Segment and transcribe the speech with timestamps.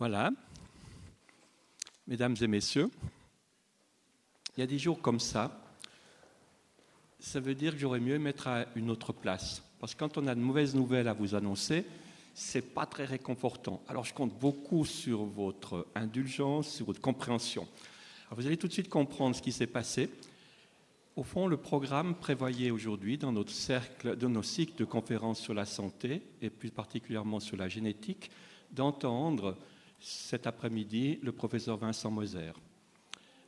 [0.00, 0.32] Voilà.
[2.08, 2.90] Mesdames et messieurs,
[4.56, 5.60] il y a des jours comme ça,
[7.20, 9.62] ça veut dire que j'aurais mieux mettre à une autre place.
[9.78, 11.86] Parce que quand on a de mauvaises nouvelles à vous annoncer,
[12.34, 13.82] c'est pas très réconfortant.
[13.88, 17.68] Alors je compte beaucoup sur votre indulgence, sur votre compréhension.
[18.32, 20.10] vous allez tout de suite comprendre ce qui s'est passé.
[21.14, 25.54] Au fond, le programme prévoyait aujourd'hui, dans notre cercle, dans nos cycles de conférences sur
[25.54, 28.32] la santé, et plus particulièrement sur la génétique,
[28.72, 29.56] d'entendre
[30.00, 32.52] cet après-midi le professeur Vincent Moser.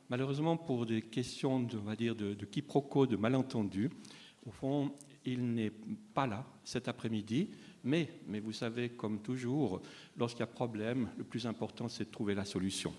[0.09, 3.89] Malheureusement, pour des questions de, va dire, de, quiproquo, de malentendus,
[4.45, 4.91] au fond,
[5.25, 5.73] il n'est
[6.13, 7.49] pas là cet après-midi,
[7.83, 9.81] mais, mais vous savez, comme toujours,
[10.15, 12.93] lorsqu'il y a problème, le plus important, c'est de trouver la solution.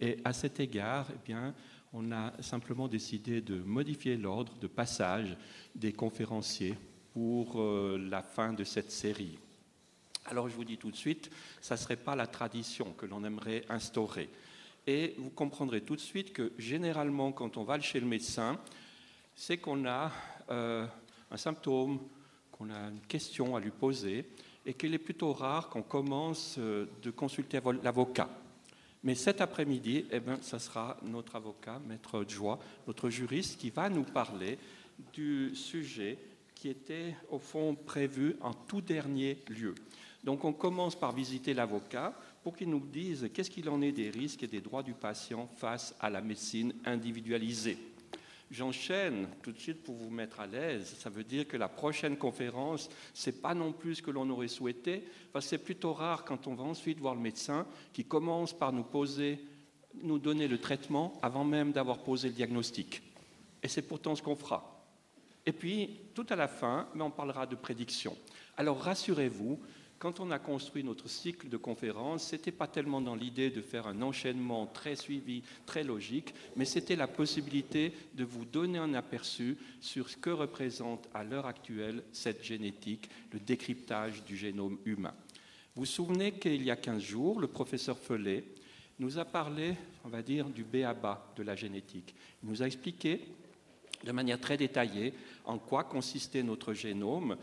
[0.00, 1.54] Et à cet égard, eh bien,
[1.92, 5.36] on a simplement décidé de modifier l'ordre de passage
[5.74, 6.74] des conférenciers
[7.12, 9.38] pour euh, la fin de cette série.
[10.26, 13.24] Alors je vous dis tout de suite, ça ne serait pas la tradition que l'on
[13.24, 14.28] aimerait instaurer.
[14.86, 18.58] Et vous comprendrez tout de suite que généralement, quand on va chez le médecin,
[19.34, 20.12] c'est qu'on a
[20.50, 20.86] euh,
[21.30, 22.00] un symptôme,
[22.52, 24.26] qu'on a une question à lui poser,
[24.66, 28.28] et qu'il est plutôt rare qu'on commence euh, de consulter l'avocat.
[29.02, 33.88] Mais cet après-midi, eh ben, ça sera notre avocat, Maître Joie, notre juriste, qui va
[33.88, 34.58] nous parler
[35.14, 36.18] du sujet
[36.54, 39.74] qui était au fond prévu en tout dernier lieu.
[40.24, 44.10] Donc on commence par visiter l'avocat pour qu'il nous dise qu'est-ce qu'il en est des
[44.10, 47.78] risques et des droits du patient face à la médecine individualisée.
[48.50, 50.96] J'enchaîne tout de suite pour vous mettre à l'aise.
[50.98, 54.28] Ça veut dire que la prochaine conférence, ce n'est pas non plus ce que l'on
[54.28, 58.04] aurait souhaité, parce que c'est plutôt rare quand on va ensuite voir le médecin qui
[58.04, 59.38] commence par nous poser,
[60.02, 63.02] nous donner le traitement avant même d'avoir posé le diagnostic.
[63.62, 64.84] Et c'est pourtant ce qu'on fera.
[65.46, 68.16] Et puis, tout à la fin, mais on parlera de prédiction.
[68.56, 69.60] Alors rassurez-vous,
[70.00, 73.60] quand on a construit notre cycle de conférences, ce n'était pas tellement dans l'idée de
[73.60, 78.94] faire un enchaînement très suivi, très logique, mais c'était la possibilité de vous donner un
[78.94, 85.12] aperçu sur ce que représente à l'heure actuelle cette génétique, le décryptage du génome humain.
[85.76, 88.44] Vous vous souvenez qu'il y a 15 jours, le professeur Follet
[88.98, 89.76] nous a parlé,
[90.06, 92.14] on va dire, du béaba de la génétique.
[92.42, 93.20] Il nous a expliqué
[94.02, 95.12] de manière très détaillée
[95.44, 97.36] en quoi consistait notre génome,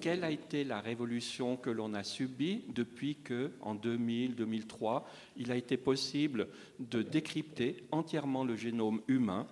[0.00, 5.02] quelle a été la révolution que l'on a subie depuis que, en 2000-2003,
[5.36, 6.48] il a été possible
[6.78, 9.46] de décrypter entièrement le génome humain,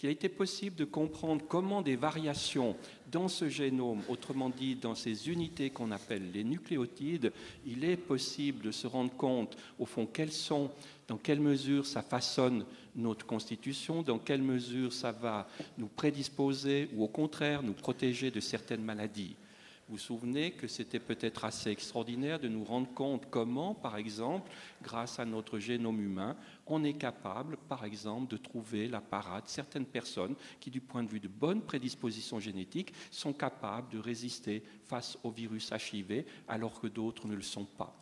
[0.00, 2.74] qu'il a été possible de comprendre comment des variations
[3.12, 7.32] dans ce génome, autrement dit dans ces unités qu'on appelle les nucléotides,
[7.66, 10.70] il est possible de se rendre compte, au fond, quelles sont,
[11.06, 12.64] dans quelle mesure ça façonne
[12.96, 15.46] notre constitution, dans quelle mesure ça va
[15.76, 19.36] nous prédisposer ou au contraire nous protéger de certaines maladies.
[19.90, 24.48] Vous vous souvenez que c'était peut-être assez extraordinaire de nous rendre compte comment, par exemple,
[24.84, 26.36] grâce à notre génome humain,
[26.68, 31.08] on est capable, par exemple, de trouver la parade certaines personnes qui, du point de
[31.08, 36.86] vue de bonne prédisposition génétique, sont capables de résister face au virus HIV, alors que
[36.86, 38.00] d'autres ne le sont pas.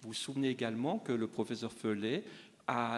[0.00, 2.24] Vous vous souvenez également que le professeur Feulet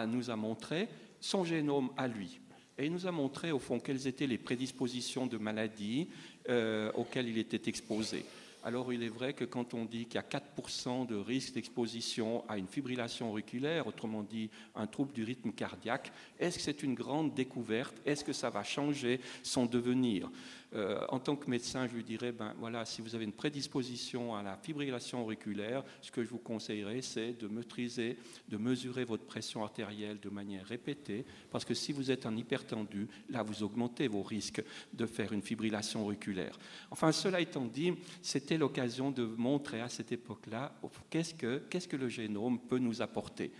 [0.07, 2.39] nous a montré son génome à lui.
[2.77, 6.07] Et il nous a montré, au fond, quelles étaient les prédispositions de maladies
[6.49, 8.25] euh, auxquelles il était exposé.
[8.63, 12.47] Alors il est vrai que quand on dit qu'il y a 4% de risque d'exposition
[12.47, 16.93] à une fibrillation auriculaire, autrement dit un trouble du rythme cardiaque, est-ce que c'est une
[16.93, 17.95] grande découverte?
[18.05, 20.29] Est-ce que ça va changer son devenir?
[20.73, 24.35] Euh, en tant que médecin, je lui dirais, ben voilà, si vous avez une prédisposition
[24.35, 28.17] à la fibrillation auriculaire, ce que je vous conseillerais, c'est de maîtriser,
[28.47, 33.09] de mesurer votre pression artérielle de manière répétée, parce que si vous êtes un hypertendu,
[33.29, 36.57] là, vous augmentez vos risques de faire une fibrillation auriculaire.
[36.89, 40.73] Enfin, cela étant dit, c'était l'occasion de montrer à cette époque-là
[41.09, 43.51] qu'est-ce que, le génome peut nous apporter.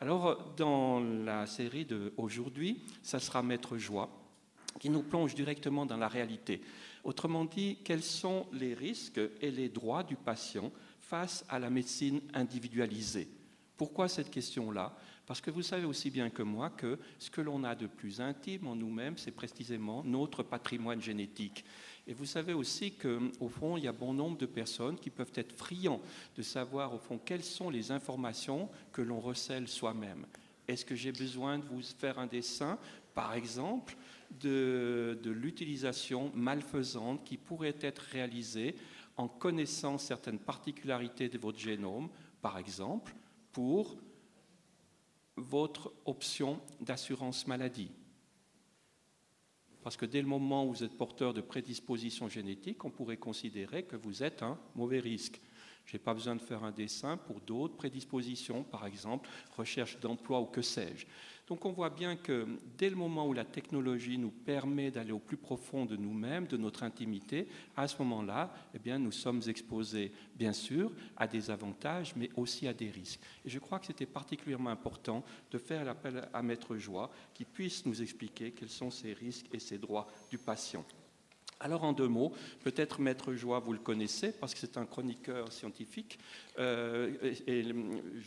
[0.00, 4.27] Alors, dans la série d'aujourd'hui, ça sera Maître Joie
[4.78, 6.60] qui nous plonge directement dans la réalité.
[7.04, 10.70] Autrement dit, quels sont les risques et les droits du patient
[11.00, 13.28] face à la médecine individualisée?
[13.76, 14.96] Pourquoi cette question-là?
[15.24, 18.20] Parce que vous savez aussi bien que moi que ce que l'on a de plus
[18.20, 21.64] intime en nous-mêmes, c'est précisément notre patrimoine génétique.
[22.06, 25.32] Et vous savez aussi qu'au fond, il y a bon nombre de personnes qui peuvent
[25.34, 26.00] être friands
[26.36, 30.26] de savoir, au fond, quelles sont les informations que l'on recèle soi-même.
[30.66, 32.78] Est-ce que j'ai besoin de vous faire un dessin,
[33.14, 33.96] par exemple
[34.30, 38.74] de, l'utilisation malfaisante qui pourrait être réalisée
[39.16, 42.08] en connaissant certaines particularités de votre génome,
[42.40, 43.14] par exemple,
[43.52, 43.96] pour
[45.36, 47.90] votre option d'assurance maladie.
[49.82, 53.84] Parce que dès le moment où vous êtes porteur de prédisposition génétique, on pourrait considérer
[53.84, 55.40] que vous êtes un mauvais risque.
[55.88, 59.26] Je n'ai pas besoin de faire un dessin pour d'autres prédispositions, par exemple
[59.56, 61.06] recherche d'emploi ou que sais-je.
[61.46, 62.46] Donc on voit bien que
[62.76, 66.58] dès le moment où la technologie nous permet d'aller au plus profond de nous-mêmes, de
[66.58, 72.28] notre intimité, à ce moment-là, eh nous sommes exposés, bien sûr, à des avantages, mais
[72.36, 73.20] aussi à des risques.
[73.46, 77.86] Et je crois que c'était particulièrement important de faire l'appel à Maître Joie, qui puisse
[77.86, 80.84] nous expliquer quels sont ces risques et ces droits du patient.
[81.60, 82.32] Alors en deux mots,
[82.62, 86.20] peut-être Maître Joie, vous le connaissez parce que c'est un chroniqueur scientifique
[86.60, 87.12] euh,
[87.48, 87.64] et,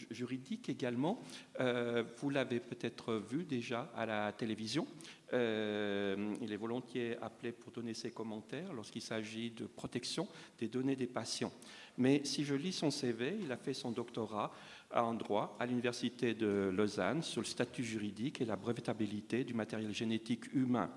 [0.09, 1.23] juridique également.
[1.61, 4.85] Euh, vous l'avez peut-être vu déjà à la télévision.
[5.31, 10.27] Euh, il est volontiers appelé pour donner ses commentaires lorsqu'il s'agit de protection
[10.59, 11.53] des données des patients.
[11.97, 14.51] Mais si je lis son CV, il a fait son doctorat
[14.93, 19.93] en droit à l'Université de Lausanne sur le statut juridique et la brevetabilité du matériel
[19.93, 20.91] génétique humain.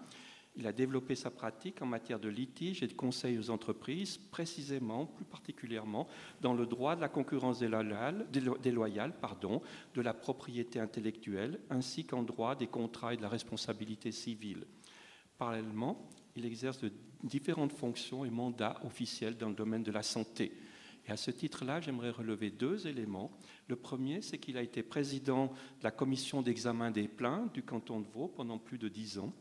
[0.57, 5.07] Il a développé sa pratique en matière de litige et de conseil aux entreprises, précisément,
[5.07, 6.07] plus particulièrement,
[6.41, 9.63] dans le droit de la concurrence déloyale, pardon,
[9.95, 14.65] de la propriété intellectuelle, ainsi qu'en droit des contrats et de la responsabilité civile.
[15.39, 16.93] Parallèlement, il exerce de
[17.25, 20.53] différentes fonctions et mandats officiels dans le domaine de la santé.
[21.07, 23.31] Et à ce titre-là, j'aimerais relever deux éléments.
[23.67, 28.01] Le premier, c'est qu'il a été président de la commission d'examen des plaintes du canton
[28.01, 29.33] de Vaud pendant plus de dix ans.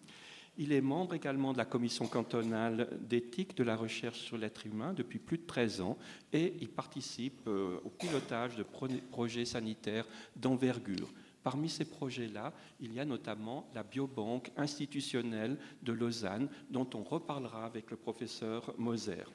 [0.58, 4.94] Il est membre également de la commission cantonale d'éthique de la recherche sur l'être humain
[4.94, 5.98] depuis plus de 13 ans
[6.32, 10.06] et il participe euh, au pilotage de projets sanitaires
[10.36, 11.10] d'envergure.
[11.42, 17.66] Parmi ces projets-là, il y a notamment la biobanque institutionnelle de Lausanne, dont on reparlera
[17.66, 19.26] avec le professeur Moser.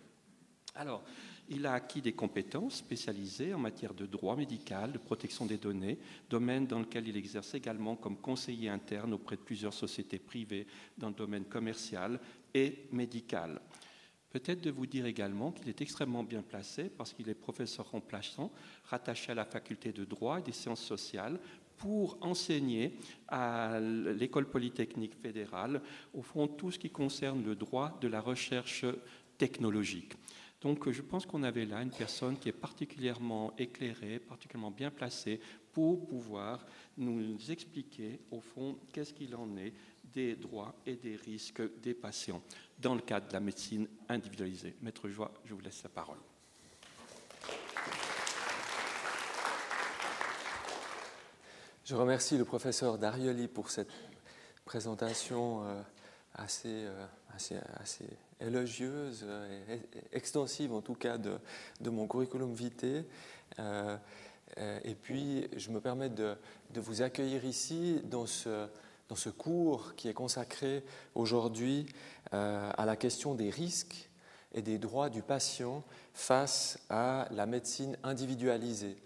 [0.74, 1.02] Alors,
[1.50, 5.98] il a acquis des compétences spécialisées en matière de droit médical, de protection des données,
[6.28, 10.66] domaine dans lequel il exerce également comme conseiller interne auprès de plusieurs sociétés privées
[10.96, 12.20] dans le domaine commercial
[12.54, 13.60] et médical.
[14.30, 18.52] Peut-être de vous dire également qu'il est extrêmement bien placé parce qu'il est professeur remplaçant,
[18.84, 21.40] rattaché à la faculté de droit et des sciences sociales
[21.78, 22.92] pour enseigner
[23.28, 25.80] à l'école polytechnique fédérale,
[26.12, 28.84] au fond, tout ce qui concerne le droit de la recherche
[29.38, 30.14] technologique.
[30.60, 35.40] Donc je pense qu'on avait là une personne qui est particulièrement éclairée, particulièrement bien placée
[35.72, 36.66] pour pouvoir
[36.96, 39.72] nous expliquer au fond qu'est-ce qu'il en est
[40.02, 42.43] des droits et des risques des patients
[42.78, 44.75] dans le cadre de la médecine individualisée.
[44.82, 46.19] Maître Joie, je vous laisse la parole.
[51.84, 53.93] Je remercie le professeur Darioli pour cette
[54.64, 55.82] présentation euh,
[56.34, 58.08] assez, euh, assez, assez
[58.40, 59.26] élogieuse,
[59.70, 59.81] et
[60.17, 61.38] extensive en tout cas de,
[61.90, 63.05] mon curriculum vitae.
[63.58, 63.96] Euh,
[64.58, 66.37] euh, et puis, je me permets de,
[66.75, 68.67] vous accueillir ici dans ce,
[69.08, 71.87] dans ce cours qui est consacré aujourd'hui
[72.35, 74.11] euh, à la question des risques
[74.55, 78.96] et des droits du patient face à la médecine individualisée.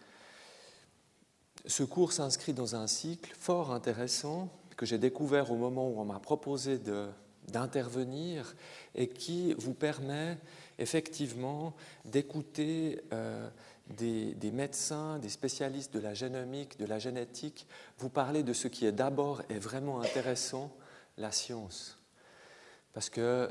[1.66, 6.04] Ce cours s'inscrit dans un cycle fort intéressant que j'ai découvert au moment où on
[6.04, 7.08] m'a proposé de,
[7.48, 8.54] d'intervenir
[8.94, 10.38] et qui vous permet
[10.78, 11.74] effectivement
[12.04, 13.48] d'écouter euh,
[13.90, 17.66] des, médecins, des spécialistes de la génomique, de la génétique,
[17.98, 20.74] vous parler de ce qui est d'abord et vraiment intéressant,
[21.18, 21.98] la science.
[22.92, 23.50] Parce que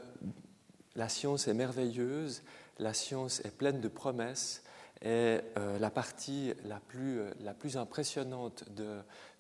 [0.96, 2.42] la science est merveilleuse,
[2.80, 4.64] la science est pleine de promesses,
[5.04, 8.66] et euh, la partie la plus, euh, la plus impressionnante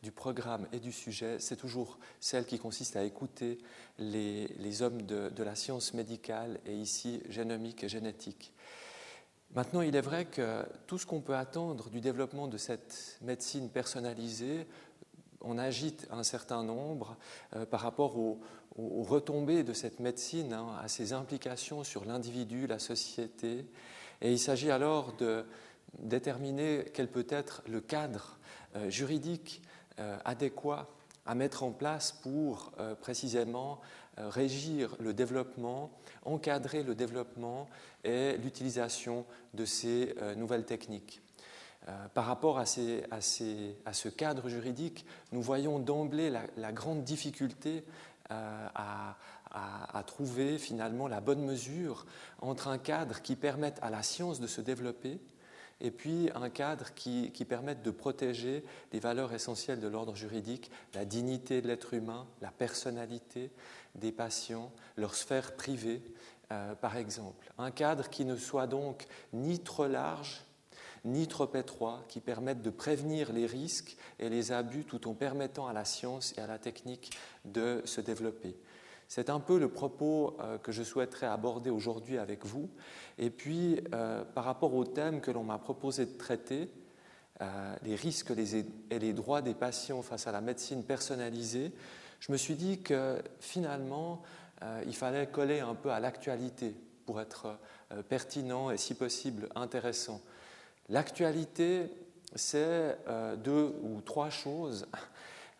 [0.01, 3.59] du programme et du sujet, c'est toujours celle qui consiste à écouter
[3.99, 8.53] les, hommes de, la science médicale et ici génomique et génétique.
[9.53, 13.69] Maintenant, il est vrai que tout ce qu'on peut attendre du développement de cette médecine
[13.69, 14.65] personnalisée,
[15.41, 17.17] on agite un certain nombre
[17.55, 18.39] euh, par rapport aux,
[18.77, 23.65] aux, retombées de cette médecine, hein, à ses implications sur l'individu, la société.
[24.21, 25.45] Et il s'agit alors de
[25.99, 28.37] déterminer quel peut être le cadre
[28.75, 29.61] euh, juridique
[29.99, 30.87] euh, adéquat
[31.25, 33.81] à mettre en place pour euh, précisément
[34.17, 35.89] régir le développement,
[36.23, 37.69] encadrer le développement
[38.03, 41.21] et l'utilisation de ces nouvelles techniques.
[42.13, 47.85] Par rapport à, ce cadre juridique, nous voyons d'emblée la, grande difficulté
[48.29, 49.15] à,
[49.51, 52.05] à, trouver finalement la bonne mesure
[52.39, 55.19] entre un cadre qui permette à la science de se développer
[55.81, 61.05] et puis un cadre qui, permette de protéger les valeurs essentielles de l'ordre juridique, la
[61.05, 63.51] dignité de l'être humain, la personnalité
[63.95, 66.01] des patients, leur sphère privée,
[66.51, 67.51] euh, par exemple.
[67.57, 70.43] Un cadre qui ne soit donc ni trop large,
[71.03, 75.67] ni trop étroit, qui permette de prévenir les risques et les abus tout en permettant
[75.67, 78.55] à la science et à la technique de se développer.
[79.13, 82.69] C'est un peu le propos que je souhaiterais aborder aujourd'hui avec vous.
[83.17, 83.83] Et puis,
[84.33, 86.69] par rapport au thème que l'on m'a proposé de traiter,
[87.83, 91.73] les risques et les droits des patients face à la médecine personnalisée,
[92.21, 94.21] je me suis dit que finalement,
[94.85, 96.73] il fallait coller un peu à l'actualité
[97.05, 97.57] pour être
[98.07, 100.21] pertinent et si possible intéressant.
[100.87, 101.89] L'actualité,
[102.35, 104.87] c'est euh, deux ou trois choses.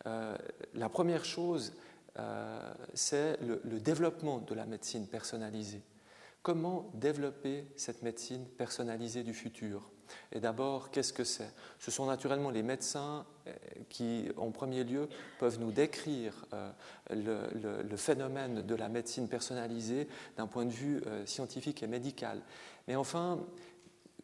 [0.06, 0.36] Euh,
[0.74, 1.72] la première chose,
[2.18, 5.82] euh, c'est le, développement de la médecine personnalisée.
[6.42, 9.90] Comment développer cette médecine personnalisée du futur?
[10.32, 11.50] Et d'abord, qu'est-ce que c'est?
[11.78, 13.24] Ce sont naturellement les médecins
[13.88, 16.44] qui, en premier lieu, peuvent nous décrire
[17.10, 17.48] le,
[17.82, 22.42] le, phénomène de la médecine personnalisée d'un point de vue scientifique et médical.
[22.88, 23.38] Mais enfin,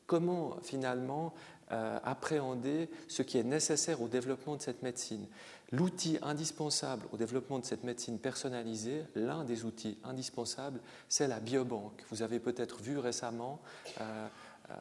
[0.09, 1.33] comment finalement
[1.71, 5.29] euh, appréhender ce qui est nécessaire au développement de cette médecine?
[5.71, 12.05] L'outil indispensable au développement de cette médecine personnalisée, l'un des outils indispensables, c'est la biobanque.
[12.11, 13.61] Vous avez peut-être vu récemment
[14.01, 14.29] euh,
[14.71, 14.75] euh,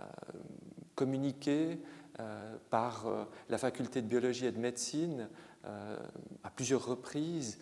[0.96, 1.79] communiquer
[2.72, 3.06] par
[3.48, 5.29] la faculté de biologie et de médecine
[5.63, 7.60] à plusieurs reprises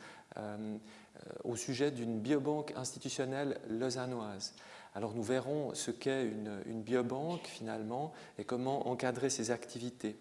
[1.43, 4.53] au sujet d'une biobanque institutionnelle lausannoise.
[4.95, 10.15] Alors nous verrons ce qu'est une, biobanque finalement et comment encadrer ses activités.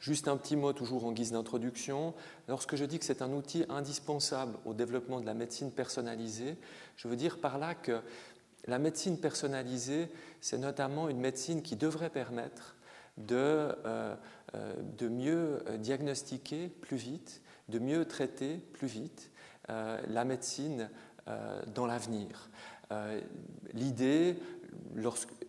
[0.00, 2.14] Juste un petit mot toujours en guise d'introduction.
[2.46, 6.56] Lorsque je dis que c'est un outil indispensable au développement de la médecine personnalisée,
[6.96, 8.00] je veux dire par là que
[8.66, 10.08] la médecine personnalisée,
[10.40, 12.76] c'est notamment une médecine qui devrait permettre
[13.16, 14.14] de, euh,
[14.54, 19.30] euh, de mieux diagnostiquer plus vite, de mieux traiter plus vite
[19.70, 20.90] euh, la médecine
[21.74, 22.48] dans l'avenir.
[22.90, 23.20] Euh,
[23.74, 24.38] l'idée,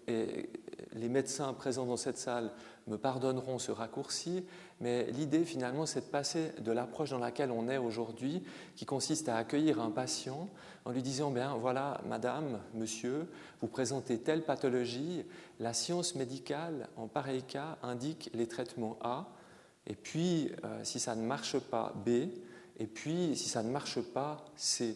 [0.07, 2.51] les médecins présents dans cette salle
[2.89, 4.43] me pardonneront ce raccourci,
[4.81, 8.43] mais l'idée finalement c'est de passer de l'approche dans laquelle on est aujourd'hui,
[8.75, 10.50] qui consiste à accueillir un patient
[10.86, 13.27] en lui disant, bien voilà, madame, monsieur,
[13.62, 15.24] vous présentez telle pathologie,
[15.60, 19.27] la science médicale en pareil cas indique les traitements A,
[19.88, 22.10] et puis euh, si ça ne marche pas B,
[22.79, 24.96] et puis si ça ne marche pas C.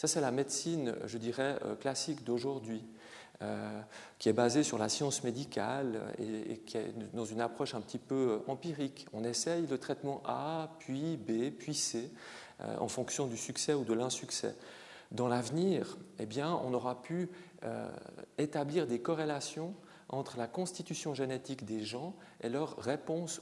[0.00, 2.82] Ça, c'est la médecine, je dirais, euh, classique d'aujourd'hui,
[3.42, 3.80] euh,
[4.18, 7.98] qui est basée sur la science médicale et, qui est dans une approche un petit
[7.98, 8.14] peu
[8.46, 9.06] euh, empirique.
[9.12, 12.10] On essaye le traitement A, puis B, puis C,
[12.78, 14.54] en fonction du succès ou de l'insuccès.
[15.12, 17.30] Dans l'avenir, eh bien, on aura pu
[18.36, 19.74] établir des corrélations
[20.10, 23.40] entre la constitution génétique des gens et leur réponse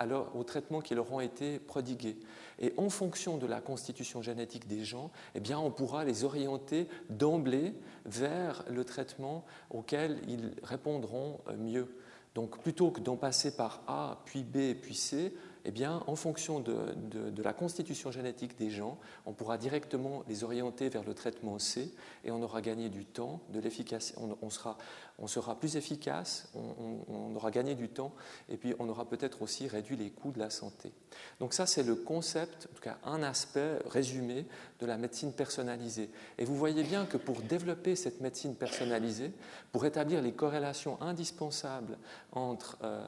[0.00, 2.16] au, aux traitements qui leur ont été prodigués.
[2.58, 6.88] Et en fonction de la constitution génétique des gens, eh bien, on pourra les orienter
[7.10, 7.74] d'emblée
[8.04, 11.88] vers le traitement auquel ils répondront euh, mieux.
[12.34, 15.34] Donc plutôt que d'en passer par A, puis B, puis C,
[15.68, 20.88] eh bien, en fonction de, la constitution génétique des gens, on pourra directement les orienter
[20.88, 21.92] vers le traitement C
[22.24, 24.78] et on aura gagné du temps, de l'efficacité, on, sera,
[25.18, 28.14] on sera plus efficace, on, aura gagné du temps
[28.48, 30.92] et puis on aura peut-être aussi réduit les coûts de la santé.
[31.40, 34.46] Donc ça, c'est le concept, en tout cas un aspect résumé
[34.78, 36.10] de la médecine personnalisée.
[36.38, 39.32] Et vous voyez bien que pour développer cette médecine personnalisée,
[39.72, 41.98] pour établir les corrélations indispensables
[42.30, 43.04] entre euh,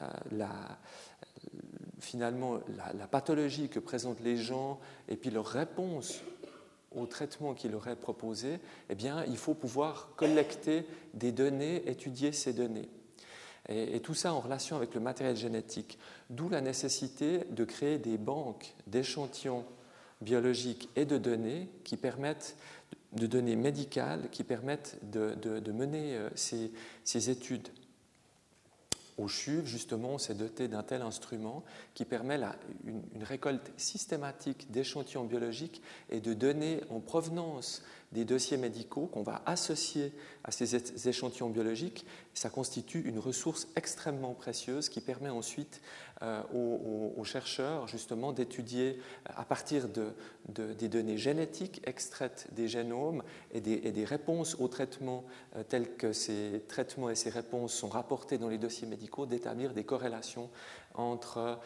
[0.00, 0.78] euh, la
[2.02, 2.58] finalement
[2.94, 4.78] la, pathologie que présentent les gens
[5.08, 6.20] et puis leur réponse
[6.94, 8.58] au traitement qui leur est proposé,
[8.90, 12.88] eh bien, il faut pouvoir collecter des données, étudier ces données.
[13.68, 15.98] Et, tout ça en relation avec le matériel génétique.
[16.28, 19.64] D'où la nécessité de créer des banques d'échantillons
[20.20, 22.56] biologiques et de données qui permettent
[23.12, 27.68] de données médicales qui permettent de, mener euh, ces études
[29.22, 31.62] au CHUV, justement, on s'est doté d'un tel instrument
[31.94, 32.40] qui permet
[32.84, 39.22] une, une, récolte systématique d'échantillons biologiques et de données en provenance des dossiers médicaux qu'on
[39.22, 40.12] va associer
[40.44, 42.06] à ces échantillons biologiques.
[42.34, 45.80] Ça constitue une ressource extrêmement précieuse qui permet ensuite
[46.22, 50.12] euh, aux, chercheurs justement d'étudier euh, à partir de,
[50.74, 55.24] des données génétiques extraites des génomes et des, réponses aux traitements
[55.56, 59.72] euh, tels que ces traitements et ces réponses sont rapportés dans les dossiers médicaux, d'établir
[59.72, 60.50] des corrélations
[60.94, 61.58] entre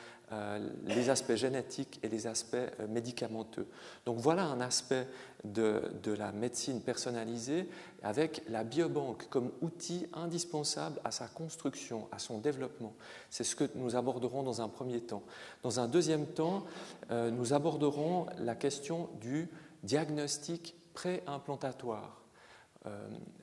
[0.85, 3.69] les aspects génétiques et les aspects euh, médicamenteux.
[4.05, 5.07] Donc voilà un aspect
[5.45, 5.81] de,
[6.19, 7.69] la médecine personnalisée
[8.03, 12.95] avec la biobanque comme outil indispensable à sa construction, à son développement.
[13.31, 15.23] C'est ce que nous aborderons dans un premier temps.
[15.63, 16.65] Dans un deuxième temps,
[17.13, 19.49] euh, nous aborderons la question du
[19.85, 22.23] diagnostic préimplantatoire.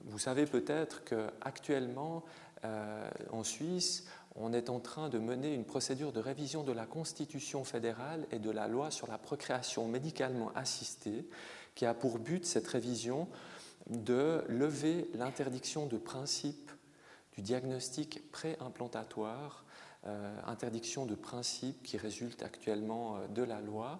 [0.06, 2.24] vous savez peut-être qu'actuellement,
[3.32, 7.64] en Suisse, on est en train de mener une procédure de révision de la Constitution
[7.64, 11.28] fédérale et de la loi sur la procréation médicalement assistée
[11.76, 13.28] qui a pour but, cette révision,
[13.90, 16.72] de lever l'interdiction de principe
[17.36, 19.66] du diagnostic préimplantatoire,
[20.06, 24.00] euh, interdiction de principe qui résulte actuellement euh, de la loi,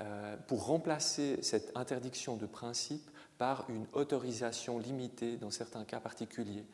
[0.00, 6.66] euh, pour remplacer cette interdiction de principe par une autorisation limitée dans certains cas particuliers.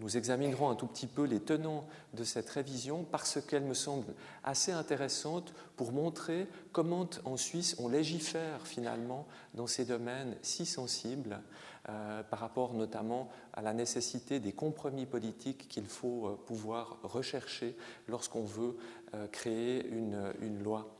[0.00, 4.14] Nous examinerons un tout petit peu les tenants de cette révision parce qu'elle me semble
[4.44, 11.40] assez intéressante pour montrer comment en Suisse on légifère finalement dans ces domaines si sensibles
[11.88, 17.76] euh, par rapport notamment à la nécessité des compromis politiques qu'il faut euh, pouvoir rechercher
[18.06, 18.76] lorsqu'on veut
[19.14, 20.96] euh, créer une, une loi.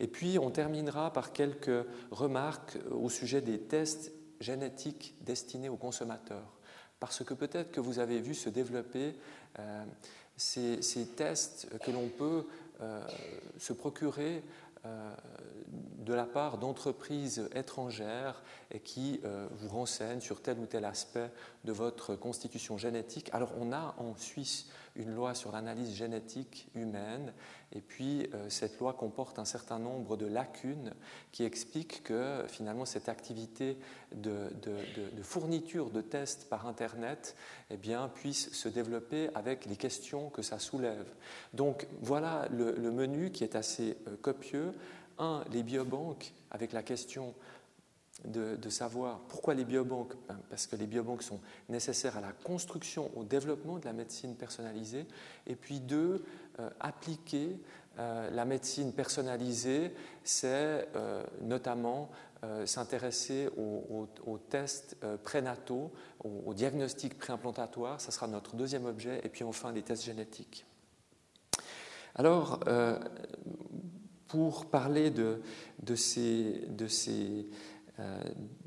[0.00, 6.57] Et puis on terminera par quelques remarques au sujet des tests génétiques destinés aux consommateurs
[7.00, 9.14] parce que peut-être que vous avez vu se développer
[9.58, 9.84] euh,
[10.36, 12.46] ces, tests que l'on peut
[12.80, 13.02] euh,
[13.58, 14.42] se procurer
[14.84, 15.14] euh,
[15.98, 19.20] de la part d'entreprises étrangères et qui
[19.58, 21.30] vous renseignent sur tel ou tel aspect
[21.64, 23.28] de votre constitution génétique.
[23.32, 27.34] Alors on a en Suisse une loi sur l'analyse génétique humaine
[27.72, 30.94] et puis, euh, cette loi comporte un certain nombre de lacunes
[31.32, 33.76] qui expliquent que finalement cette activité
[34.14, 34.48] de,
[35.22, 37.36] fourniture de tests par Internet
[37.70, 41.12] eh bien, puisse se développer avec les questions que ça soulève.
[41.52, 44.72] Donc, voilà le, menu qui est assez euh, copieux.
[45.18, 47.34] Un, les biobanques, avec la question
[48.24, 53.10] de, savoir pourquoi les biobanques ben, Parce que les biobanques sont nécessaires à la construction,
[53.16, 55.06] au développement de la médecine personnalisée.
[55.46, 56.24] Et puis deux,
[56.80, 57.60] appliquer
[57.98, 59.92] euh, la médecine personnalisée,
[60.24, 62.10] c'est euh, notamment
[62.66, 65.90] s'intéresser aux, tests prénataux,
[66.22, 70.64] aux, diagnostics préimplantatoire, ça sera notre deuxième objet, et puis enfin les tests génétiques.
[72.14, 72.60] Alors,
[74.28, 75.42] pour parler de,
[75.82, 77.48] de ces, de ces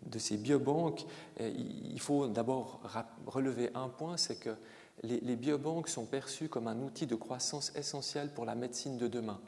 [0.06, 1.06] de ces biobanques,
[1.40, 2.82] il faut d'abord
[3.26, 4.56] relever un point, c'est que
[5.04, 9.40] les, biobanques sont perçues comme un outil de croissance essentiel pour la médecine de demain.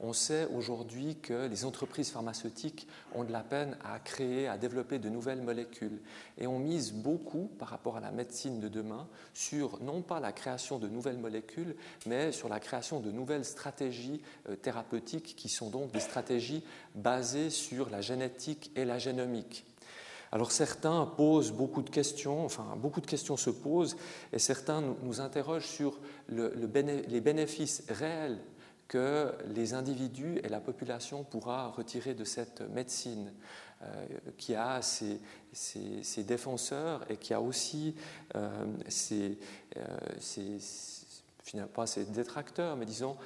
[0.00, 4.98] On sait aujourd'hui que les entreprises pharmaceutiques ont de la peine à créer, à développer
[4.98, 6.00] de nouvelles molécules.
[6.38, 10.32] Et on mise beaucoup, par rapport à la médecine de demain, sur non pas la
[10.32, 15.70] création de nouvelles molécules, mais sur la création de nouvelles stratégies euh, thérapeutiques qui sont
[15.70, 19.66] donc des stratégies basées sur la génétique et la génomique.
[20.32, 23.96] Alors certains posent beaucoup de questions, enfin beaucoup de questions se posent,
[24.32, 28.38] et certains nous, interrogent sur les bénéfices réels
[28.88, 33.32] que les individus et la population pourra retirer de cette médecine,
[33.82, 34.06] euh,
[34.38, 35.18] qui a ses,
[36.18, 37.96] défenseurs et qui a aussi
[38.36, 38.48] euh,
[38.88, 39.38] ses,
[39.76, 43.16] euh, pas ses détracteurs, mais disons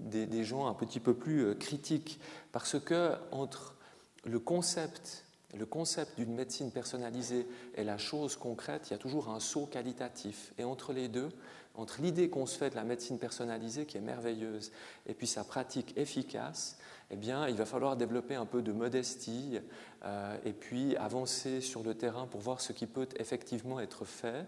[0.00, 2.18] des, gens un petit peu plus critiques,
[2.50, 3.76] parce que entre
[4.24, 9.28] le concept le concept d'une médecine personnalisée et la chose concrète, il y a toujours
[9.28, 10.52] un saut qualitatif.
[10.58, 11.28] Et entre les deux,
[11.74, 14.72] entre l'idée qu'on se fait de la médecine personnalisée qui est merveilleuse
[15.06, 16.78] et puis sa pratique efficace,
[17.10, 19.58] eh bien, il va falloir développer un peu de modestie
[20.04, 24.46] euh, et puis avancer sur le terrain pour voir ce qui peut effectivement être fait.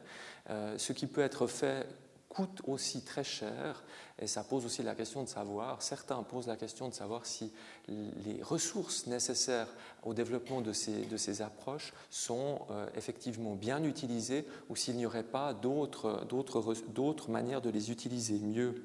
[0.49, 1.87] Euh, ce qui peut être fait
[2.35, 3.85] coûte aussi très cher
[4.18, 7.53] et ça pose aussi la question de savoir, certains posent la question de savoir si
[7.88, 9.68] les ressources nécessaires
[10.03, 15.07] au développement de ces, de ces approches sont euh, effectivement bien utilisées ou s'il n'y
[15.07, 18.85] aurait pas d'autres manières de les utiliser mieux.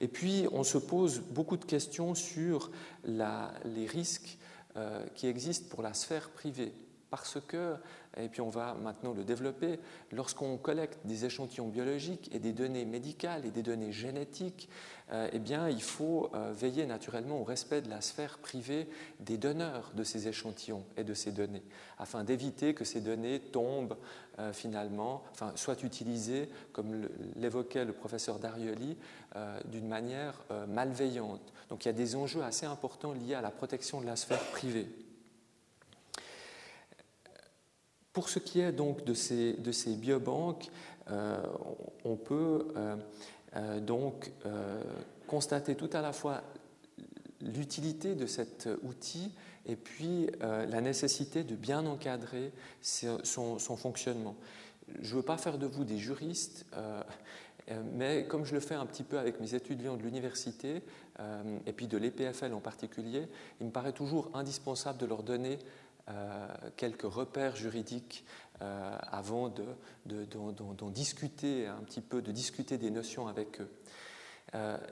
[0.00, 2.70] Et puis, on se pose beaucoup de questions sur
[3.04, 4.38] la, les risques
[4.76, 6.72] euh, qui existent pour la sphère privée.
[7.10, 7.74] Parce que
[8.16, 9.78] et puis on va maintenant le développer,
[10.10, 14.68] lorsqu'on collecte des échantillons biologiques et des données médicales et des données génétiques,
[15.12, 18.88] euh, eh bien, il faut euh, veiller naturellement au respect de la sphère privée
[19.20, 21.62] des donneurs de ces échantillons et de ces données,
[21.98, 23.96] afin d'éviter que ces données tombent
[24.38, 28.96] euh, finalement, enfin, soient utilisées, comme l'évoquait le professeur Darioli,
[29.66, 30.34] d'une manière
[30.66, 31.52] malveillante.
[31.68, 34.42] Donc il y a des enjeux assez importants liés à la protection de la sphère
[34.50, 34.88] privée.
[38.12, 40.70] Pour ce qui est donc de ces, de ces biobanques,
[41.10, 41.40] euh,
[42.04, 42.96] on peut euh,
[43.56, 44.30] euh, donc
[45.26, 46.42] constater tout à la fois
[47.40, 49.32] l'utilité de cet outil
[49.66, 54.34] et puis la nécessité de bien encadrer son, fonctionnement.
[55.00, 56.66] Je ne veux pas faire de vous des juristes,
[57.94, 60.82] mais comme je le fais un petit peu avec mes étudiants de l'université,
[61.66, 63.28] et puis de l'EPFL en particulier,
[63.60, 65.58] il me paraît toujours indispensable de leur donner
[66.76, 68.24] quelques repères juridiques
[68.62, 69.50] euh, avant
[70.04, 73.70] d'en discuter un petit peu, de discuter des notions avec eux.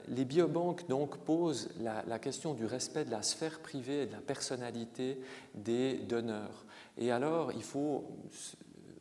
[0.06, 4.20] les biobanques donc posent la, question du respect de la sphère privée et de la
[4.20, 5.20] personnalité
[5.54, 6.64] des donneurs.
[6.96, 8.06] Et alors, il faut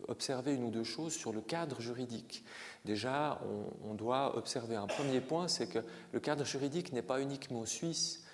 [0.09, 2.43] observer une ou deux choses sur le cadre juridique.
[2.83, 3.39] Déjà,
[3.85, 5.79] on, doit observer un premier point, c'est que
[6.11, 8.25] le cadre juridique n'est pas uniquement suisse.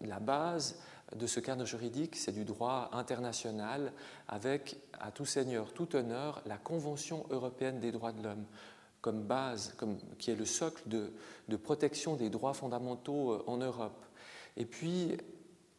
[0.00, 0.78] la, base
[1.16, 3.92] de ce cadre juridique, c'est du droit international
[4.28, 8.44] avec, à tout seigneur, tout honneur, la Convention européenne des droits de l'homme
[9.00, 11.12] comme base, comme, qui est le socle de,
[11.48, 14.04] de protection des droits fondamentaux euh, en Europe.
[14.56, 15.16] Et puis,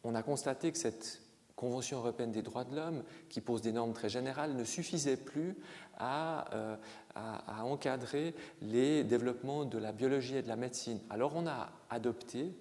[0.04, 1.20] on a constaté que cette
[1.60, 5.58] Convention européenne des droits de l'homme, qui pose des normes très générales, ne suffisait plus
[6.00, 6.76] euh,
[7.14, 11.00] à, encadrer les développements de la biologie et de la médecine.
[11.10, 12.54] Alors on a adopté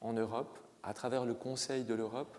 [0.00, 2.36] en Europe, à travers le Conseil de l'Europe,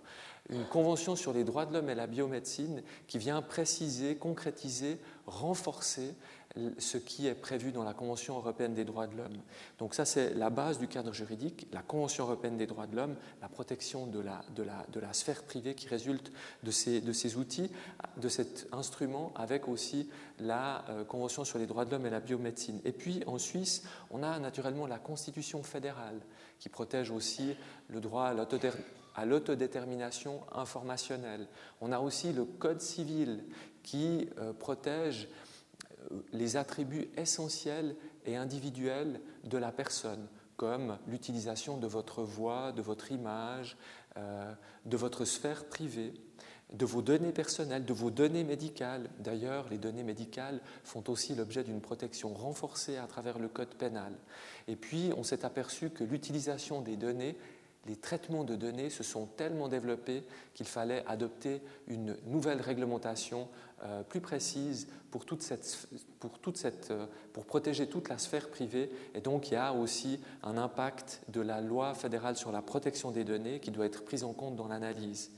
[0.50, 4.98] une convention sur les droits de l'homme et la biomédecine qui vient préciser, concrétiser,
[5.28, 6.16] renforcer
[6.80, 9.38] ce qui est prévu dans la Convention européenne des droits de l'homme.
[9.78, 13.16] Donc ça, c'est la base du cadre juridique, la Convention européenne des droits de l'homme,
[13.42, 16.32] la protection de la, sphère privée qui résulte
[16.64, 17.70] de ces, de ces, outils,
[18.18, 22.20] de cet instrument, avec aussi la euh, Convention sur les droits de l'homme et la
[22.20, 22.80] biomédecine.
[22.84, 26.20] Et puis, en Suisse, on a naturellement la Constitution fédérale
[26.60, 27.56] qui protège aussi
[27.90, 28.34] le droit
[29.16, 31.48] à l'autodétermination informationnelle.
[31.82, 33.44] On a aussi le Code civil
[33.84, 35.30] qui euh, protège
[36.32, 37.96] les attributs essentiels
[38.26, 43.78] et individuels de la personne, comme l'utilisation de votre voix, de votre image,
[44.18, 44.54] euh,
[44.86, 46.14] de votre sphère privée,
[46.74, 49.10] de vos données personnelles, de vos données médicales.
[49.20, 54.14] D'ailleurs, les données médicales font aussi l'objet d'une protection renforcée à travers le code pénal.
[54.68, 57.36] Et puis, on s'est aperçu que l'utilisation des données
[57.86, 63.48] les traitements de données se sont tellement développés qu'il fallait adopter une nouvelle réglementation
[63.84, 65.88] euh, plus précise pour, toute cette,
[66.20, 68.92] pour, toute cette, euh, pour protéger toute la sphère privée.
[69.16, 73.12] Et donc il y a aussi un impact de la loi fédérale sur la protection
[73.12, 75.32] des données qui doit être prise en compte dans l'analyse.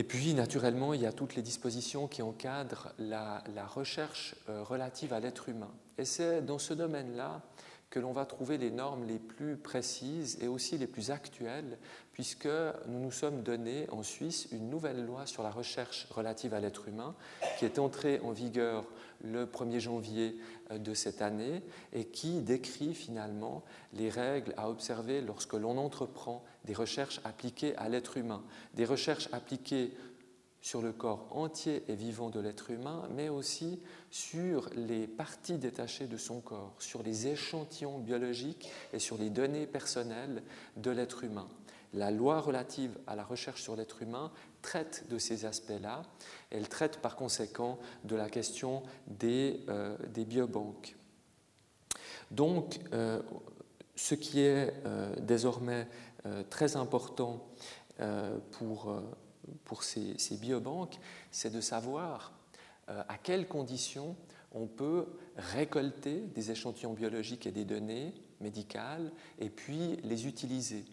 [0.00, 5.12] Et puis, naturellement, il y a toutes les dispositions qui encadrent la, recherche euh, relative
[5.12, 5.68] à l'être humain.
[5.98, 7.42] Et c'est dans ce domaine-là
[7.90, 11.76] que l'on va trouver les normes les plus précises et aussi les plus actuelles,
[12.12, 12.48] puisque
[12.86, 16.88] nous nous sommes donné en Suisse une nouvelle loi sur la recherche relative à l'être
[16.88, 17.14] humain,
[17.58, 18.84] qui est entrée en vigueur
[19.22, 20.36] le 1er janvier
[20.70, 26.44] euh, de cette année et qui décrit finalement les règles à observer lorsque l'on entreprend
[26.64, 28.42] des recherches appliquées à l'être humain,
[28.74, 29.92] des recherches appliquées
[30.60, 36.06] sur le corps entier et vivant de l'être humain, mais aussi sur les parties détachées
[36.06, 40.42] de son corps, sur les échantillons biologiques et sur les données personnelles
[40.76, 41.48] de l'être humain.
[41.92, 44.30] La loi relative à la recherche sur l'être humain
[44.62, 46.02] traite de ces aspects-là.
[46.50, 50.94] Elle traite par conséquent de la question des, euh, biobanques.
[52.30, 53.20] Donc, euh,
[53.96, 55.88] ce qui est euh, désormais
[56.50, 57.48] très important
[58.50, 58.94] pour
[59.64, 60.98] pour ces, biobanques,
[61.30, 62.32] c'est de savoir
[62.88, 64.16] euh, à quelles conditions
[64.52, 70.84] on peut récolter des échantillons biologiques et des données médicales et puis les utiliser.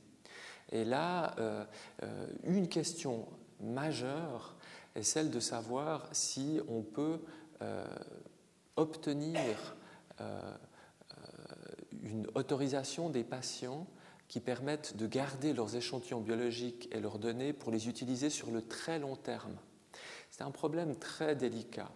[0.71, 1.65] Et là, euh,
[2.03, 3.27] euh, une question
[3.61, 4.55] majeure
[4.95, 7.19] est celle de savoir si on peut
[8.75, 9.75] obtenir
[12.03, 13.87] une autorisation des patients
[14.27, 18.61] qui permettent de garder leurs échantillons biologiques et leurs données pour les utiliser sur le
[18.61, 19.55] très long terme.
[20.29, 21.91] C'est un problème très délicat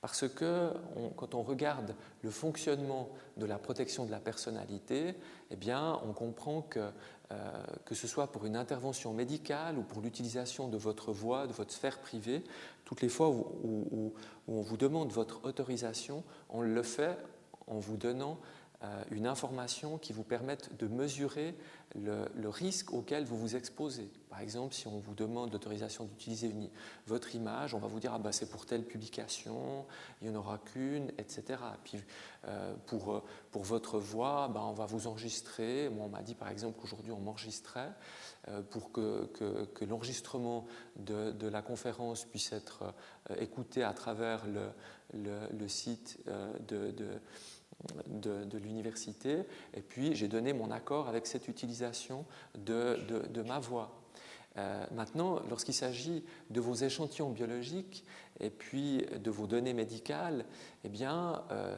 [0.00, 0.70] parce que
[1.16, 3.08] quand on regarde le fonctionnement
[3.38, 5.14] de la protection de la personnalité,
[5.50, 6.90] eh bien, on comprend que
[7.32, 11.54] euh, que ce soit pour une intervention médicale ou pour l'utilisation de votre voix, de
[11.54, 12.44] votre sphère privée,
[12.84, 14.12] toutes les fois où,
[14.46, 17.16] on vous demande votre autorisation, on le fait
[17.66, 18.38] en vous donnant
[19.10, 21.54] une information qui vous permette de mesurer
[21.94, 24.10] le, risque auquel vous vous exposez.
[24.28, 26.52] Par exemple, si on vous demande l'autorisation d'utiliser
[27.06, 29.86] votre image, on va vous dire ah bah, c'est pour telle publication,
[30.20, 31.60] il n'y en aura qu'une, etc.
[31.84, 31.98] Puis
[32.46, 35.88] euh, pour, pour votre voix, bah, on va vous enregistrer.
[35.88, 37.92] Moi, on m'a dit par exemple qu'aujourd'hui on m'enregistrait
[38.48, 39.26] euh, pour que,
[39.72, 42.92] que, l'enregistrement de, de, la conférence puisse être
[43.38, 44.68] écouté à travers le,
[45.52, 46.18] le, site
[46.68, 46.92] de
[48.06, 49.44] de, l'université,
[49.74, 52.24] et puis j'ai donné mon accord avec cette utilisation
[52.56, 54.00] de, ma voix.
[54.56, 58.04] Euh, maintenant, lorsqu'il s'agit de vos échantillons biologiques
[58.38, 60.44] et puis de vos données médicales,
[60.84, 61.76] eh bien, euh,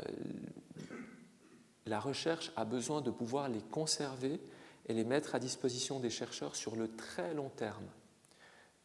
[1.87, 4.41] la recherche a besoin de pouvoir les conserver
[4.87, 7.87] et les mettre à disposition des chercheurs sur le très long terme.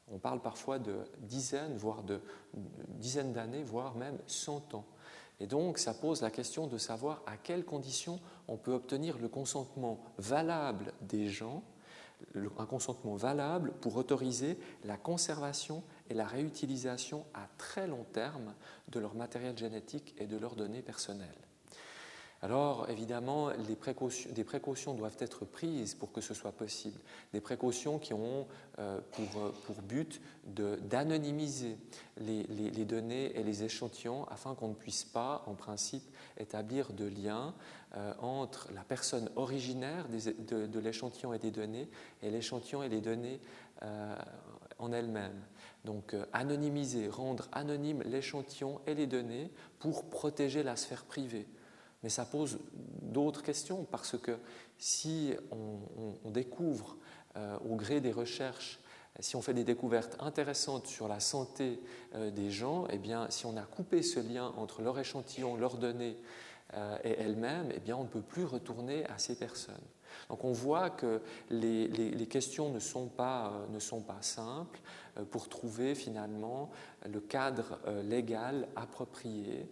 [0.07, 2.21] On parle parfois de dizaines, voire de
[2.53, 4.85] dizaines d'années, voire même cent ans.
[5.41, 9.27] Et donc, ça pose la question de savoir à quelles conditions on peut obtenir le
[9.27, 11.63] consentement valable des gens,
[12.35, 18.53] un consentement valable pour autoriser la conservation et la réutilisation à très long terme
[18.89, 21.27] de leur matériel génétique et de leurs données personnelles.
[22.43, 26.99] Alors, évidemment, des précautions doivent être prises pour que ce soit possible.
[27.33, 28.47] Des précautions qui ont
[28.79, 31.77] euh, pour, but d'anonymiser
[32.17, 36.03] les, données et les échantillons afin qu'on ne puisse pas, en principe,
[36.39, 37.53] établir de lien
[37.95, 41.89] euh, entre la personne originaire de, l'échantillon et des données
[42.23, 43.39] et l'échantillon et les données
[43.83, 44.15] euh,
[44.79, 45.43] en elles-mêmes.
[45.85, 51.47] Donc, anonymiser, rendre anonyme l'échantillon et les données pour protéger la sphère privée.
[52.03, 52.59] Mais ça pose
[53.01, 54.37] d'autres questions parce que
[54.77, 56.97] si on, découvre
[57.35, 58.79] euh, au gré des recherches,
[59.19, 61.79] si on fait des découvertes intéressantes sur la santé
[62.15, 65.77] euh, des gens, eh bien, si on a coupé ce lien entre leur échantillon, leurs
[65.77, 66.17] données
[66.73, 69.75] euh, et elles-mêmes, eh bien, on ne peut plus retourner à ces personnes.
[70.29, 73.53] Donc on voit que les, questions ne sont, pas,
[74.19, 74.79] simples
[75.29, 76.69] pour trouver finalement
[77.09, 79.69] le cadre légal approprié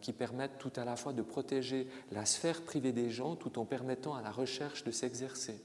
[0.00, 3.64] qui permettent tout à la fois de protéger la sphère privée des gens tout en
[3.64, 5.60] permettant à la recherche de s'exercer.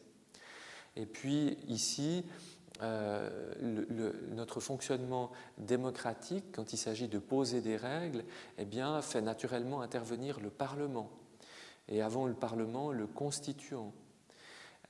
[0.95, 2.25] Et puis ici,
[2.81, 3.29] euh,
[4.31, 8.23] notre fonctionnement démocratique, quand il s'agit de poser des règles,
[8.57, 11.09] eh bien, fait naturellement intervenir le Parlement.
[11.89, 13.93] Et avant le Parlement, le constituant.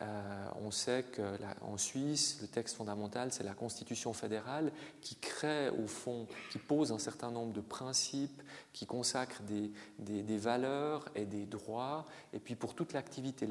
[0.01, 5.87] Euh, on sait qu'en Suisse, le texte fondamental, c'est la Constitution fédérale qui crée, au
[5.87, 12.05] fond, qui pose un certain nombre de principes, qui consacre des, valeurs et des droits,
[12.31, 13.45] et puis pour toute l'activité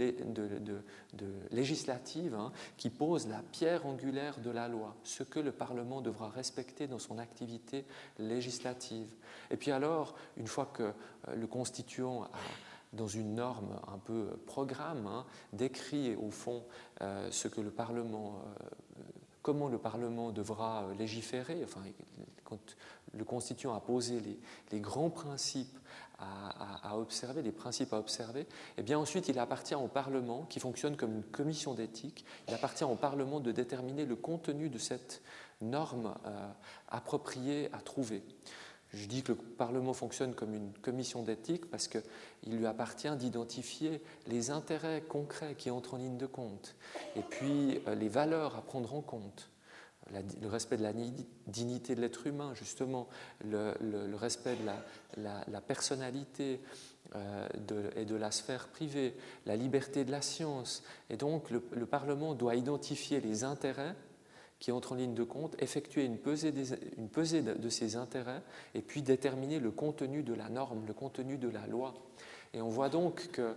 [1.51, 6.31] législative, hein, qui pose la pierre angulaire de la loi, ce que le Parlement devra
[6.31, 7.85] respecter dans son activité
[8.19, 9.15] législative.
[9.51, 12.31] Et puis alors, une fois que euh, le constituant a
[12.93, 16.65] dans une norme un peu programme, hein, décrit au fond
[17.03, 19.03] euh, ce que le Parlement, euh,
[19.43, 21.63] comment le Parlement devra légiférer.
[21.65, 21.83] Enfin,
[22.45, 22.59] quand
[23.15, 24.21] le constituant a posé
[24.71, 25.79] les, grands principes
[26.19, 28.47] à, observer, les principes à observer,
[28.77, 32.85] eh bien ensuite il appartient au Parlement, qui fonctionne comme une commission d'éthique, il appartient
[32.85, 35.23] au Parlement de déterminer le contenu de cette
[35.61, 36.49] norme euh,
[36.89, 38.23] appropriée à trouver.
[38.95, 42.03] Je dis que le Parlement fonctionne comme une commission d'éthique parce qu'il
[42.47, 46.75] lui appartient d'identifier les intérêts concrets qui entrent en ligne de compte
[47.15, 49.51] et puis euh, les valeurs à prendre en compte.
[50.11, 50.95] le respect de la
[51.47, 53.09] dignité de l'être humain, justement,
[53.45, 53.75] le,
[54.15, 56.63] respect de la, personnalité
[57.15, 57.47] euh,
[57.95, 60.83] et de la sphère privée, la liberté de la science.
[61.11, 63.95] Et donc, le Parlement doit identifier les intérêts
[64.59, 68.43] qui entre en ligne de compte, effectuer une pesée, de, ses intérêts
[68.75, 71.95] et puis déterminer le contenu de la norme, le contenu de la loi.
[72.55, 73.55] Et on voit donc que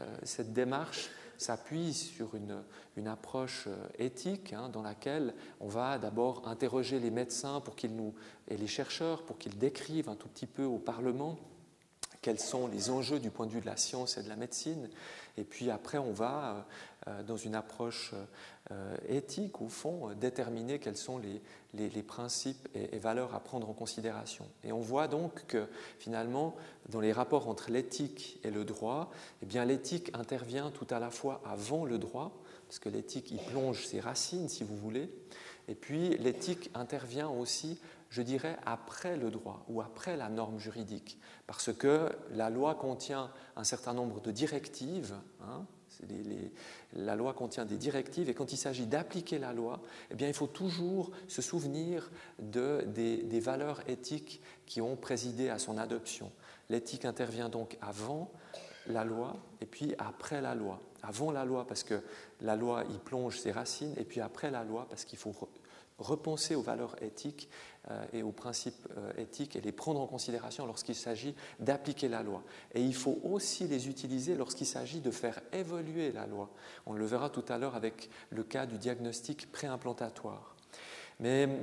[0.00, 2.62] euh, cette démarche s'appuie sur une,
[2.96, 7.96] une approche euh, éthique hein, dans laquelle on va d'abord interroger les médecins pour qu'ils
[7.96, 8.14] nous,
[8.48, 11.38] et les chercheurs pour qu'ils décrivent un tout petit peu au Parlement
[12.24, 14.88] quels sont les enjeux du point de vue de la science et de la médecine.
[15.36, 16.60] Et puis après, on va, euh,
[17.26, 18.14] dans une approche
[18.70, 21.42] euh, éthique, au fond, euh, déterminer quels sont les,
[21.74, 24.46] les, principes et, valeurs à prendre en considération.
[24.62, 25.66] Et on voit donc que
[25.98, 26.56] finalement,
[26.88, 29.10] dans les rapports entre l'éthique et le droit,
[29.42, 32.32] eh bien l'éthique intervient tout à la fois avant le droit,
[32.66, 35.10] parce que l'éthique y plonge ses racines, si vous voulez,
[35.68, 41.18] et puis l'éthique intervient aussi, je dirais, après le droit ou après la norme juridique,
[41.46, 45.14] parce que la loi contient un certain nombre de directives.
[45.42, 45.66] Hein,
[46.94, 50.34] la loi contient des directives et quand il s'agit d'appliquer la loi, eh bien, il
[50.34, 56.30] faut toujours se souvenir de, des, valeurs éthiques qui ont présidé à son adoption.
[56.70, 58.30] L'éthique intervient donc avant
[58.86, 60.80] la loi et puis après la loi.
[61.02, 62.02] Avant la loi parce que
[62.40, 65.34] la loi y plonge ses racines et puis après la loi parce qu'il faut
[65.98, 67.48] repenser aux valeurs éthiques
[68.12, 72.42] et aux principes euh, éthiques et les prendre en considération lorsqu'il s'agit d'appliquer la loi.
[72.74, 76.50] Et il faut aussi les utiliser lorsqu'il s'agit de faire évoluer la loi.
[76.86, 80.56] On le verra tout à l'heure avec le cas du diagnostic préimplantatoire.
[81.20, 81.56] Mais euh,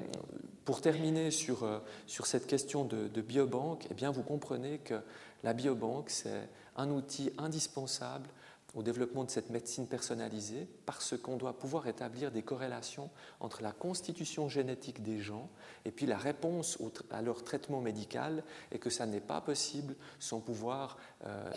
[0.64, 1.68] pour terminer sur,
[2.06, 5.02] sur cette question de, de biobanque, eh bien vous comprenez que
[5.44, 8.30] la biobanque, c'est un outil indispensable
[8.74, 13.72] au développement de cette médecine personnalisée parce qu'on doit pouvoir établir des corrélations entre la
[13.72, 15.50] constitution génétique des gens
[15.86, 16.78] et puis la réponse
[17.10, 21.52] à leur traitement médical et que ça n'est pas possible sans pouvoir euh,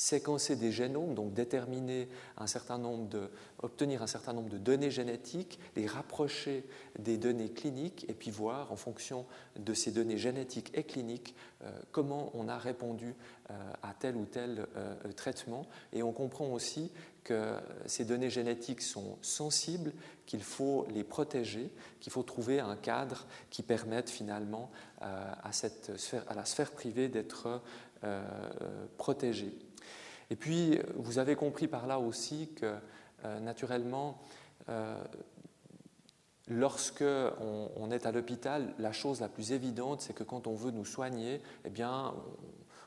[0.00, 2.08] séquencer des génomes, donc déterminer
[2.38, 6.64] un certain nombre de, obtenir un certain nombre de données génétiques, les rapprocher
[6.98, 11.70] des données cliniques et puis voir en fonction de ces données génétiques et cliniques euh,
[11.92, 13.14] comment on a répondu
[13.50, 15.66] euh, à tel ou tel euh, traitement.
[15.92, 16.90] Et on comprend aussi
[17.22, 19.92] que ces données génétiques sont sensibles,
[20.24, 24.70] qu'il faut les protéger, qu'il faut trouver un cadre qui permette finalement
[25.02, 25.92] à, cette
[26.28, 27.60] à la sphère privée d'être
[28.96, 29.54] protégée.
[30.30, 32.74] Et puis, vous avez compris par là aussi que,
[33.40, 34.22] naturellement,
[36.50, 37.04] Lorsque
[37.76, 40.84] on, est à l'hôpital, la chose la plus évidente, c'est que quand on veut nous
[40.84, 42.12] soigner, eh bien,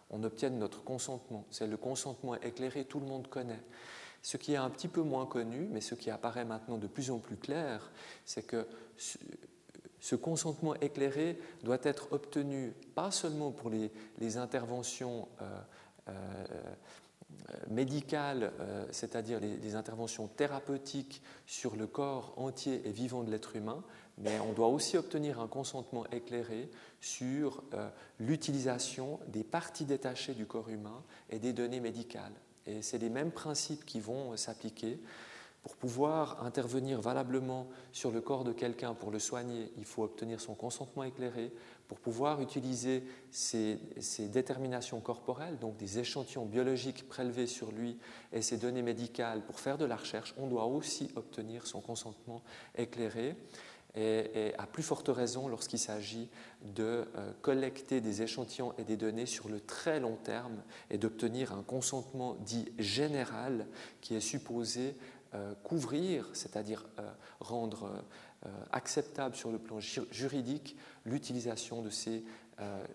[0.10, 1.46] on, obtienne notre consentement.
[1.50, 3.62] C'est le consentement éclairé, tout le monde connaît.
[4.22, 7.10] Ce qui est un petit peu moins connu, mais ce qui apparaît maintenant de plus
[7.10, 7.90] en plus clair,
[8.26, 15.60] c'est que ce, consentement éclairé doit être obtenu pas seulement pour les, interventions euh,
[16.10, 16.12] euh,
[16.52, 16.74] euh,
[17.70, 23.84] médicales, euh, c'est-à-dire les, interventions thérapeutiques sur le corps entier et vivant de l'être humain,
[24.18, 26.70] mais on doit aussi obtenir un consentement éclairé
[27.02, 32.34] sur euh, l'utilisation des parties détachées du corps humain et des données médicales.
[32.66, 35.00] Et c'est les mêmes principes qui vont s'appliquer.
[35.64, 40.42] Pour pouvoir intervenir valablement sur le corps de quelqu'un pour le soigner, il faut obtenir
[40.42, 41.54] son consentement éclairé.
[41.88, 43.80] Pour pouvoir utiliser ces,
[44.20, 47.98] déterminations corporelles, donc des échantillons biologiques prélevés sur lui
[48.34, 52.42] et ces données médicales pour faire de la recherche, on doit aussi obtenir son consentement
[52.76, 53.38] éclairé.
[53.96, 56.28] Et, à plus forte raison lorsqu'il s'agit
[56.64, 61.54] de euh, collecter des échantillons et des données sur le très long terme et d'obtenir
[61.54, 63.68] un consentement dit général
[64.02, 64.96] qui est supposé
[65.64, 68.04] couvrir, c'est-à-dire euh, rendre
[68.72, 72.24] acceptable sur le plan juridique l'utilisation de ces,
[72.60, 72.86] euh,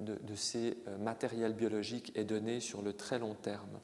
[0.00, 0.18] de,
[0.56, 3.80] euh, matériels biologiques et données sur le très long terme.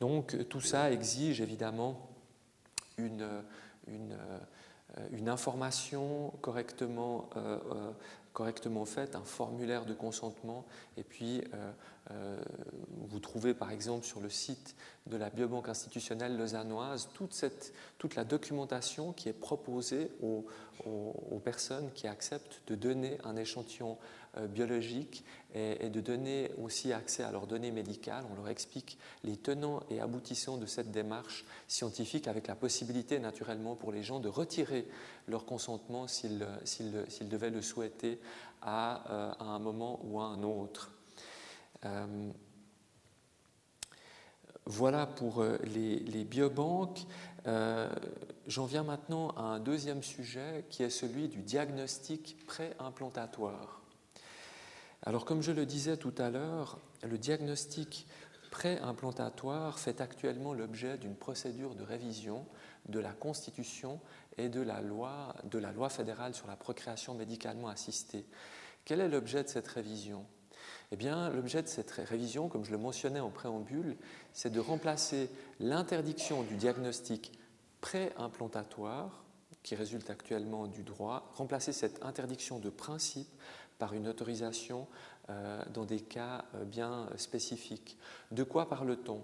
[0.00, 2.08] Donc tout ça exige évidemment
[2.96, 3.22] une,
[3.88, 7.30] euh, information correctement,
[8.32, 10.64] correctement faite, un formulaire de consentement,
[10.96, 11.42] et puis
[13.08, 14.74] vous trouvez par exemple sur le site
[15.08, 20.46] de la Biobanque institutionnelle lausannoise toute, la documentation qui est proposée aux,
[21.44, 23.96] personnes qui acceptent de donner un échantillon
[24.36, 28.24] euh, biologique et, de donner aussi accès à leurs données médicales.
[28.30, 33.76] On leur explique les tenants et aboutissants de cette démarche scientifique avec la possibilité naturellement
[33.76, 34.86] pour les gens de retirer
[35.26, 36.38] leur consentement s'ils
[37.22, 38.20] devaient le souhaiter
[38.60, 40.97] à, euh, à, un moment ou à un autre.
[41.84, 42.32] Euh,
[44.66, 47.06] voilà pour euh, les, biobanques.
[47.46, 47.88] Euh,
[48.46, 53.80] j'en viens maintenant à un deuxième sujet qui est celui du diagnostic préimplantatoire.
[55.04, 58.06] Alors comme je le disais tout à l'heure, le diagnostic
[58.50, 62.44] préimplantatoire fait actuellement l'objet d'une procédure de révision
[62.88, 64.00] de la Constitution
[64.36, 68.26] et de loi, de la loi fédérale sur la procréation médicalement assistée.
[68.84, 70.26] Quel est l'objet de cette révision?
[70.90, 73.96] Eh bien, l'objet de cette révision, comme je le mentionnais en préambule,
[74.32, 77.38] c'est de remplacer l'interdiction du diagnostic
[77.80, 79.24] pré-implantatoire,
[79.62, 83.28] qui résulte actuellement du droit, remplacer cette interdiction de principe
[83.78, 84.86] par une autorisation
[85.30, 87.98] euh, dans des cas euh, bien spécifiques.
[88.30, 89.22] De quoi parle-t-on?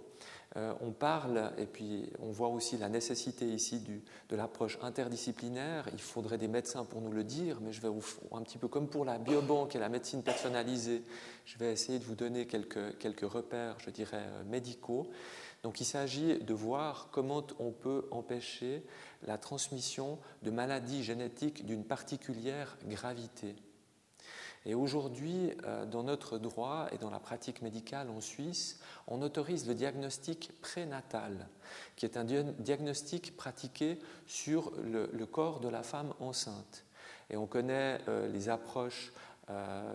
[0.56, 3.82] On parle, et puis on voit aussi la nécessité ici
[4.28, 5.88] de l'approche interdisciplinaire.
[5.92, 8.68] Il faudrait des médecins pour nous le dire, mais je vais vous, un petit peu
[8.68, 11.02] comme pour la biobanque et la médecine personnalisée,
[11.44, 15.10] je vais essayer de vous donner quelques, quelques repères, je dirais, euh, médicaux.
[15.64, 18.84] Donc il s'agit de voir comment on peut empêcher
[19.26, 23.56] la transmission de maladies génétiques d'une particulière gravité.
[24.66, 29.68] Et aujourd'hui, euh, dans notre droit et dans la pratique médicale en Suisse, on autorise
[29.68, 31.48] le diagnostic prénatal,
[31.96, 36.84] qui est un diagnostic pratiqué sur le, corps de la femme enceinte.
[37.30, 39.12] Et on connaît euh, les approches
[39.50, 39.92] euh,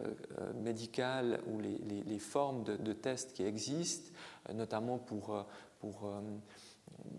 [0.62, 4.12] médicales ou les, formes de, tests qui existent,
[4.54, 5.44] notamment pour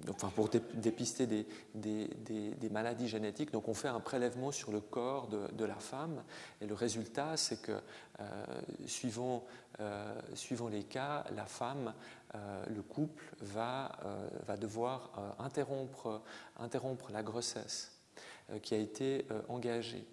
[0.08, 3.52] enfin pour dépister des, maladies génétiques.
[3.52, 6.22] Donc on fait un prélèvement sur le corps de, la femme
[6.60, 8.44] et le résultat c'est que euh,
[8.86, 9.44] suivant,
[9.80, 11.94] euh, suivant, les cas, la femme,
[12.34, 13.92] euh, le couple va,
[14.60, 16.20] devoir interrompre
[17.12, 17.99] la grossesse
[18.62, 20.04] qui a été engagée.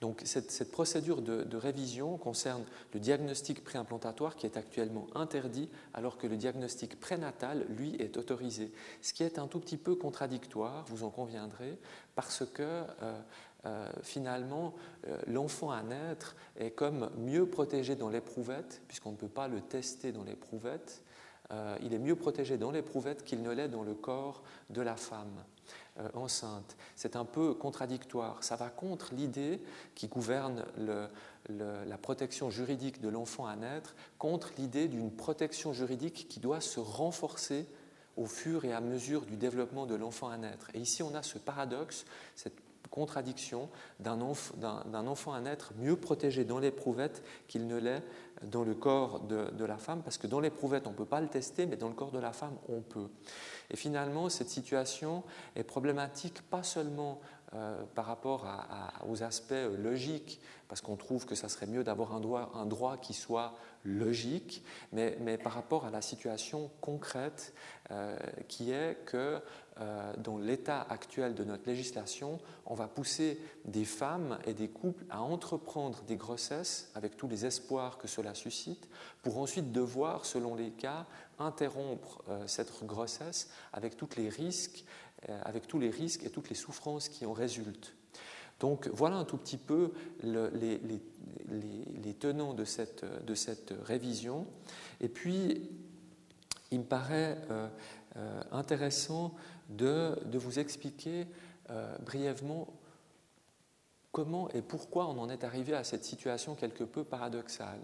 [0.00, 6.26] Donc cette, procédure de, révision concerne le diagnostic préimplantatoire qui est actuellement interdit alors que
[6.26, 8.72] le diagnostic prénatal, lui, est autorisé.
[9.00, 11.78] Ce qui est un tout petit peu contradictoire, vous en conviendrez,
[12.14, 12.84] parce que euh,
[13.64, 14.74] euh, finalement,
[15.08, 19.62] euh, l'enfant à naître est comme mieux protégé dans l'éprouvette, puisqu'on ne peut pas le
[19.62, 21.02] tester dans l'éprouvette,
[21.80, 25.44] il est mieux protégé dans l'éprouvette qu'il ne l'est dans le corps de la femme.
[26.14, 26.76] Enceinte.
[26.94, 28.42] C'est un peu contradictoire.
[28.44, 29.60] Ça va contre l'idée
[29.94, 30.64] qui gouverne
[31.48, 36.80] la protection juridique de l'enfant à naître, contre l'idée d'une protection juridique qui doit se
[36.80, 37.66] renforcer
[38.16, 40.70] au fur et à mesure du développement de l'enfant à naître.
[40.74, 42.58] Et ici, on a ce paradoxe, cette
[42.96, 43.68] contradiction
[44.00, 48.02] d'un enfant à naître mieux protégé dans l'éprouvette qu'il ne l'est
[48.42, 51.28] dans le corps de, la femme, parce que dans l'éprouvette, on ne peut pas le
[51.28, 53.08] tester, mais dans le corps de la femme, on peut.
[53.70, 57.20] Et finalement, cette situation est problématique pas seulement
[57.54, 58.44] euh, par rapport
[59.08, 62.96] aux aspects logiques, parce qu'on trouve que ça serait mieux d'avoir un droit, un droit
[62.96, 63.54] qui soit
[63.84, 67.54] logique, mais, par rapport à la situation concrète
[67.92, 69.40] euh, qui est que
[69.80, 75.04] euh, dans l'état actuel de notre législation, on va pousser des femmes et des couples
[75.08, 78.88] à entreprendre des grossesses avec tous les espoirs que cela suscite,
[79.22, 81.06] pour ensuite devoir, selon les cas,
[81.38, 84.84] interrompre euh, cette grossesse avec, toutes les risques,
[85.42, 87.94] avec tous les risques et toutes les souffrances qui en résultent.
[88.60, 93.04] Donc voilà un tout petit peu les, tenants de cette,
[93.82, 94.46] révision.
[95.00, 95.70] Et puis,
[96.70, 97.68] il me paraît euh,
[98.16, 99.34] euh, intéressant
[99.68, 101.26] de, vous expliquer
[101.70, 102.68] euh, brièvement
[104.10, 107.80] comment et pourquoi on en est arrivé à cette situation quelque peu paradoxale.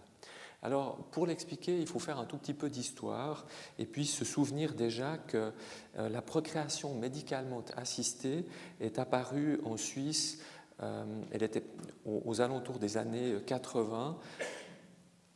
[0.62, 3.46] Alors, pour l'expliquer, il faut faire un tout petit peu d'histoire
[3.78, 5.52] et puis se souvenir déjà que
[5.96, 8.46] la procréation médicalement assistée
[8.80, 10.38] est apparue en Suisse
[10.82, 11.64] euh, elle était
[12.04, 14.18] aux, alentours des années 80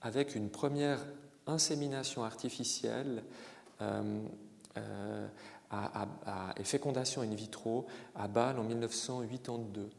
[0.00, 0.98] avec une première
[1.46, 3.22] insémination artificielle
[3.80, 4.22] euh,
[4.76, 5.28] euh,
[6.56, 9.90] et fécondation in vitro à Bâle en 1982.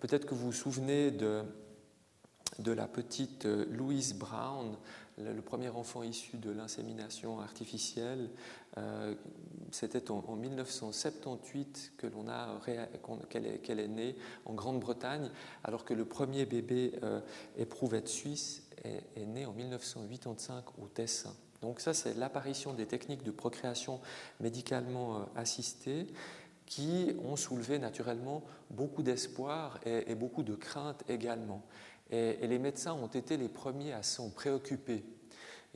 [0.00, 1.42] Peut-être que vous vous souvenez de,
[2.60, 4.76] de la petite Louise Brown,
[5.18, 8.30] le premier enfant issu de l'insémination artificielle,
[8.78, 9.14] euh,
[9.70, 12.60] c'était en, 1978 que l'on a
[13.28, 15.30] qu'elle est, née en Grande-Bretagne,
[15.64, 17.20] alors que le premier bébé euh,
[17.56, 21.34] éprouvette suisse est, né en 1985 au Tessin.
[21.62, 24.00] Donc ça, c'est l'apparition des techniques de procréation
[24.40, 26.06] médicalement euh, assistées
[26.66, 31.64] qui ont soulevé naturellement beaucoup d'espoir et, beaucoup de craintes également.
[32.10, 35.04] Et les médecins ont été les premiers à s'en préoccuper.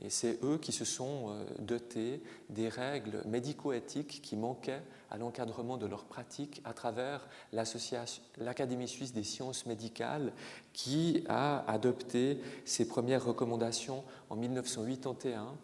[0.03, 5.77] Et c'est eux qui se sont euh, dotés des règles médico-éthiques qui manquaient à l'encadrement
[5.77, 10.33] de leurs pratiques à travers l'Académie suisse des sciences médicales
[10.73, 15.55] qui a adopté ses premières recommandations en 1981,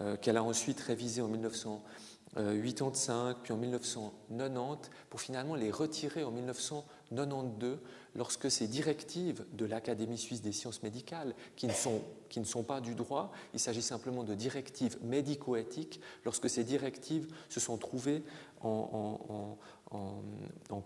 [0.00, 6.30] euh, qu'elle a ensuite révisées en 1985, puis en 1990, pour finalement les retirer en
[6.30, 7.76] 1992
[8.14, 12.62] lorsque ces directives de l'Académie suisse des sciences médicales, qui ne sont, qui ne sont
[12.62, 18.22] pas du droit, il s'agit simplement de directives médico-éthiques, lorsque ces directives se sont trouvées
[18.62, 19.56] en,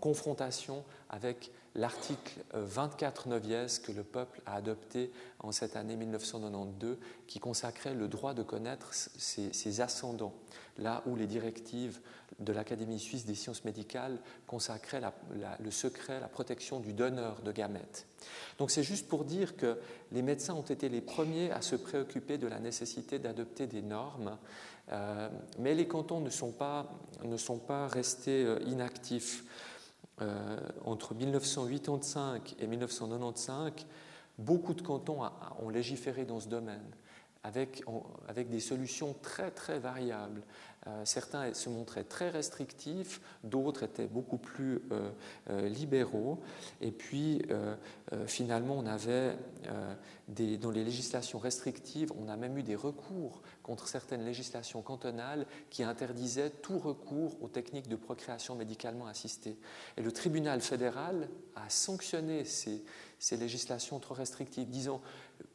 [0.01, 7.39] confrontation avec l'article 24 neuviès que le peuple a adopté en cette année 1992, qui
[7.39, 10.33] consacrait le droit de connaître ses, ascendants,
[10.77, 11.99] là où les directives
[12.39, 14.17] de l'Académie suisse des sciences médicales
[14.47, 15.01] consacraient
[15.59, 18.07] le secret, la protection du donneur de gamètes.
[18.57, 19.77] Donc c'est juste pour dire que
[20.11, 24.37] les médecins ont été les premiers à se préoccuper de la nécessité d'adopter des normes
[24.91, 25.29] euh,
[25.59, 26.89] mais les cantons ne sont pas,
[27.23, 29.43] ne sont pas restés euh, inactifs.
[30.21, 33.71] Euh, entre 1985 et 1995,
[34.37, 35.21] beaucoup de cantons
[35.61, 36.83] ont légiféré dans ce domaine
[37.43, 37.83] avec,
[38.27, 40.41] avec des solutions très très variables.
[40.87, 45.11] Euh, certains se montraient très restrictifs, d'autres étaient beaucoup plus euh,
[45.49, 46.39] euh, libéraux.
[46.81, 47.41] Et puis,
[48.25, 49.35] finalement, on avait,
[50.27, 55.83] dans les législations restrictives, on a même eu des recours contre certaines législations cantonales qui
[55.83, 59.57] interdisaient tout recours aux techniques de procréation médicalement assistée.
[59.97, 62.83] Et le tribunal fédéral a sanctionné ces,
[63.19, 65.01] ces législations trop restrictives, disant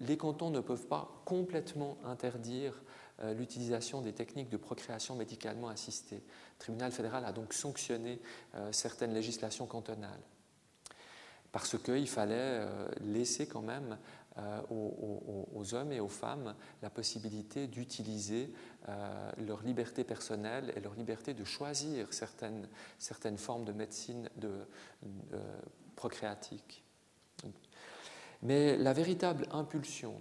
[0.01, 2.81] les cantons ne peuvent pas complètement interdire
[3.23, 6.17] l'utilisation des techniques de procréation médicalement assistée.
[6.17, 8.21] Le tribunal fédéral a donc sanctionné
[8.55, 10.21] euh, certaines législations cantonales
[11.53, 13.97] parce qu'il fallait euh, laisser quand même
[14.69, 18.53] aux, hommes et aux femmes la possibilité d'utiliser
[19.39, 24.51] leur liberté personnelle et leur liberté de choisir certaines, certaines formes de médecine de,
[25.95, 26.83] procréatique.
[28.43, 30.21] Mais la véritable impulsion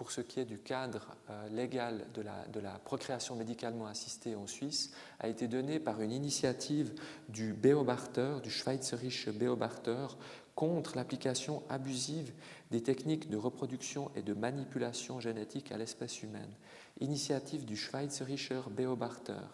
[0.00, 2.22] pour ce qui est du cadre euh, légal de
[2.60, 6.94] la, procréation médicalement assistée en Suisse, a été donné par une initiative
[7.28, 10.06] du Beobachter, du Schweizerische Beobachter,
[10.54, 12.32] contre l'application abusive
[12.70, 16.54] des techniques de reproduction et de manipulation génétique à l'espèce humaine.
[17.00, 19.44] Initiative du Schweizerischer Beobachter.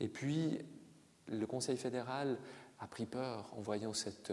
[0.00, 0.58] Et puis,
[1.28, 2.38] le Conseil fédéral
[2.80, 4.32] a pris peur en voyant cette,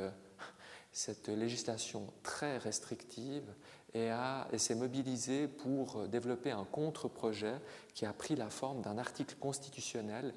[0.92, 3.54] cette législation très restrictive
[3.94, 4.10] et,
[4.58, 7.56] s'est mobilisé pour développer un contre-projet
[7.94, 10.34] qui a pris la forme d'un article constitutionnel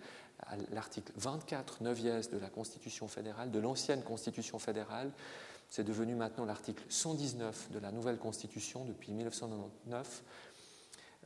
[0.73, 5.11] l'article 24 neuvième de la Constitution fédérale, de l'ancienne Constitution fédérale.
[5.69, 10.23] C'est devenu maintenant l'article 119 de la nouvelle Constitution depuis 1999.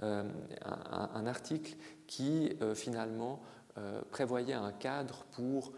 [0.03, 0.23] Euh,
[0.65, 1.75] un, article
[2.07, 3.41] qui euh, finalement
[3.79, 5.73] euh, prévoyait un cadre pour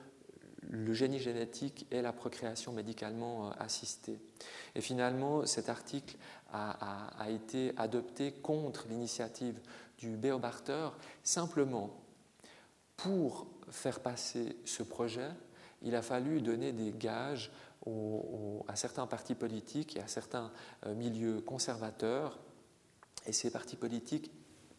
[0.68, 4.18] le génie génétique et la procréation médicalement assistée.
[4.74, 6.16] Et finalement, cet article
[6.52, 9.60] a, été adopté contre l'initiative
[9.98, 10.88] du Beobachter
[11.22, 11.90] simplement
[12.96, 15.30] pour faire passer ce projet,
[15.82, 17.50] il a fallu donner des gages
[18.68, 20.52] à certains partis politiques et à certains
[20.84, 22.38] euh, milieux conservateurs.
[23.26, 24.30] Et ces partis politiques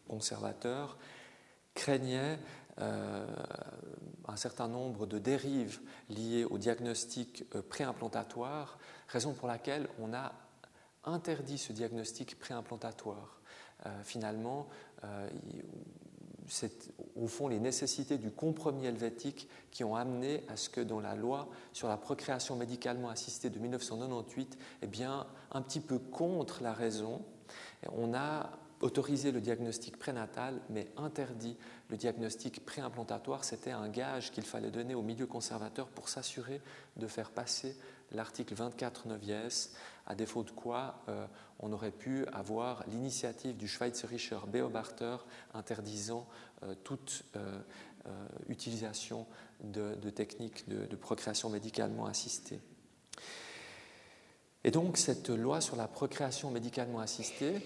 [0.06, 0.98] conservateurs
[1.74, 2.38] craignaient euh,
[2.78, 10.32] un certain nombre de dérives liées au diagnostic euh, préimplantatoire, raison pour laquelle on a
[11.04, 13.40] interdit ce diagnostic préimplantatoire.
[14.04, 14.68] finalement,
[16.46, 21.00] c'est au fond les nécessités du compromis helvétique qui ont amené à ce que dans
[21.00, 26.62] la loi sur la procréation médicalement assistée de 1998, eh bien, un petit peu contre
[26.62, 27.22] la raison,
[27.92, 28.50] on a
[28.82, 31.56] autorisé le diagnostic prénatal, mais interdit
[31.88, 33.44] le diagnostic préimplantatoire.
[33.44, 36.60] C'était un gage qu'il fallait donner au milieu conservateur pour s'assurer
[36.96, 37.76] de faire passer
[38.12, 39.70] l'article 24 neuvies,
[40.06, 41.26] à défaut de quoi euh,
[41.60, 45.16] on aurait pu avoir l'initiative du Schweizerischer Beobachter
[45.54, 46.26] interdisant
[46.62, 47.60] euh, toute euh,
[48.48, 49.26] utilisation
[49.62, 52.58] de, techniques de, procréation médicalement assistée.
[54.64, 57.62] Et donc cette loi sur la procréation médicalement assistée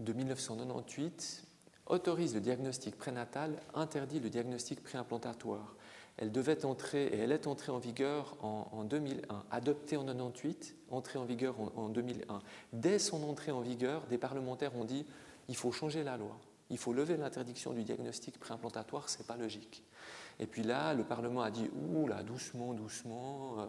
[0.00, 1.44] de 1998
[1.86, 5.74] autorise le diagnostic prénatal, interdit le diagnostic préimplantatoire.
[6.16, 11.18] Elle devait entrer, et elle est entrée en vigueur en, 2001, adoptée en 98, entrée
[11.18, 12.40] en vigueur en, 2001.
[12.72, 15.06] Dès son entrée en vigueur, des parlementaires ont dit
[15.48, 16.38] il faut changer la loi,
[16.68, 19.82] il faut lever l'interdiction du diagnostic préimplantatoire, ce n'est pas logique.
[20.40, 23.66] Et puis là, le Parlement a dit Ouh là, doucement, doucement, euh,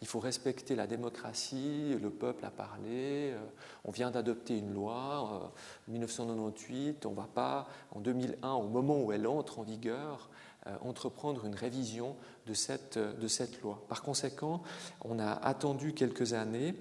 [0.00, 3.40] il faut respecter la démocratie, le peuple a parlé, euh,
[3.84, 5.52] on vient d'adopter une loi,
[5.88, 10.30] en 1998, on ne va pas, en 2001, au moment où elle entre en vigueur,
[10.68, 12.14] euh, entreprendre une révision
[12.46, 13.82] de cette, de cette loi.
[13.88, 14.62] Par conséquent,
[15.00, 16.76] on a attendu quelques années,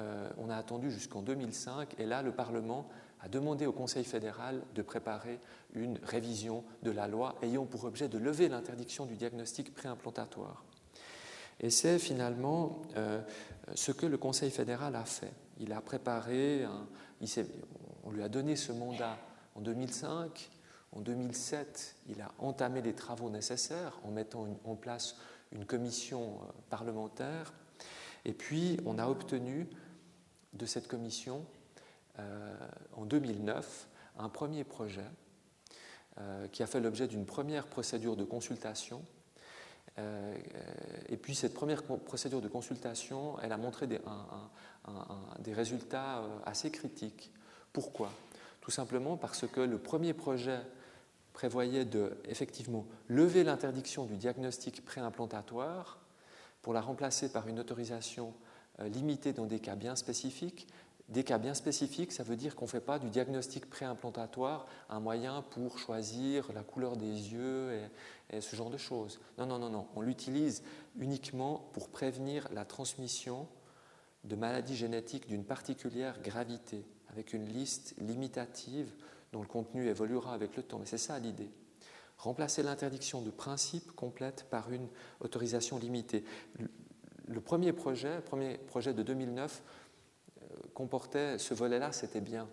[0.00, 2.88] euh, on a attendu jusqu'en 2005, et là, le Parlement
[3.22, 5.40] a demandé au Conseil fédéral de préparer
[5.74, 10.64] une révision de la loi ayant pour objet de lever l'interdiction du diagnostic préimplantatoire.
[11.60, 13.20] Et c'est finalement euh,
[13.74, 15.32] ce que le Conseil fédéral a fait.
[15.60, 16.66] Il a préparé,
[18.04, 19.16] on lui a donné ce mandat
[19.54, 20.50] en 2005,
[20.92, 25.16] en 2007, il a entamé les travaux nécessaires en mettant en place
[25.50, 27.52] une commission euh, parlementaire.
[28.24, 29.68] Et puis, on a obtenu
[30.52, 31.44] de cette commission,
[32.18, 33.88] en 2009,
[34.18, 35.06] un premier projet
[36.18, 39.02] euh, qui a fait l'objet d'une première procédure de consultation.
[41.08, 44.00] et puis, cette première procédure de consultation, elle a montré des,
[45.40, 47.30] des résultats assez critiques.
[47.72, 48.10] Pourquoi?
[48.62, 50.60] Tout simplement parce que le premier projet
[51.32, 55.98] prévoyait de effectivement lever l'interdiction du diagnostic préimplantatoire
[56.62, 58.34] pour la remplacer par une autorisation
[58.80, 60.68] euh, limitée dans des cas bien spécifiques.
[61.12, 64.98] Des cas bien spécifiques, ça veut dire qu'on ne fait pas du diagnostic préimplantatoire un
[64.98, 67.74] moyen pour choisir la couleur des yeux
[68.30, 69.20] et, et ce genre de choses.
[69.36, 69.86] Non, non, non, non.
[69.94, 70.62] On l'utilise
[70.98, 73.46] uniquement pour prévenir la transmission
[74.24, 78.90] de maladies génétiques d'une particulière gravité, avec une liste limitative
[79.34, 80.78] dont le contenu évoluera avec le temps.
[80.78, 81.50] Mais c'est ça l'idée.
[82.16, 84.88] Remplacer l'interdiction de principe complète par une
[85.20, 86.24] autorisation limitée.
[87.28, 89.81] Le premier projet, premier projet de 2009, euh,
[90.74, 92.48] comportait ce volet-là, c'était bien.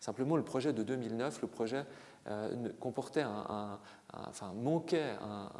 [0.00, 1.84] Simplement, le projet de 2009, le projet
[2.28, 3.78] euh, comportait un,
[4.12, 5.50] enfin, manquait un,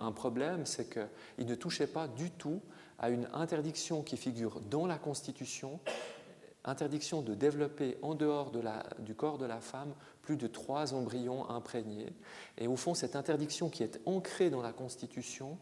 [0.00, 2.60] un problème, c'est qu'il ne touchait pas du tout
[2.98, 5.80] à une interdiction qui figure dans la Constitution
[6.64, 8.52] interdiction de développer en dehors
[8.98, 12.12] du corps de la femme plus de trois embryons imprégnés.
[12.58, 15.58] Et au fond, cette interdiction qui est ancrée dans la Constitution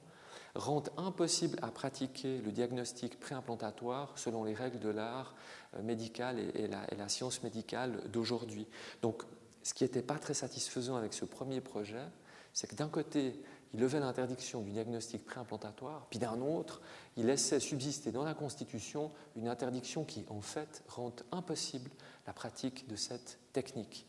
[0.58, 5.34] rend impossible à pratiquer le diagnostic préimplantatoire selon les règles de l'art
[5.76, 8.66] euh, médical et, la, science médicale d'aujourd'hui.
[9.00, 9.22] Donc,
[9.62, 12.04] ce qui n'était pas très satisfaisant avec ce premier projet,
[12.52, 13.40] c'est que d'un côté,
[13.72, 16.80] il levait l'interdiction du diagnostic préimplantatoire, puis d'un autre,
[17.16, 21.90] il laissait subsister dans la Constitution une interdiction qui, en fait, rend impossible
[22.26, 24.06] la pratique de cette technique.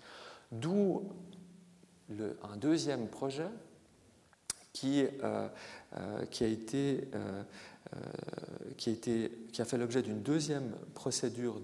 [0.51, 1.03] D'où
[2.41, 3.49] un deuxième projet
[4.73, 5.47] qui, euh, euh,
[5.93, 7.07] euh, qui, a été,
[9.51, 11.59] qui, a fait l'objet d'une deuxième procédure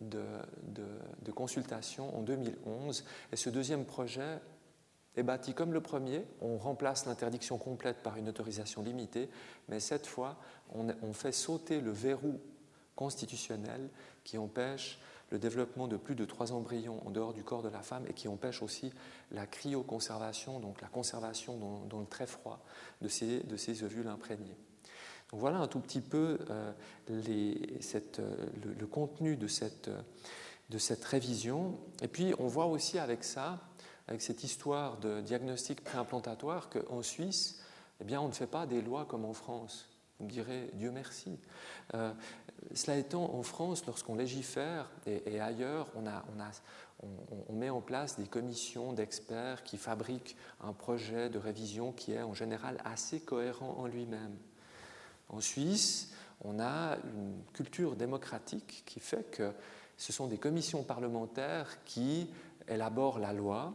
[0.00, 0.20] de,
[1.34, 3.04] consultation en 2011.
[3.32, 4.40] Et ce deuxième projet
[5.16, 6.24] est bâti comme le premier.
[6.40, 9.28] On remplace l'interdiction complète par une autorisation limitée,
[9.68, 10.36] mais cette fois,
[10.74, 12.40] on fait sauter le verrou
[12.96, 13.88] constitutionnel
[14.24, 14.98] qui empêche
[15.30, 18.12] le développement de plus de trois embryons en dehors du corps de la femme et
[18.12, 18.92] qui empêche aussi
[19.30, 21.56] la cryoconservation, donc la conservation
[21.88, 22.60] dans, le très froid
[23.02, 24.56] de ces, de ces ovules imprégnés.
[25.30, 26.72] Donc voilà un tout petit peu euh,
[27.10, 28.36] euh,
[28.78, 29.90] le, contenu de cette,
[30.70, 31.78] de cette révision.
[32.02, 33.60] Et puis on voit aussi avec ça,
[34.06, 37.60] avec cette histoire de diagnostic préimplantatoire, qu'en Suisse,
[38.00, 39.88] eh bien, on ne fait pas des lois comme en France.
[40.18, 41.38] Vous me direz, Dieu merci.
[41.94, 42.12] Euh,
[42.74, 49.62] cela étant, en France, lorsqu'on légifère et, ailleurs, on, met en place des commissions d'experts
[49.62, 54.36] qui fabriquent un projet de révision qui est en général assez cohérent en lui-même.
[55.28, 56.12] En Suisse,
[56.44, 59.52] on a une culture démocratique qui fait que
[59.96, 62.30] ce sont des commissions parlementaires qui
[62.68, 63.72] élaborent la loi,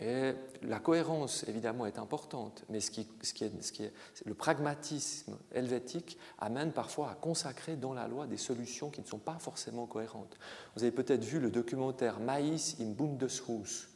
[0.00, 0.32] et
[0.62, 3.32] la cohérence, évidemment, est importante, mais ce qui, est, ce
[3.72, 3.92] qui est,
[4.24, 9.20] le pragmatisme helvétique amène parfois à consacrer dans la loi des solutions qui ne sont
[9.20, 10.36] pas forcément cohérentes.
[10.74, 13.86] Vous avez peut-être vu le documentaire Maïs im Bundeshaus,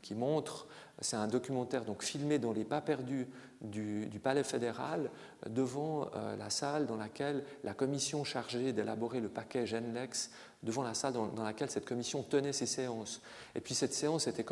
[0.00, 0.68] qui montre,
[1.00, 3.26] c'est un documentaire donc filmé dans les pas perdus
[3.60, 5.10] du, Palais fédéral,
[5.48, 10.30] devant euh, la salle dans laquelle la commission chargée d'élaborer le paquet Genlex
[10.62, 13.20] devant la salle dans, laquelle cette commission tenait ses séances.
[13.54, 14.44] Et puis cette séance était,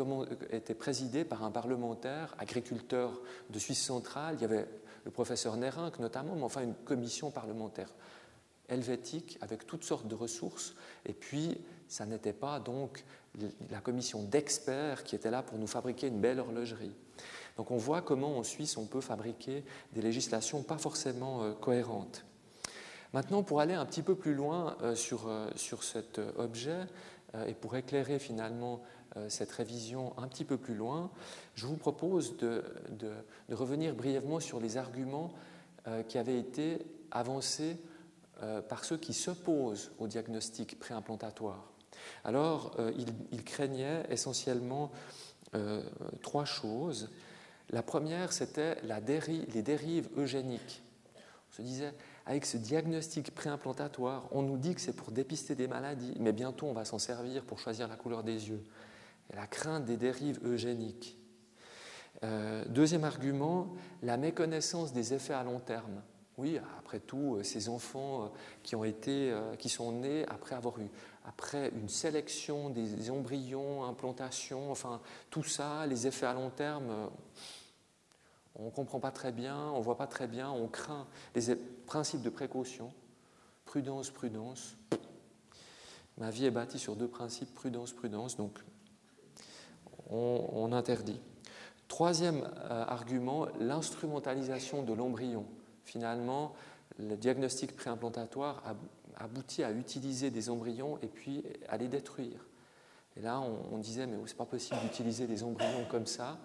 [0.49, 4.35] était, présidée par un parlementaire, agriculteur de Suisse centrale.
[4.37, 4.67] Il y avait
[5.05, 7.89] le professeur Nérinck notamment, mais enfin une commission parlementaire
[8.67, 10.73] helvétique avec toutes sortes de ressources.
[11.05, 11.57] Et puis,
[11.87, 13.03] ça n'était pas donc
[13.69, 16.95] la commission d'experts qui était là pour nous fabriquer une belle horlogerie.
[17.57, 22.25] Donc on voit comment en Suisse on peut fabriquer des législations pas forcément euh, cohérentes.
[23.13, 26.87] Maintenant, pour aller un petit peu plus loin euh, sur, euh, sur cet euh, objet
[27.47, 28.81] et pour éclairer finalement
[29.29, 31.09] cette révision un petit peu plus loin,
[31.55, 35.31] je vous propose de, de, revenir brièvement sur les arguments
[36.09, 37.77] qui avaient été avancés
[38.67, 41.71] par ceux qui s'opposent au diagnostic préimplantatoire.
[42.25, 42.75] Alors,
[43.31, 44.91] ils, craignaient essentiellement
[46.21, 47.11] trois choses.
[47.69, 50.83] La première, c'était les dérives eugéniques.
[51.49, 51.93] On se disait,
[52.25, 56.67] avec ce diagnostic préimplantatoire, on nous dit que c'est pour dépister des maladies, mais bientôt
[56.67, 58.63] on va s'en servir pour choisir la couleur des yeux.
[59.31, 61.17] Et la crainte des dérives eugéniques.
[62.23, 66.01] Euh, deuxième argument, la méconnaissance des effets à long terme.
[66.37, 68.27] Oui, après tout, euh, ces enfants euh,
[68.61, 70.89] qui ont été, qui sont nés après avoir eu,
[71.25, 77.09] après une sélection des embryons, implantation, enfin tout ça, les effets à long terme,
[78.55, 81.55] on ne comprend pas très bien, on ne voit pas très bien, on craint les
[81.85, 82.93] principes de précaution.
[83.65, 84.75] Prudence, prudence.
[86.17, 88.59] Ma vie est bâtie sur deux principes, prudence, prudence, donc
[90.09, 91.19] on, interdit.
[91.87, 95.45] Troisième euh, argument, l'instrumentalisation de l'embryon.
[95.85, 96.53] Finalement,
[96.99, 98.61] le diagnostic préimplantatoire
[99.15, 102.45] aboutit à utiliser des embryons et puis à les détruire.
[103.15, 106.37] Et là, on, on disait, mais c'est pas possible d'utiliser des embryons comme ça.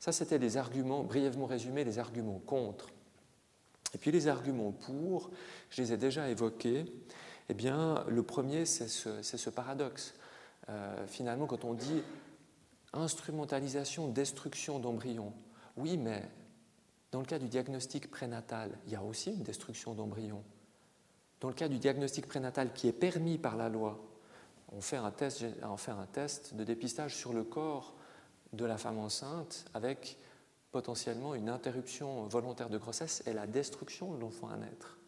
[0.00, 2.88] Ça, c'était les arguments, brièvement résumés, les arguments contre.
[3.92, 5.30] Et puis les arguments pour,
[5.68, 6.86] je les ai déjà évoqués.
[7.50, 10.14] Eh bien, le premier, c'est ce, paradoxe.
[10.70, 12.02] Euh, finalement, quand on dit
[12.94, 15.34] instrumentalisation, destruction d'embryons,
[15.76, 16.22] oui, mais
[17.12, 20.44] dans le cas du diagnostic prénatal, il y a aussi une destruction d'embryons.
[21.40, 24.00] Dans le cas du diagnostic prénatal qui est permis par la loi,
[24.72, 27.94] on fait un test, on fait un test de dépistage sur le corps
[28.52, 30.18] de la femme enceinte avec
[30.72, 34.98] potentiellement une interruption volontaire de grossesse et la destruction de l'enfant à naître.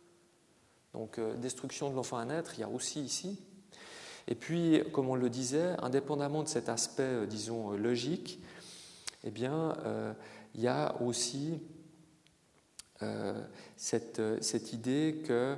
[0.93, 3.39] Donc euh, destruction de l'enfant à naître, il y a aussi ici.
[4.29, 8.41] Et puis, comme on le disait, indépendamment de cet aspect, euh, disons, euh, logique,
[9.25, 9.77] eh bien,
[10.57, 11.61] il y a aussi
[13.77, 15.57] cette, cette, idée que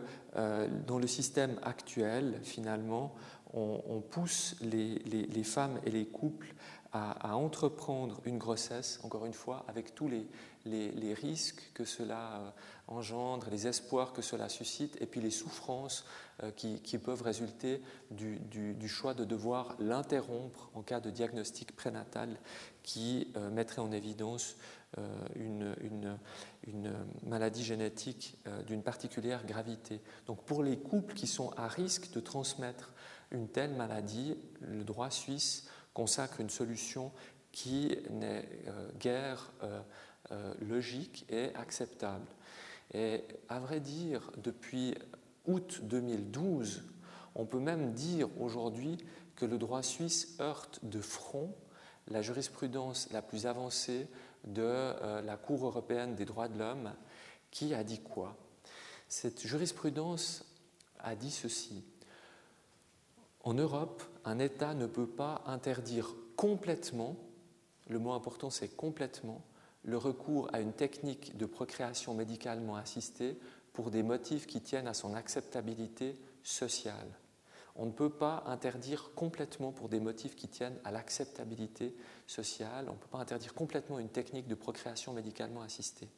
[0.87, 3.14] dans le système actuel, finalement,
[3.55, 6.55] on, pousse les, les, femmes et les couples
[6.95, 12.51] à, entreprendre une grossesse, encore une fois, avec tous les, risques que cela euh,
[12.87, 16.05] engendre, les espoirs que cela suscite, et puis les souffrances
[16.45, 17.83] euh, qui, peuvent résulter
[18.13, 22.39] du, choix de devoir l'interrompre en cas de diagnostic prénatal
[22.85, 24.57] qui euh, mettrait en évidence
[25.35, 28.39] une, une, maladie génétique
[28.69, 30.01] d'une particulière gravité.
[30.29, 32.93] Donc pour les couples qui sont à risque de transmettre
[33.33, 37.13] une telle maladie, le droit suisse consacre une solution
[37.53, 39.81] qui n'est euh, guère euh,
[40.33, 42.27] euh, logique et acceptable.
[42.93, 44.95] Et à vrai dire, depuis
[45.47, 46.83] août 2012,
[47.37, 48.99] on peut même dire aujourd'hui
[49.37, 51.55] que le droit suisse heurte de front
[52.09, 54.09] la jurisprudence la plus avancée
[54.45, 54.93] de
[55.23, 56.93] la Cour européenne des droits de l'homme,
[57.51, 58.37] qui a dit quoi?
[59.09, 60.45] Cette jurisprudence
[60.99, 61.83] a dit ceci.
[63.45, 67.15] En Europe, un État ne peut pas interdire complètement,
[67.89, 69.45] le mot important c'est complètement,
[69.83, 73.39] le recours à une technique de procréation médicalement assistée
[73.75, 77.19] pour des motifs qui tiennent à son acceptabilité sociale.
[77.77, 81.95] On ne peut pas interdire complètement pour des motifs qui tiennent à l'acceptabilité
[82.27, 86.09] sociale, on ne peut pas interdire complètement une technique de procréation médicalement assistée.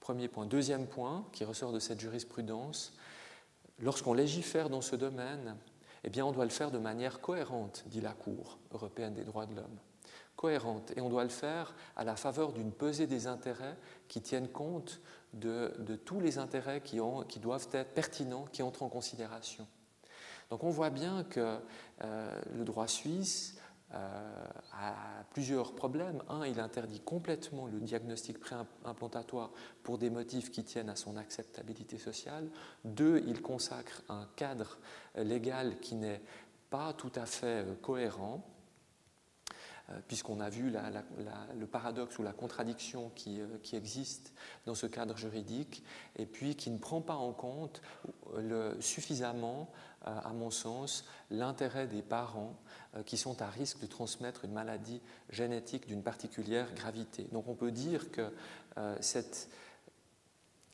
[0.00, 0.46] Premier point.
[0.46, 2.94] Deuxième point qui ressort de cette jurisprudence,
[3.78, 5.56] lorsqu'on légifère dans ce domaine,
[6.06, 9.44] eh bien, on doit le faire de manière cohérente, dit la Cour européenne des droits
[9.44, 9.78] de l'homme.
[10.36, 10.92] Cohérente.
[10.96, 13.76] Et on doit le faire à la faveur d'une pesée des intérêts
[14.06, 15.00] qui tiennent compte
[15.32, 15.72] de,
[16.04, 17.00] tous les intérêts qui,
[17.40, 19.66] doivent être pertinents, qui entrent en considération.
[20.50, 21.58] Donc on voit bien que
[22.04, 23.58] euh, le droit suisse
[23.94, 24.94] euh, a
[25.30, 26.20] plusieurs problèmes.
[26.28, 29.52] Un, il interdit complètement le diagnostic préimplantatoire
[29.84, 32.48] pour des motifs qui tiennent à son acceptabilité sociale.
[32.84, 34.78] Deux, il consacre un cadre
[35.14, 36.20] légal qui n'est
[36.68, 38.44] pas tout à fait euh, cohérent
[39.90, 43.40] euh, puisqu'on a vu le paradoxe ou la contradiction qui,
[43.72, 44.34] existe
[44.66, 45.84] dans ce cadre juridique,
[46.16, 47.80] et puis qui ne prend pas en compte
[48.80, 49.70] suffisamment
[50.02, 52.56] à mon sens, l'intérêt des parents
[53.04, 57.26] qui sont à risque de transmettre une maladie génétique d'une particulière gravité.
[57.32, 58.32] Donc on peut dire que
[58.78, 59.48] euh, cette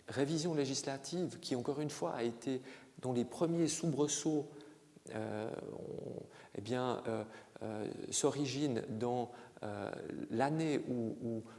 [0.08, 2.60] révision législative, qui encore une fois a été,
[3.00, 4.48] dont les premiers soubresauts
[6.54, 7.02] eh bien,
[8.10, 9.32] s'originent dans
[10.30, 10.80] l'année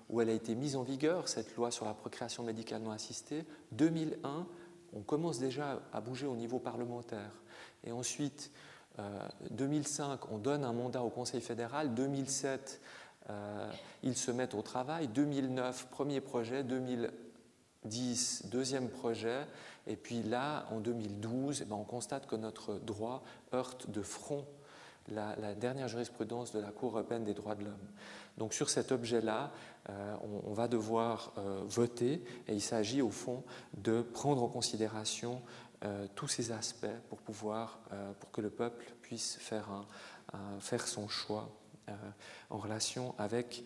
[0.10, 3.44] où, elle a été mise en vigueur, cette loi sur la procréation médicalement assistée,
[3.74, 4.48] 2001,
[4.96, 7.32] on commence déjà à bouger au niveau parlementaire.
[7.84, 8.52] Et ensuite,
[9.50, 11.94] 2005, euh, on donne un mandat au Conseil fédéral.
[11.94, 12.82] 2007,
[13.30, 13.72] euh,
[14.04, 15.08] ils se mettent au travail.
[15.08, 16.64] 2009, premier projet.
[16.64, 19.46] 2010, deuxième projet.
[19.88, 23.24] Et puis là, en 2012, eh ben, on constate que notre droit
[23.54, 24.46] heurte de front
[25.10, 27.88] la, dernière jurisprudence de la Cour européenne des droits de l'homme.
[28.38, 29.52] Donc sur cet objet-là,
[29.90, 30.16] euh,
[30.48, 31.34] on, va devoir
[31.68, 33.44] voter et il s'agit au fond
[33.78, 35.42] de prendre en considération
[35.86, 39.70] euh, tous ces aspects pour pouvoir, euh, pour que le peuple puisse faire,
[40.32, 41.50] un, faire son choix
[41.90, 41.94] euh,
[42.50, 43.66] en relation avec,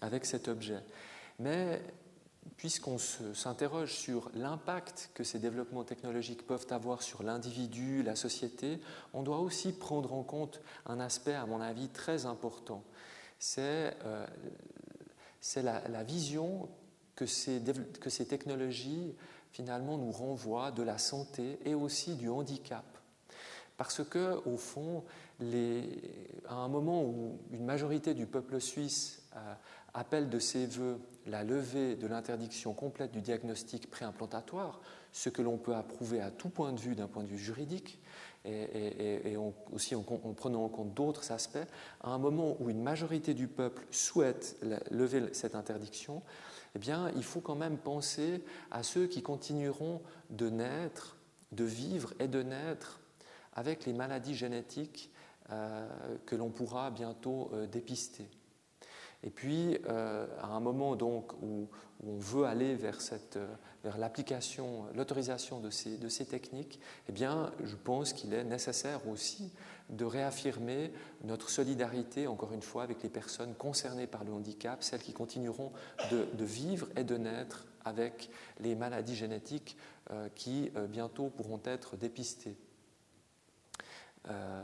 [0.00, 0.82] avec cet objet.
[1.38, 1.82] Mais
[2.56, 8.80] puisqu'on s'interroge sur l'impact que ces développements technologiques peuvent avoir sur l'individu, la société,
[9.12, 12.82] on doit aussi prendre en compte un aspect, à mon avis, très important.
[13.38, 13.94] C'est
[15.56, 16.70] la, la, vision
[17.14, 17.60] que ces,
[18.00, 19.14] que ces technologies
[19.52, 22.84] finalement nous renvoie de la santé et aussi du handicap.
[23.76, 25.04] Parce que, au fond,
[26.48, 29.54] à un moment où une majorité du peuple suisse euh,
[29.94, 34.80] appelle de ses voeux la levée de l'interdiction complète du diagnostic préimplantatoire,
[35.12, 37.98] ce que l'on peut approuver à tout point de vue d'un point de vue juridique,
[38.44, 39.36] et,
[39.72, 41.58] aussi en, prenant en compte d'autres aspects,
[42.00, 44.56] à un moment où une majorité du peuple souhaite
[44.90, 46.22] lever cette interdiction,
[46.74, 50.00] eh bien, il faut quand même penser à ceux qui continueront
[50.30, 51.16] de naître,
[51.52, 53.00] de vivre et de naître
[53.54, 55.10] avec les maladies génétiques
[55.50, 55.86] euh,
[56.24, 58.26] que l'on pourra bientôt euh, dépister.
[59.22, 61.68] Et puis, euh, à un moment donc où,
[62.04, 62.98] on veut aller vers,
[63.84, 69.06] vers l'application, l'autorisation de ces, de ces techniques, eh bien, je pense qu'il est nécessaire
[69.06, 69.52] aussi
[69.92, 70.90] de réaffirmer
[71.22, 75.72] notre solidarité, encore une fois, avec les personnes concernées par le handicap, celles qui continueront
[76.10, 78.30] de, vivre et de naître avec
[78.60, 79.76] les maladies génétiques
[80.10, 82.56] euh, qui euh, bientôt pourront être dépistées
[84.28, 84.62] euh,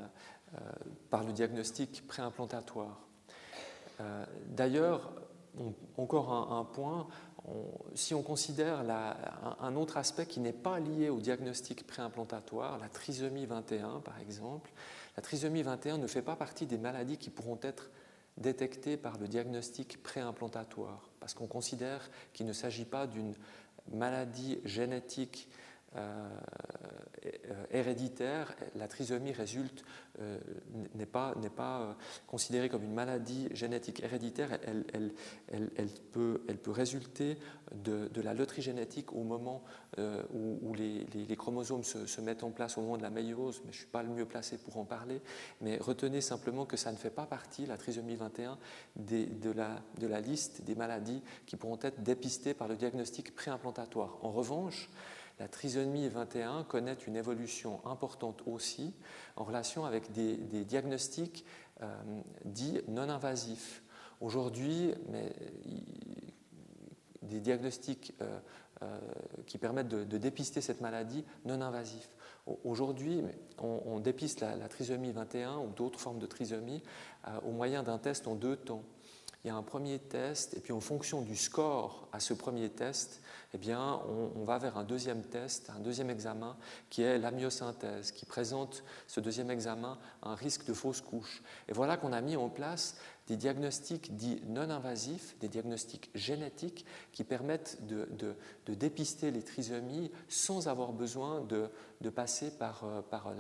[1.11, 3.01] par le diagnostic préimplantatoire.
[4.47, 5.11] D'ailleurs,
[5.97, 7.09] encore un, point,
[7.95, 8.85] si on considère
[9.61, 14.71] un, autre aspect qui n'est pas lié au diagnostic préimplantatoire, la trisomie 21 par exemple,
[15.19, 17.91] la trisomie 21 ne fait pas partie des maladies qui pourront être
[18.37, 23.35] détectés par le diagnostic préimplantatoire, parce qu'on considère qu'il ne s'agit pas d'une
[23.91, 25.49] maladie génétique
[25.97, 26.29] euh,
[27.25, 29.85] euh, héréditaire, la trisomie résulte,
[30.21, 30.39] euh,
[30.95, 34.85] n'est pas, pas considérée comme une maladie génétique héréditaire, elle,
[35.49, 37.39] elle, peut, résulter
[37.75, 39.63] de, de, la loterie génétique au moment
[40.33, 43.83] où, les, chromosomes se, mettent en place au moment de la méiose, mais je ne
[43.83, 45.21] suis pas le mieux placé pour en parler,
[45.61, 48.59] mais retenez simplement que ça ne fait pas partie, la trisomie 21,
[48.97, 53.35] des, de, la, de la liste des maladies qui pourront être dépistées par le diagnostic
[53.35, 54.19] préimplantatoire.
[54.23, 54.89] En revanche,
[55.39, 58.95] la trisomie 21 connaît une évolution importante aussi
[59.37, 61.45] en relation avec des, diagnostics
[61.83, 61.87] euh,
[62.45, 63.83] dits non invasifs.
[64.21, 64.95] Aujourd'hui,
[67.29, 68.39] des diagnostics euh,
[68.83, 68.99] euh,
[69.47, 72.09] qui permettent de, dépister cette maladie non invasifs.
[72.65, 73.23] Aujourd'hui,
[73.59, 76.83] on, dépiste la, trisomie 21 ou d'autres formes de trisomie
[77.27, 78.83] euh, au moyen d'un test en deux temps.
[79.45, 82.71] Il y a un premier test, et puis en fonction du score à ce premier
[82.71, 83.21] test,
[83.55, 84.01] eh bien,
[84.35, 86.57] on, va vers un deuxième test, un deuxième examen,
[86.91, 91.43] qui est la myosynthèse, qui présente ce deuxième examen un risque de fausse couche.
[91.69, 92.97] Et voilà qu'on a mis en place
[93.29, 98.35] des diagnostics dits non invasifs, des diagnostics génétiques qui permettent de,
[98.67, 103.33] dépister les trisomies sans avoir besoin de, passer par, euh, par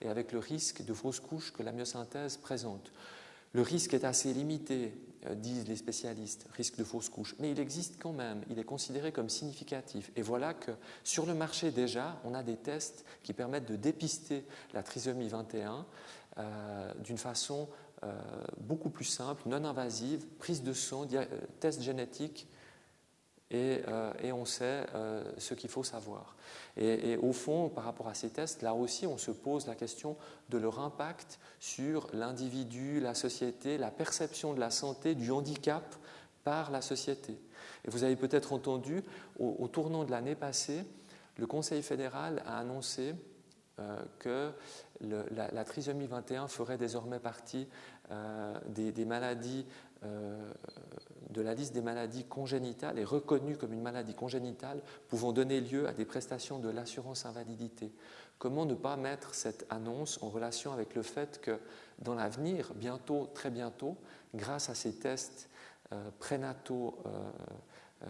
[0.00, 2.92] et avec le risque de fausse couche que la myosynthèse présente.
[3.56, 4.92] Le risque est assez limité,
[5.24, 8.64] euh, disent les spécialistes, risque de fausse couche, mais il existe quand même, il est
[8.64, 10.12] considéré comme significatif.
[10.14, 10.72] Et voilà que
[11.04, 14.44] sur le marché déjà, on a des tests qui permettent de dépister
[14.74, 15.86] la trisomie 21
[16.36, 17.70] euh, d'une façon
[18.04, 18.12] euh,
[18.58, 21.06] beaucoup plus simple, non invasive, prise de sang,
[21.58, 22.46] test génétique,
[23.50, 26.34] et, euh, et, on sait euh, ce qu'il faut savoir.
[26.76, 30.16] Et, au fond, par rapport à ces tests, là aussi, on se pose la question
[30.48, 35.94] de leur impact sur l'individu, la société, la perception de la santé, du handicap
[36.42, 37.38] par la société.
[37.84, 39.02] Et vous avez peut-être entendu,
[39.38, 40.84] au, tournant de l'année passée,
[41.38, 43.14] le Conseil fédéral a annoncé
[43.78, 44.50] euh, que
[45.00, 47.68] la, la, trisomie 21 ferait désormais partie
[48.68, 49.66] des, maladies
[50.02, 55.88] de la liste des maladies congénitales et reconnue comme une maladie congénitale pouvant donner lieu
[55.88, 57.92] à des prestations de l'assurance invalidité.
[58.38, 61.58] Comment ne pas mettre cette annonce en relation avec le fait que
[61.98, 63.96] dans l'avenir, bientôt, très bientôt,
[64.34, 65.48] grâce à ces tests
[65.92, 67.10] euh, prénataux euh,
[68.02, 68.06] euh,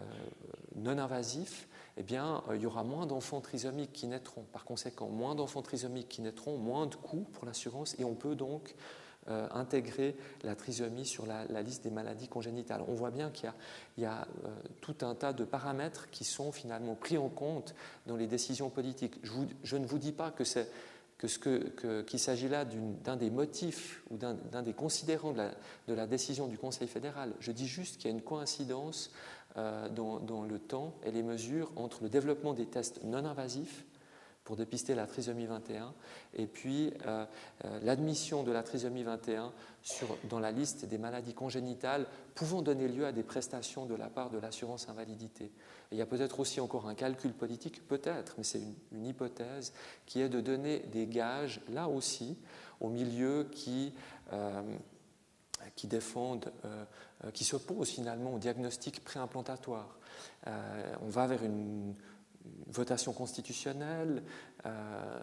[0.74, 4.44] non invasifs, eh bien, il y aura moins d'enfants trisomiques qui naîtront.
[4.52, 8.34] Par conséquent, moins d'enfants trisomiques qui naîtront, moins de coûts pour l'assurance, et on peut
[8.34, 8.74] donc
[9.28, 10.14] euh, intégrer
[10.44, 12.82] la trisomie sur la, liste des maladies congénitales.
[12.86, 13.50] On voit bien qu'il
[13.98, 14.48] y a, euh,
[14.80, 17.74] tout un tas de paramètres qui sont finalement pris en compte
[18.06, 19.18] dans les décisions politiques.
[19.64, 20.60] Je, ne vous dis pas que ce
[22.02, 26.86] qu'il s'agit là d'un des motifs ou d'un, des considérants de la, décision du Conseil
[26.86, 27.32] fédéral.
[27.40, 29.10] Je dis juste qu'il y a une coïncidence
[29.56, 33.84] euh, dans, le temps et les mesures entre le développement des tests non invasifs
[34.46, 35.92] pour dépister la trisomie 21,
[36.34, 37.26] et puis euh,
[37.64, 42.86] euh, l'admission de la trisomie 21 sur, dans la liste des maladies congénitales pouvant donner
[42.86, 45.50] lieu à des prestations de la part de l'assurance invalidité.
[45.90, 49.72] Il y a peut-être aussi encore un calcul politique, peut-être, mais c'est une, hypothèse,
[50.06, 52.38] qui est de donner des gages, là aussi,
[52.80, 53.92] aux milieux qui...
[54.32, 54.62] Euh,
[55.74, 56.84] qui défendent, euh,
[57.32, 59.98] qui s'opposent finalement au diagnostic préimplantatoire.
[60.46, 61.94] On va vers une,
[62.66, 64.22] votation constitutionnelle,
[64.64, 65.18] euh,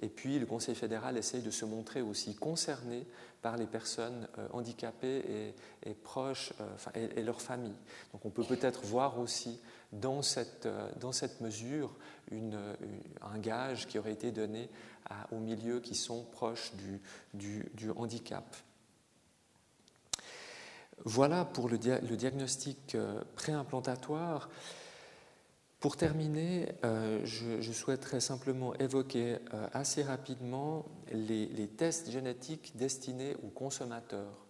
[0.00, 3.06] et puis le Conseil fédéral essaye de se montrer aussi concerné
[3.42, 5.54] par les personnes euh, handicapées
[5.84, 7.76] et, proches, euh, et, leurs familles.
[8.12, 9.60] Donc on peut peut-être voir aussi
[9.92, 10.68] dans cette,
[11.00, 11.94] dans cette mesure
[12.32, 14.68] un gage qui aurait été donné
[15.30, 16.72] aux milieux qui sont proches
[17.32, 18.56] du, handicap.
[21.04, 22.96] Voilà pour le, dia le diagnostic
[23.36, 24.48] préimplantatoire.
[25.80, 33.50] Pour terminer, euh, je, souhaiterais simplement évoquer euh, assez rapidement les, tests génétiques destinés aux
[33.50, 34.46] consommateurs.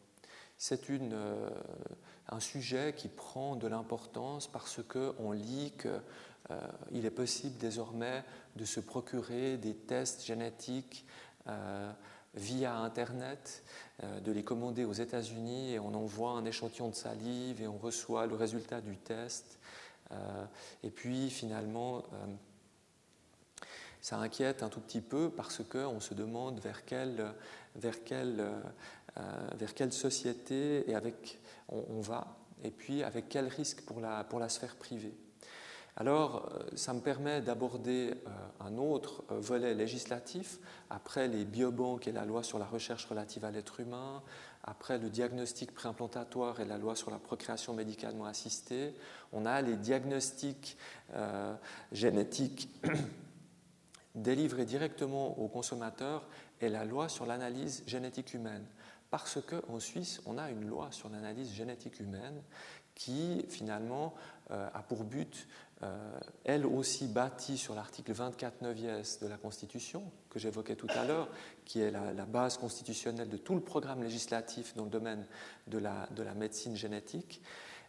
[0.56, 1.50] C'est euh,
[2.28, 8.22] un sujet qui prend de l'importance parce qu'on lit qu'il est possible désormais
[8.54, 11.04] de se procurer des tests génétiques
[12.34, 13.64] via Internet,
[14.02, 18.26] de les commander aux États-Unis et on envoie un échantillon de salive et on reçoit
[18.26, 19.58] le résultat du test.
[20.12, 20.44] Euh,
[20.82, 22.26] et puis finalement, euh,
[24.00, 27.32] ça inquiète un tout petit peu parce qu'on se demande vers quelle,
[27.74, 33.82] vers quelle, euh, vers quelle société et avec on, va, et puis avec quel risque
[33.82, 35.14] pour la, pour la sphère privée.
[35.96, 38.12] Alors, ça me permet d'aborder
[38.60, 40.58] un autre volet législatif,
[40.90, 44.22] après les biobanques et la loi sur la recherche relative à l'être humain,
[44.66, 48.94] après le diagnostic préimplantatoire et la loi sur la procréation médicalement assistée,
[49.32, 50.76] on a les diagnostics
[51.92, 52.68] génétiques
[54.16, 56.26] délivrés directement aux consommateurs
[56.60, 58.66] et la loi sur l'analyse génétique humaine.
[59.10, 62.42] Parce qu'en Suisse, on a une loi sur l'analyse génétique humaine
[62.94, 64.14] qui, finalement,
[64.50, 65.46] euh, a pour but,
[65.82, 68.86] euh, elle aussi bâtie sur l'article 24 neuvies
[69.20, 71.28] de la Constitution, que j'évoquais tout à l'heure,
[71.64, 75.26] qui est la, base constitutionnelle de tout le programme législatif dans le domaine
[75.66, 77.42] de la, de la médecine génétique,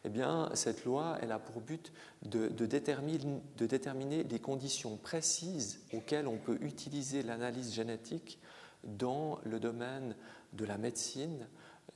[0.04, 1.92] eh bien, cette loi, elle a pour but
[2.24, 8.40] de, déterminer, de, déterminer, les conditions précises auxquelles on peut utiliser l'analyse génétique
[8.84, 10.16] dans le domaine
[10.54, 11.48] de la médecine,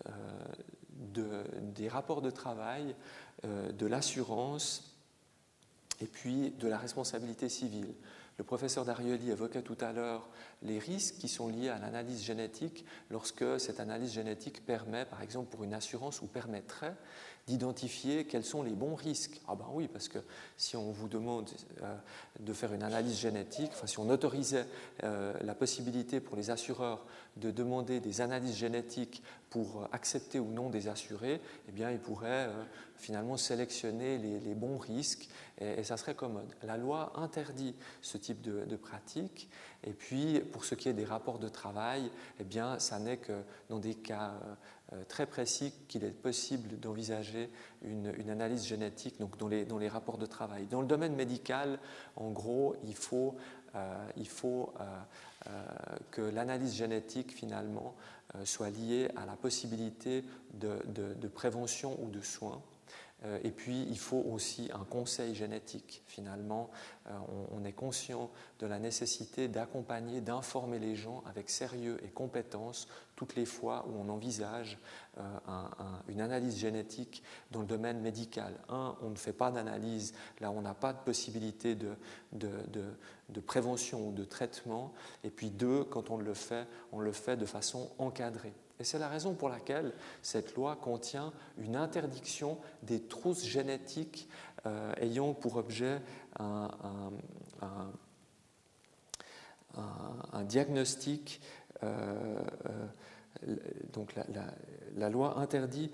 [0.07, 2.95] euh, des rapports de travail,
[3.45, 4.90] euh, de l'assurance
[6.01, 7.93] et puis de la responsabilité civile.
[8.37, 10.27] Le professeur Darioli évoquait tout à l'heure
[10.63, 15.51] les risques qui sont liés à l'analyse génétique lorsque cette analyse génétique permet, par exemple
[15.51, 16.95] pour une assurance, ou permettrait
[17.47, 19.41] d'identifier quels sont les bons risques.
[19.47, 20.19] Ah ben oui, parce que
[20.57, 21.49] si on vous demande
[21.81, 21.95] euh,
[22.39, 24.65] de faire une analyse génétique, enfin, si on autorisait
[25.03, 27.05] euh, la possibilité pour les assureurs
[27.37, 32.47] de demander des analyses génétiques pour accepter ou non des assurés, eh bien, ils pourraient
[32.47, 32.63] euh,
[32.95, 35.29] finalement sélectionner les, bons risques
[35.59, 36.53] et, ça serait commode.
[36.63, 39.49] La loi interdit ce type de, de pratique
[39.83, 43.41] et puis, pour ce qui est des rapports de travail, eh bien, ça n'est que
[43.69, 44.53] dans des cas euh,
[45.07, 47.49] très précis qu'il est possible d'envisager
[47.83, 50.65] une, analyse génétique dans, les, rapports de travail.
[50.67, 51.79] Dans le domaine médical,
[52.15, 53.35] en gros, il faut,
[53.75, 54.07] euh,
[55.47, 55.65] euh,
[56.11, 57.95] que l'analyse génétique, finalement,
[58.45, 60.23] soit liée à la possibilité
[60.53, 62.61] de, de prévention ou de soins.
[63.23, 66.03] Euh, et puis, il faut aussi un conseil génétique.
[66.07, 66.69] Finalement,
[67.07, 67.11] euh,
[67.51, 73.35] on, est conscient de la nécessité d'accompagner, d'informer les gens avec sérieux et compétence toutes
[73.35, 74.79] les fois où on envisage
[75.19, 75.21] euh,
[76.07, 78.53] une analyse génétique dans le domaine médical.
[78.69, 81.95] Un, on ne fait pas d'analyse, là on n'a pas de possibilité de,
[82.33, 82.49] de,
[83.29, 84.93] de, prévention ou de traitement.
[85.23, 88.53] Et puis deux, quand on le fait, on le fait de façon encadrée.
[88.81, 94.27] Et c'est la raison pour laquelle cette loi contient une interdiction des trousses génétiques
[94.65, 96.01] euh, ayant pour objet
[96.39, 96.71] un,
[100.45, 101.41] diagnostic.
[101.83, 102.41] Euh,
[103.45, 103.55] euh,
[103.93, 104.15] donc
[104.97, 105.91] la, loi interdit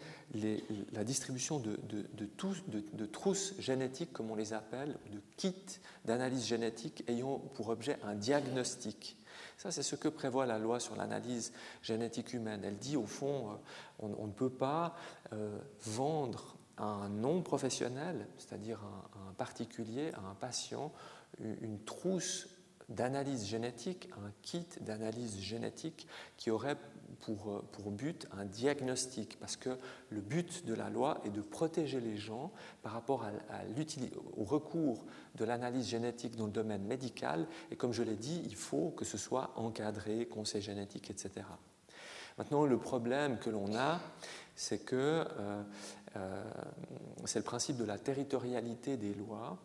[0.94, 7.40] la distribution de, de, trousses génétiques, comme on les appelle, de kits d'analyse génétique ayant
[7.54, 9.18] pour objet un diagnostic.
[9.58, 11.52] Ça, c'est ce que prévoit la loi sur l'analyse
[11.82, 12.62] génétique humaine.
[12.64, 13.56] Elle dit, au fond, euh,
[14.00, 14.96] on, ne peut pas
[15.34, 20.94] euh, vendre à un non-professionnel, c'est-à-dire un, un, particulier, à un patient,
[21.40, 22.48] une trousse
[22.90, 26.78] d'analyse génétique, un kit d'analyse génétique qui aurait
[27.22, 29.78] pour, euh, pour, but un diagnostic, parce que
[30.10, 32.52] le but de la loi est de protéger les gens
[32.82, 33.26] par rapport
[34.36, 35.04] au recours
[35.36, 39.06] de l'analyse génétique dans le domaine médical, et comme je l'ai dit, il faut que
[39.06, 41.46] ce soit encadré, conseil génétique, etc.
[42.38, 44.00] Maintenant, le problème que l'on a,
[44.56, 45.64] c'est que euh,
[46.16, 46.44] euh,
[47.26, 49.58] c'est le principe de la territorialité des lois.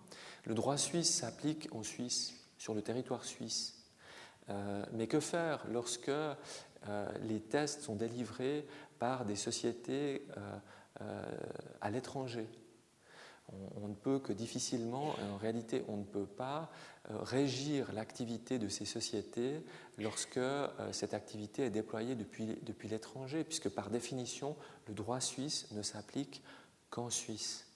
[0.45, 3.79] Le droit suisse s'applique en Suisse sur le territoire suisse.
[4.93, 6.11] Mais que faire lorsque
[7.23, 8.67] les tests sont délivrés
[8.99, 10.27] par des sociétés
[11.01, 11.23] euh,
[11.81, 12.49] à l'étranger
[13.83, 16.71] on, ne peut que difficilement, en réalité on ne peut pas
[17.09, 19.63] régir l'activité de ces sociétés
[19.99, 20.41] lorsque
[20.93, 24.57] cette activité est déployée depuis, depuis l'étranger, puisque par définition
[24.89, 26.43] le droit suisse ne s'applique
[26.93, 27.67] qu'en Suisse.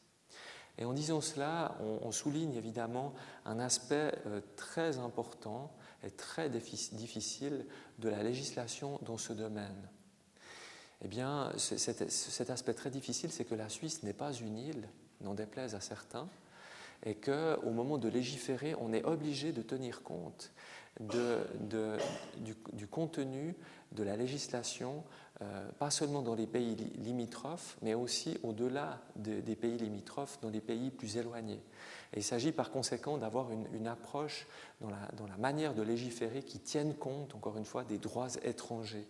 [0.79, 3.15] Et en disant cela, on, souligne évidemment
[3.47, 5.73] un aspect euh, très important
[6.05, 7.67] et très difficile
[7.99, 9.89] de la législation dans ce domaine.
[11.05, 14.89] Eh bien, cet, aspect très difficile, c'est que la Suisse n'est pas une île,
[15.21, 16.29] n'en déplaise à certains,
[17.05, 20.53] et qu'au moment de légiférer, on est obligé de tenir compte
[21.01, 23.55] du, contenu
[23.93, 25.05] de la législation
[25.43, 30.63] euh, pas seulement dans les pays limitrophes, mais aussi au-delà des pays limitrophes, dans les
[30.63, 31.61] pays plus éloignés.
[32.13, 34.47] Et il s'agit par conséquent d'avoir une, approche
[34.81, 39.07] dans la, manière de légiférer qui tienne compte, encore une fois, des droits étrangers.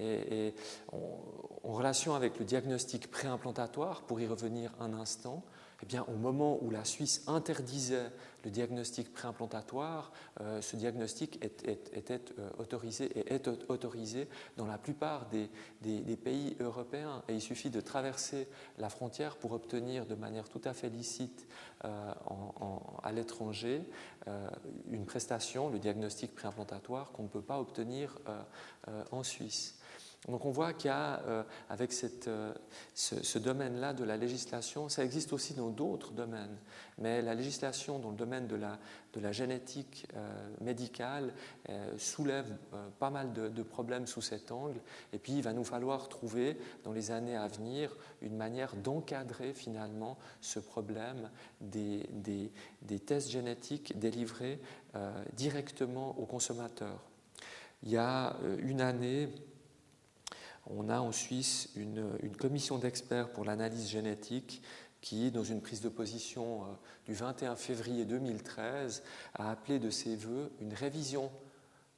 [0.00, 0.54] Et,
[0.92, 5.42] en relation avec le diagnostic préimplantatoire, pour y revenir un instant,
[5.84, 8.10] eh bien, au moment où la Suisse interdisait
[8.42, 14.26] le diagnostic préimplantatoire, euh, ce diagnostic était euh, autorisé et est autorisé
[14.56, 15.50] dans la plupart des,
[16.16, 17.22] pays européens.
[17.28, 21.46] Et il suffit de traverser la frontière pour obtenir de manière tout à fait licite
[21.84, 22.12] euh,
[23.02, 23.82] à l'étranger
[24.90, 28.18] une prestation, le diagnostic préimplantatoire, qu'on ne peut pas obtenir
[29.10, 29.78] en Suisse.
[30.28, 31.92] Donc on voit qu'il y a, euh, avec
[32.26, 32.54] euh,
[32.94, 36.56] ce, domaine-là de la législation, ça existe aussi dans d'autres domaines,
[36.98, 41.32] mais la législation dans le domaine de la, génétique euh, médicale
[41.98, 42.56] soulève
[42.98, 44.80] pas mal de, problèmes sous cet angle,
[45.12, 49.52] et puis il va nous falloir trouver dans les années à venir une manière d'encadrer
[49.52, 52.50] finalement ce problème des, des,
[52.82, 54.60] des tests génétiques délivrés
[55.34, 57.00] directement aux consommateurs.
[57.82, 59.28] Il y a une année,
[60.66, 64.62] on a en Suisse une, commission d'experts pour l'analyse génétique
[65.00, 66.66] qui, dans une prise de position euh,
[67.06, 69.02] du 21 février 2013,
[69.34, 71.30] a appelé de ses voeux une révision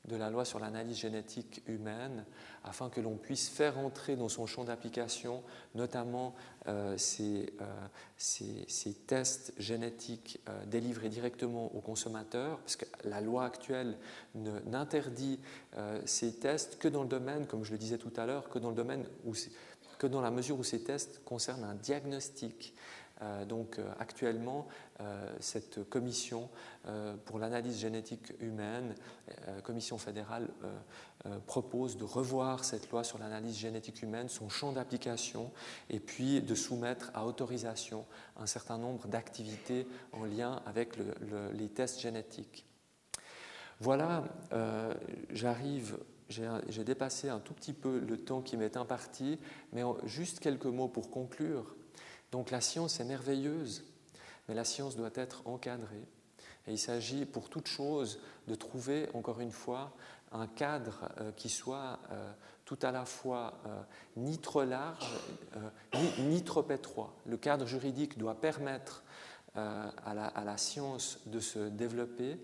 [0.06, 2.24] de la loi sur l'analyse génétique humaine
[2.64, 5.42] afin que l'on puisse faire entrer dans son champ d'application
[5.74, 6.34] notamment
[6.68, 13.96] euh, ces, euh, tests génétiques euh, délivrés directement aux consommateurs, parce que la loi actuelle
[14.34, 15.38] n'interdit
[16.04, 18.74] ces tests que dans le domaine, comme je le disais tout à l'heure, que dans
[19.98, 22.74] que dans la mesure où ces tests concernent un diagnostic.
[23.48, 24.66] Donc actuellement,
[25.40, 26.50] cette commission
[27.24, 28.94] pour l'analyse génétique humaine,
[29.62, 30.48] commission fédérale,
[31.26, 35.50] euh, propose de revoir cette loi sur l'analyse génétique humaine, son champ d'application,
[35.88, 38.04] et puis de soumettre à autorisation
[38.36, 40.94] un certain nombre d'activités en lien avec
[41.52, 42.66] les tests génétiques.
[43.80, 44.94] Voilà, euh,
[45.30, 45.98] j'arrive,
[46.28, 49.38] j'ai dépassé un tout petit peu le temps qui m'est imparti,
[49.72, 51.75] mais juste quelques mots pour conclure.
[52.32, 53.84] Donc la science est merveilleuse,
[54.48, 56.06] mais la science doit être encadrée.
[56.66, 59.92] Et il s'agit pour toute chose de trouver, encore une fois,
[60.32, 62.32] un cadre euh, qui soit euh,
[62.64, 63.82] tout à la fois euh,
[64.16, 65.08] ni trop large
[66.18, 67.14] ni, trop étroit.
[67.26, 69.02] Le cadre juridique doit permettre
[69.54, 72.38] à la, science de se développer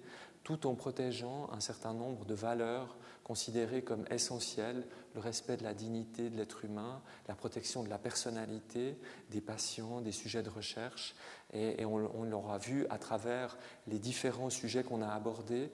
[0.45, 5.75] tout en protégeant un certain nombre de valeurs considérées comme essentielles, le respect de la
[5.75, 8.97] dignité de l'être humain, la protection de la personnalité
[9.31, 11.15] des patients, des sujets de recherche,
[11.53, 15.71] et, on, l'aura vu à travers les différents sujets qu'on a abordés,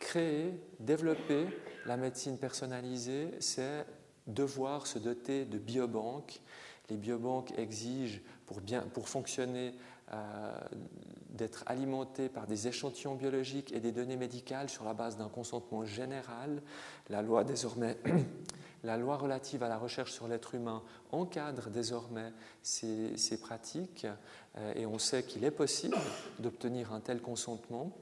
[0.00, 1.46] créer, développer
[1.86, 3.86] la médecine personnalisée, c'est
[4.26, 6.40] devoir se doter de biobanques.
[6.90, 9.74] Les biobanques exigent, pour, bien, pour fonctionner,
[10.12, 10.52] euh,
[11.30, 15.84] d'être alimentées par des échantillons biologiques et des données médicales sur la base d'un consentement
[15.84, 16.62] général.
[17.08, 17.98] La loi désormais
[18.84, 22.32] La loi relative à la recherche sur l'être humain encadre désormais
[22.62, 24.06] ces, pratiques
[24.58, 25.96] euh, et on sait qu'il est possible
[26.38, 27.96] d'obtenir un tel consentement.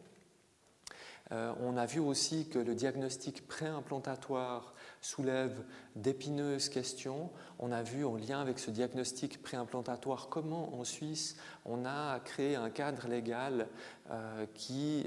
[1.30, 5.62] Euh, on a vu aussi que le diagnostic préimplantatoire soulève
[5.96, 7.30] d'épineuses questions.
[7.58, 12.56] On a vu en lien avec ce diagnostic préimplantatoire comment en Suisse on a créé
[12.56, 13.68] un cadre légal
[14.10, 15.06] euh, qui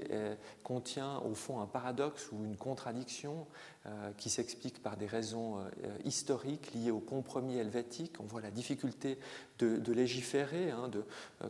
[0.64, 3.46] contient au fond un paradoxe ou une contradiction
[3.86, 5.60] euh, qui s'explique par des raisons
[6.06, 8.16] historiques liées au compromis helvétique.
[8.20, 9.18] On voit la difficulté
[9.60, 10.72] de, légiférer.
[10.72, 10.90] Hein,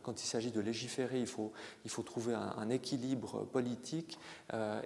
[0.02, 1.52] quand il s'agit de légiférer, il faut,
[2.04, 4.20] trouver un équilibre politique.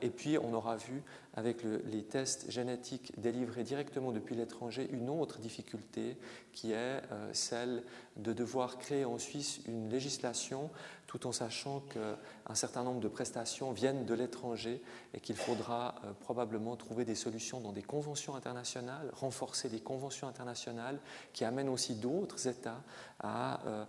[0.01, 1.01] et puis on aura vu
[1.35, 6.17] avec les tests génétiques délivrés directement depuis l'étranger une autre difficulté
[6.51, 7.83] qui est euh, celle
[8.17, 10.69] de devoir créer en Suisse une législation
[11.07, 14.81] tout en sachant qu'un certain nombre de prestations viennent de l'étranger
[15.13, 20.27] et qu'il faudra euh, probablement trouver des solutions dans des conventions internationales, renforcer des conventions
[20.27, 20.99] internationales
[21.33, 22.81] qui amènent aussi d'autres États
[23.19, 23.85] à, euh,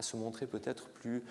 [0.00, 1.24] se montrer peut-être plus,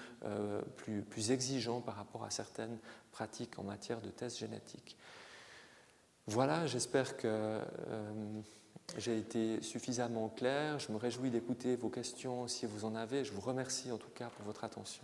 [0.78, 2.78] plus, plus exigeants par rapport à certaines
[3.11, 4.97] pratiques en matière de tests génétiques.
[6.28, 7.61] Voilà, j'espère que euh,
[8.97, 10.80] j'ai été suffisamment clair.
[10.80, 13.26] Je me réjouis d'écouter vos questions si vous en avez.
[13.26, 15.03] Je vous remercie en tout cas pour votre attention.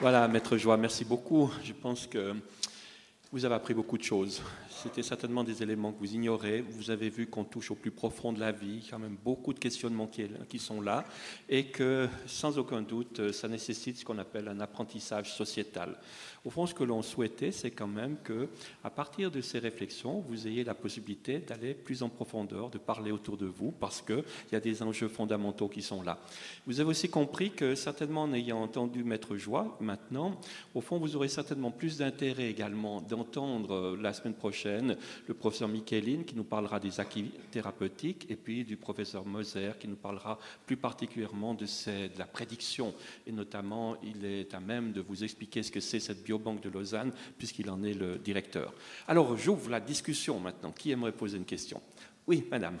[0.00, 1.50] Voilà, Maître Joie, merci beaucoup.
[1.64, 2.34] Je pense que
[3.32, 4.42] vous avez appris beaucoup de choses.
[4.82, 6.60] C'était certainement des éléments que vous ignorez.
[6.60, 9.58] Vous avez vu qu'on touche au plus profond de la vie, quand même beaucoup de
[9.58, 11.04] questionnements qui, qui sont là,
[11.48, 15.98] et que sans aucun doute, ça nécessite ce qu'on appelle un apprentissage sociétal.
[16.44, 18.48] Au fond, ce que l'on souhaitait, c'est quand même que,
[18.82, 23.12] à partir de ces réflexions, vous ayez la possibilité d'aller plus en profondeur, de parler
[23.12, 26.18] autour de vous, parce qu'il y a des enjeux fondamentaux qui sont là.
[26.66, 30.38] Vous avez aussi compris que, certainement, en ayant entendu Maître Joie, maintenant,
[30.74, 35.68] au fond, vous aurez certainement plus d'intérêt également dans entendre la semaine prochaine le professeur
[35.68, 40.38] Michelin qui nous parlera des acquis thérapeutiques et puis du professeur Moser qui nous parlera
[40.66, 41.66] plus particulièrement de,
[42.18, 42.94] la prédiction.
[43.26, 46.68] Et notamment, il est à même de vous expliquer ce que c'est cette biobanque de
[46.68, 48.72] Lausanne puisqu'il en est le directeur.
[49.08, 50.72] Alors, j'ouvre la discussion maintenant.
[50.72, 51.80] Qui aimerait poser une question?
[52.26, 52.78] Oui, madame.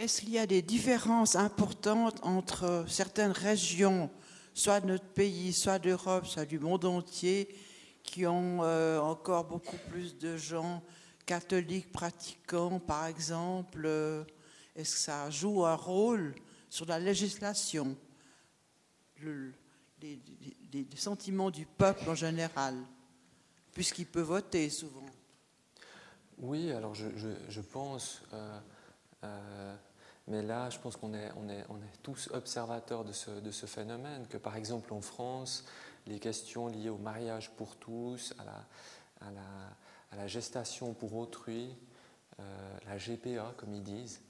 [0.00, 4.08] Est-ce qu'il y a des différences importantes entre certaines régions,
[4.54, 7.54] soit de notre pays, soit d'Europe, soit du monde entier,
[8.02, 10.82] qui ont euh, encore beaucoup plus de gens
[11.26, 14.24] catholiques pratiquants, par exemple euh,
[14.74, 16.34] Est-ce que ça joue un rôle
[16.70, 17.94] sur la législation,
[19.20, 19.52] les,
[20.96, 22.74] sentiments du peuple en général,
[23.74, 25.04] puisqu'il peut voter souvent.
[26.38, 28.22] Oui, alors je, pense...
[29.22, 29.76] Euh,
[30.30, 31.32] mais là, je pense qu'on est,
[32.04, 35.64] tous observateurs de ce, phénomène, que par exemple en France,
[36.06, 38.32] les questions liées au mariage pour tous,
[39.20, 39.30] à
[40.16, 41.76] la, gestation pour autrui,
[42.38, 44.20] euh, la GPA comme ils disent,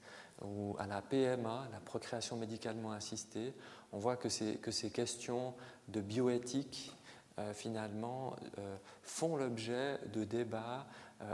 [0.43, 3.53] ou à la PMA, la procréation médicalement assistée,
[3.91, 5.53] on voit que ces, que ces questions
[5.87, 6.97] de bioéthique,
[7.37, 10.87] euh, finalement, euh, font l'objet de débats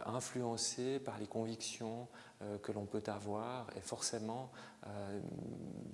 [0.06, 2.10] influencés par les convictions
[2.62, 4.52] que l'on peut avoir et forcément,
[4.86, 5.20] euh,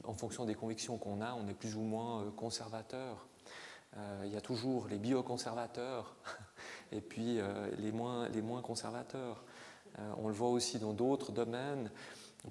[0.04, 3.28] en fonction des convictions qu'on a, on est plus ou moins euh, conservateur.
[4.24, 6.16] il y a toujours les bioconservateurs
[6.92, 7.40] et puis
[7.78, 9.44] les, moins, les moins conservateurs.
[10.18, 11.92] on le voit aussi dans d'autres domaines.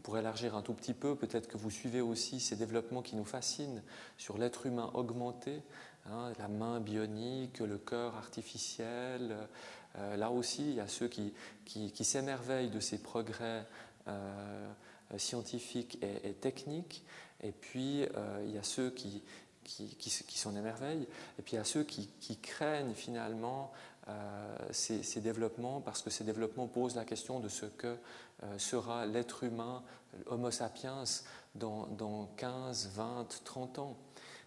[0.03, 3.27] Pourrait élargir un tout petit peu, peut-être que vous suivez aussi ces développements qui nous
[3.27, 3.83] fascinent
[4.17, 5.63] sur l'être humain augmenté,
[6.07, 9.37] hein, la main bionique, le cœur artificiel,
[9.99, 11.35] euh, là aussi, il y a ceux qui,
[12.05, 13.67] s'émerveillent de ces progrès
[14.09, 14.71] euh,
[15.17, 17.05] scientifiques et, techniques,
[17.43, 19.23] et puis euh, il y a ceux qui,
[20.35, 21.07] s'en émerveillent,
[21.39, 22.09] et puis il y a ceux qui,
[22.41, 23.73] craignent finalement
[24.71, 27.97] ces, développements, parce que ces développements posent la question de ce que
[28.59, 29.83] sera l'être humain,
[30.27, 31.05] Homo sapiens,
[31.55, 33.97] dans, dans, 15, 20, 30 ans.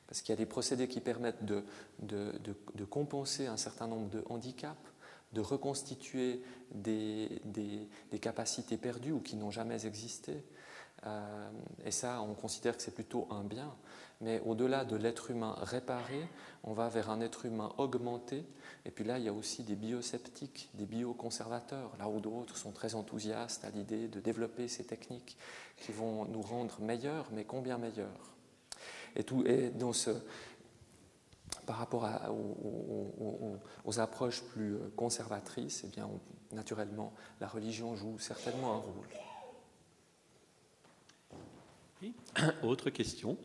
[0.07, 4.75] Parce qu'il y a des procédés qui permettent de compenser un certain nombre de handicaps,
[5.35, 6.41] de reconstituer
[6.73, 10.43] des, des, capacités perdues ou qui n'ont jamais existé.
[11.05, 11.49] Euh,
[11.85, 13.75] et ça, on considère que c'est plutôt un bien.
[14.21, 16.25] Mais au-delà de l'être humain réparé,
[16.63, 18.45] on va vers un être humain augmenté.
[18.85, 22.71] Et puis là, il y a aussi des biosceptiques, des bioconservateurs, là où d'autres sont
[22.71, 25.37] très enthousiastes à l'idée de développer ces techniques
[25.75, 28.31] qui vont nous rendre meilleurs, mais combien meilleurs?
[29.17, 30.11] Et, tout, et dans ce,
[31.65, 32.07] par rapport
[33.85, 36.09] aux, approches plus euh, conservatrices, eh bien,
[36.51, 39.07] naturellement, la religion joue certainement un rôle.
[42.63, 43.37] Autre question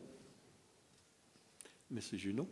[1.90, 2.48] Monsieur Junot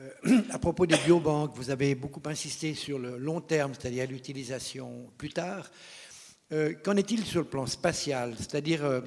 [0.00, 0.10] euh,
[0.50, 5.30] à propos des biobanques, vous avez beaucoup insisté sur le long terme, c'est-à-dire l'utilisation plus
[5.30, 5.70] tard.
[6.52, 8.34] Euh, qu'en est-il sur le plan spatial?
[8.38, 9.02] C'est-à-dire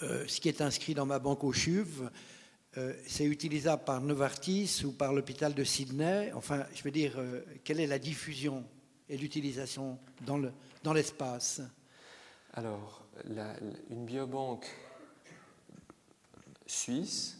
[0.00, 2.08] ce qui est inscrit dans ma banque au CHUV,
[2.78, 6.32] euh, c'est utilisable par Novartis ou par l'hôpital de Sydney.
[6.34, 8.64] Enfin, je veux dire, euh, quelle est la diffusion
[9.08, 11.60] et l'utilisation dans l'espace?
[12.54, 13.04] Alors,
[13.90, 14.66] une biobanque
[16.66, 17.38] suisse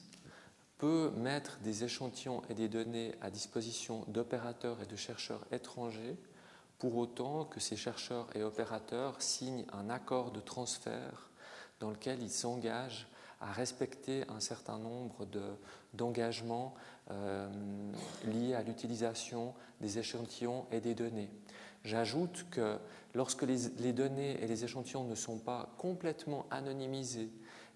[0.76, 6.16] peut mettre des échantillons et des données à disposition d'opérateurs et de chercheurs étrangers
[6.78, 11.30] pour autant que ces chercheurs et opérateurs signent un accord de transfert
[11.78, 13.06] dans lequel ils s'engagent
[13.42, 15.26] à respecter un certain nombre
[15.94, 16.74] d'engagements
[17.10, 17.48] euh,
[18.24, 21.28] liés à l'utilisation des échantillons et des données.
[21.84, 22.78] J'ajoute que
[23.14, 27.30] lorsque les, les, données et les échantillons ne sont pas complètement anonymisés,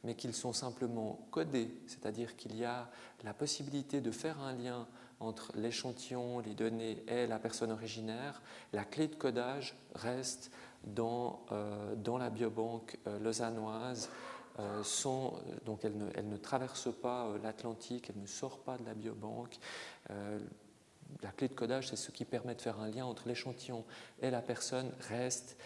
[0.05, 2.89] mais qu'ils sont simplement codés, c'est-à-dire qu'il y a
[3.25, 4.87] la possibilité de faire un lien
[5.19, 8.41] entre l'échantillon, les données et la personne originaire,
[8.73, 10.53] la clé de codage reste
[10.85, 14.09] dans, euh, dans la biobanque euh, lausannoise
[14.59, 18.79] euh, sont, euh, donc elle ne, elle traverse pas euh, l'Atlantique, elle ne sort pas
[18.79, 19.59] de la biobanque.
[21.23, 23.85] la clé de codage, c'est ce qui permet de faire un lien entre l'échantillon
[24.21, 25.57] et la personne, reste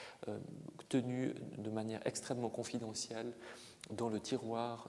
[0.88, 3.32] tenu de manière extrêmement confidentielle
[3.90, 4.88] dans le tiroir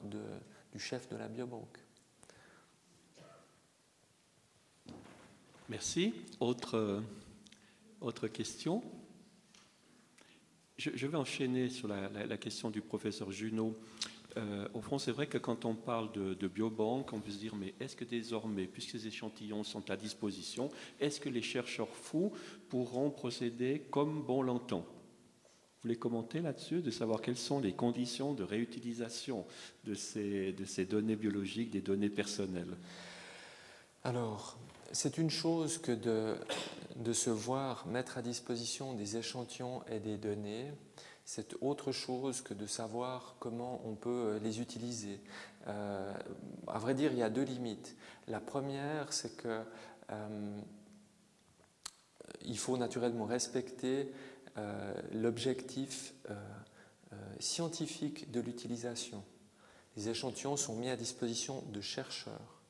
[0.73, 1.77] du chef de la biobanque.
[5.69, 6.13] Merci.
[6.41, 7.01] Autre,
[8.01, 8.83] autre question?
[10.81, 13.77] Je, vais enchaîner sur la, question du professeur Junot.
[14.37, 17.37] Euh, au fond, c'est vrai que quand on parle de, de biobanque, on peut se
[17.37, 21.93] dire, mais est-ce que désormais, puisque ces échantillons sont à disposition, est-ce que les chercheurs
[21.93, 22.31] fous
[22.69, 28.33] pourront procéder comme bon l'entend Vous voulez commenter là-dessus, de savoir quelles sont les conditions
[28.33, 29.45] de réutilisation
[29.83, 32.77] de ces, de ces données biologiques, des données personnelles?
[34.03, 34.57] Alors,
[34.93, 40.72] c'est une chose que de, se voir mettre à disposition des échantillons et des données.
[41.26, 45.19] C'est autre chose que de savoir comment on peut les utiliser.
[45.68, 46.13] Euh,
[46.68, 47.95] à vrai dire, il y a deux limites.
[48.27, 49.61] La première, c'est que
[50.11, 50.59] euh,
[52.45, 54.11] il faut naturellement respecter
[54.57, 56.34] euh, l'objectif euh,
[57.13, 59.23] euh, scientifique de l'utilisation.
[59.95, 62.61] Les échantillons sont mis à disposition de chercheurs.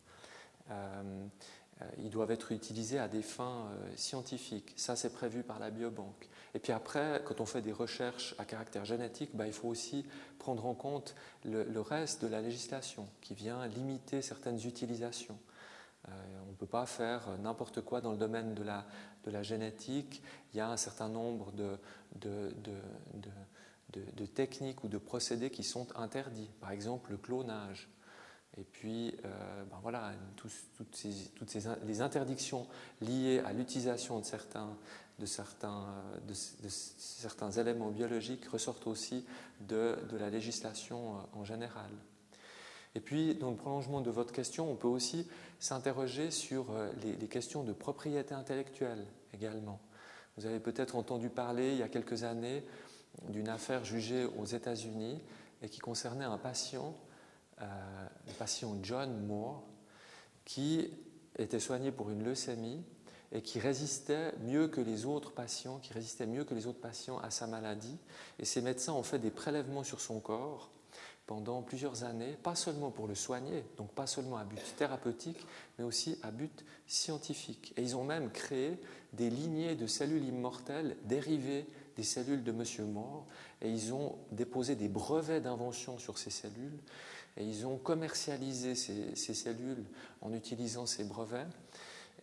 [1.98, 4.74] Ils doivent être utilisés à des fins scientifiques.
[4.76, 6.30] Ça, c'est prévu par la biobanque.
[6.54, 10.06] Et puis après, quand on fait des recherches à caractère génétique, bah, il faut aussi
[10.40, 15.40] prendre en compte le, reste de la législation qui vient limiter certaines utilisations.
[16.08, 18.86] on ne peut pas faire n'importe quoi dans le domaine de la,
[19.24, 20.22] de la génétique,
[20.54, 21.78] il y a un certain nombre de,
[22.16, 22.54] de,
[23.94, 26.50] de, techniques ou de procédés qui sont interdits.
[26.60, 27.90] Par exemple, le clonage.
[28.58, 30.52] Et puis, euh, ben voilà, toutes,
[30.94, 32.68] ces, toutes ces, les interdictions
[33.00, 34.76] liées à l'utilisation de certains,
[35.20, 35.86] de, certains,
[36.28, 36.34] de,
[36.68, 39.26] certains éléments biologiques ressortent aussi
[39.62, 41.90] de, la législation euh, en général.
[42.94, 45.28] Et puis, dans le prolongement de votre question, on peut aussi
[45.60, 49.80] s'interroger sur euh, les, questions de propriété intellectuelle également.
[50.36, 52.66] Vous avez peut-être entendu parler il y a quelques années
[53.30, 55.20] d'une affaire jugée aux États-Unis
[55.62, 56.96] et qui concernait un patient,
[57.62, 59.64] euh, le patient John Moore,
[60.46, 60.92] qui
[61.38, 62.84] était soigné pour une leucémie
[63.32, 67.18] et qui résistait mieux que les autres patients, qui résistait mieux que les autres patients
[67.20, 67.98] à sa maladie.
[68.40, 70.70] Et ces médecins ont fait des prélèvements sur son corps
[71.28, 75.46] pendant plusieurs années, pas seulement pour le soigner, donc pas seulement à but thérapeutique,
[75.78, 77.74] mais aussi à but scientifique.
[77.78, 78.78] Et ils ont même créé
[79.14, 81.66] des lignées de cellules immortelles dérivées
[81.96, 82.92] des cellules de M.
[82.92, 83.26] Moore,
[83.62, 86.80] et ils ont déposé des brevets d'invention sur ces cellules,
[87.38, 89.86] et ils ont commercialisé ces, cellules
[90.22, 91.48] en utilisant ces brevets,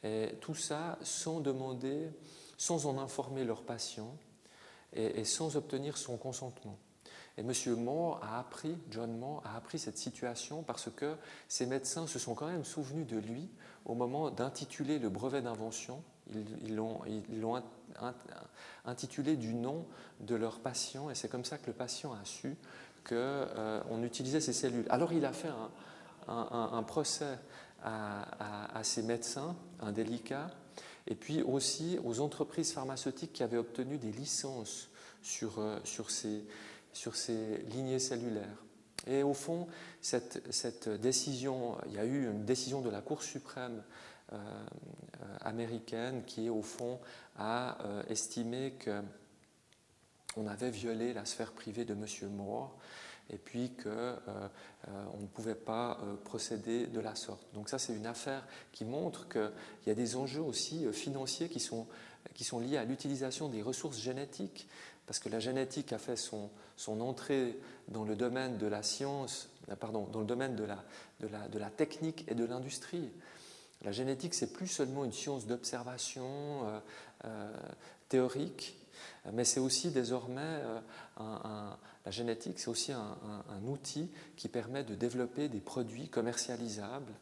[0.03, 2.11] et tout ça sans demander,
[2.57, 4.17] sans en informer leurs patients,
[4.93, 6.79] et sans obtenir son consentement.
[7.39, 7.53] Et M.
[7.77, 11.15] Moore a appris, John Moore a appris cette situation parce que
[11.47, 13.49] ses médecins se sont quand même souvenus de lui
[13.85, 16.03] au moment d'intituler le brevet d'invention.
[16.35, 17.63] Ils l'ont
[18.85, 19.87] intitulé du nom
[20.19, 22.57] de leur patient et c'est comme ça que le patient a su
[23.09, 24.87] qu'on euh, utilisait ces cellules.
[24.91, 25.51] Alors il a fait
[26.29, 27.39] un, procès
[27.83, 30.51] à, ses médecins, indélicats,
[31.07, 34.89] et puis aussi aux entreprises pharmaceutiques qui avaient obtenu des licences
[35.23, 36.45] sur, euh, sur ces
[36.93, 38.65] sur ces lignées cellulaires.
[39.07, 39.69] Et au fond,
[40.01, 43.85] cette, décision, il y a eu une décision de la Cour suprême
[44.33, 44.37] euh,
[45.43, 46.99] américaine qui, au fond,
[47.39, 47.79] a
[48.09, 48.75] estimé
[50.39, 52.31] qu'on avait violé la sphère privée de M.
[52.31, 52.77] Moore
[53.31, 57.43] et puis qu'on ne pouvait pas procéder de la sorte.
[57.53, 59.51] Donc ça, c'est une affaire qui montre qu'il
[59.87, 61.87] y a des enjeux aussi financiers qui sont,
[62.33, 64.69] qui sont liés à l'utilisation des ressources génétiques
[65.09, 67.59] parce que la génétique a fait son, son entrée
[67.89, 70.85] dans le domaine de la science, euh, pardon, dans le domaine de la,
[71.21, 73.11] de la, de la technique et de l'industrie.
[73.83, 76.27] La génétique, c'est plus seulement une science d'observation
[76.67, 76.81] euh,
[77.25, 77.57] euh,
[78.11, 78.78] théorique,
[79.33, 80.63] mais c'est aussi désormais
[81.19, 83.17] un, la génétique, c'est aussi un,
[83.67, 87.13] outil qui permet de développer des produits commercialisables.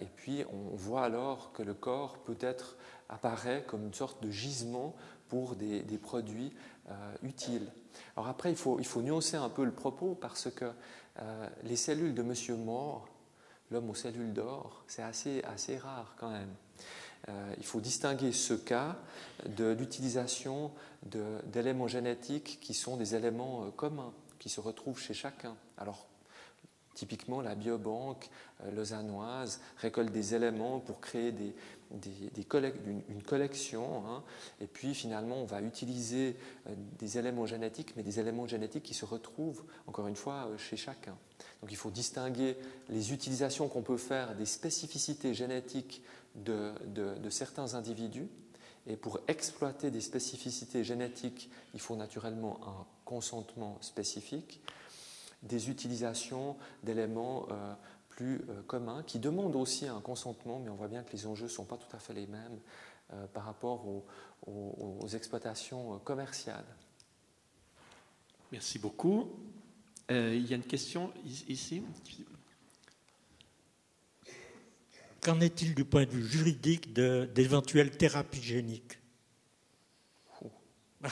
[0.00, 2.76] et puis, on voit alors que le corps peut-être
[3.08, 4.94] apparaît comme une sorte de gisement
[5.28, 6.52] pour des, produits
[6.90, 7.66] euh, utile.
[8.16, 10.70] Alors après, il faut, nuancer un peu le propos parce que
[11.20, 12.34] euh, les cellules de M.
[12.58, 13.08] Moore,
[13.70, 16.54] l'homme aux cellules d'or, c'est assez, assez rare quand même.
[17.28, 18.96] Euh, il faut distinguer ce cas
[19.46, 20.72] de l'utilisation
[21.46, 25.56] d'éléments génétiques qui sont des éléments communs, qui se retrouvent chez chacun.
[25.78, 26.06] Alors,
[26.94, 28.28] typiquement, la biobanque
[28.74, 31.34] lausannoise récolte des éléments pour créer
[31.90, 34.22] une, collection, hein.
[34.60, 36.36] et puis finalement on va utiliser
[36.66, 40.58] euh, des éléments génétiques, mais des éléments génétiques qui se retrouvent, encore une fois, euh,
[40.58, 41.16] chez chacun.
[41.60, 42.56] Donc il faut distinguer
[42.88, 46.02] les utilisations qu'on peut faire des spécificités génétiques
[46.34, 48.28] de, certains individus,
[48.86, 54.60] et pour exploiter des spécificités génétiques, il faut naturellement un consentement spécifique,
[55.42, 57.74] des utilisations d'éléments euh,
[58.08, 61.44] plus euh, commun, qui demande aussi un consentement, mais on voit bien que les enjeux
[61.44, 62.58] ne sont pas tout à fait les mêmes
[63.12, 64.04] euh, par rapport aux,
[65.14, 66.64] exploitations commerciales.
[68.50, 69.30] Merci beaucoup.
[70.08, 71.82] il y a une question ici?
[75.22, 78.98] Qu'en est-il du point de vue juridique d'éventuelles thérapies géniques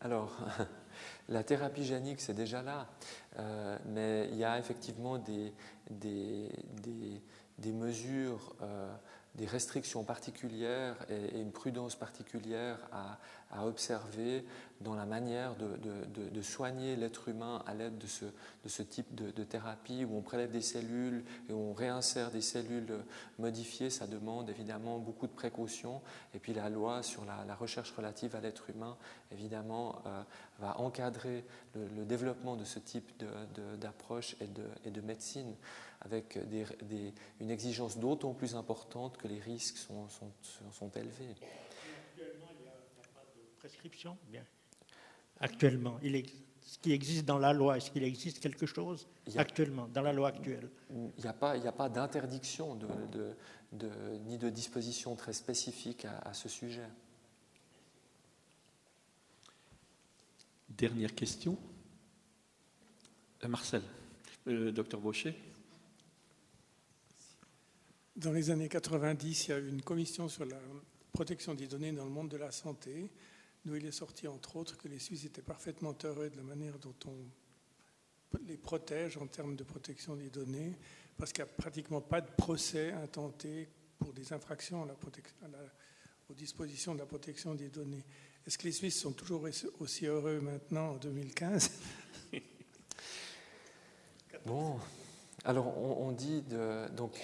[0.00, 0.38] Alors,
[1.28, 2.88] la thérapie génique, c'est déjà là,
[3.38, 5.52] euh, mais il y a effectivement des,
[7.66, 8.90] mesures euh,
[9.34, 13.18] des restrictions particulières et, une prudence particulière à,
[13.66, 14.46] observer
[14.80, 20.16] dans la manière de, soigner l'être humain à l'aide de ce, type de, thérapie où
[20.16, 22.98] on prélève des cellules et on réinsère des cellules
[23.38, 23.90] modifiées.
[23.90, 26.00] Ça demande évidemment beaucoup de précautions.
[26.34, 28.96] Et puis la loi sur la, recherche relative à l'être humain,
[29.32, 30.22] évidemment, euh,
[30.60, 31.44] va encadrer
[31.74, 33.22] le, développement de ce type
[33.78, 35.54] d'approche et, de, médecine
[36.00, 36.38] avec
[37.40, 40.08] une exigence d'autant plus importante que les risques sont,
[40.96, 41.34] élevés.
[42.12, 42.72] Actuellement, il n'y a,
[43.14, 44.16] pas de prescription.
[45.40, 46.14] Actuellement, il
[46.70, 50.28] ce qui existe dans la loi, est-ce qu'il existe quelque chose actuellement, dans la loi
[50.28, 50.70] actuelle?
[50.90, 52.86] Il n'y a pas, pas d'interdiction de,
[53.72, 56.86] de, ni de disposition très spécifique à, ce sujet.
[60.68, 61.58] Dernière question.
[63.42, 63.82] Euh, Marcel,
[64.44, 65.34] le euh, docteur Baucher.
[68.14, 70.60] Dans les années 90, il y a eu une commission sur la
[71.12, 73.10] protection des données dans le monde de la santé,
[73.64, 76.78] d'où il est sorti entre autres que les Suisses étaient parfaitement heureux de la manière
[76.78, 80.76] dont on les protège en termes de protection des données,
[81.16, 83.68] parce qu'il n'y a pratiquement pas de procès intenté
[83.98, 84.94] pour des infractions à la
[86.30, 88.04] aux dispositions de la protection des données.
[88.46, 89.46] Est-ce que les Suisses sont toujours
[89.80, 91.70] aussi heureux maintenant en 2015
[94.46, 94.78] Bon,
[95.44, 97.20] alors on, dit de, donc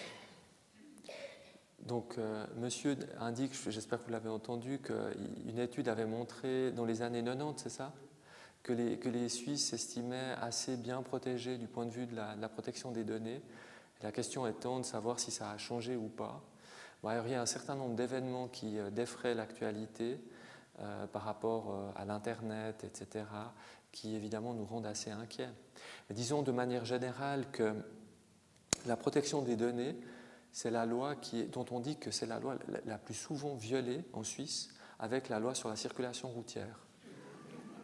[1.87, 7.01] donc, euh, monsieur indique, j'espère que vous l'avez entendu, qu'une étude avait montré dans les
[7.03, 7.93] années 90, c'est ça?
[8.65, 12.49] Que les, que les Suisses s'estimaient assez bien protégés du point de vue de la,
[12.49, 13.41] protection des données.
[14.03, 16.43] la question étant de savoir si ça a changé ou pas.
[17.05, 20.21] il y a un certain nombre d'événements qui euh, défraient l'actualité
[20.81, 23.27] euh, par rapport à l'Internet, etc.,
[23.93, 25.49] qui évidemment nous rendent assez inquiets.
[26.11, 27.73] disons de manière générale que
[28.87, 29.97] la protection des données,
[30.57, 32.57] c'est la loi qui dont on dit que c'est la loi
[32.87, 36.81] la, plus souvent violée en Suisse avec la loi sur la circulation routière.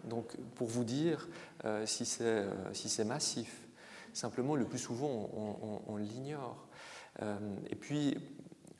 [0.05, 1.29] Donc, pour vous dire
[1.67, 3.69] euh, euh, si c'est massif,
[4.15, 5.29] simplement le plus souvent
[5.87, 6.67] on, l'ignore.
[7.21, 7.37] Euh,
[7.69, 8.17] et puis,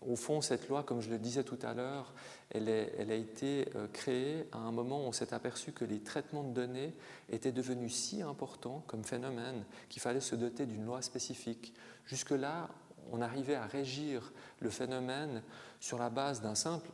[0.09, 2.15] au fond, cette loi, comme je le disais tout à l'heure,
[2.49, 6.45] elle, elle, a été créée à un moment où on s'est aperçu que les traitements
[6.45, 6.95] de données
[7.29, 11.75] étaient devenus si importants comme phénomène qu'il fallait se doter d'une loi spécifique.
[12.07, 12.69] Jusque-là,
[13.11, 15.43] on arrivait à régir le phénomène
[15.81, 16.43] sur la base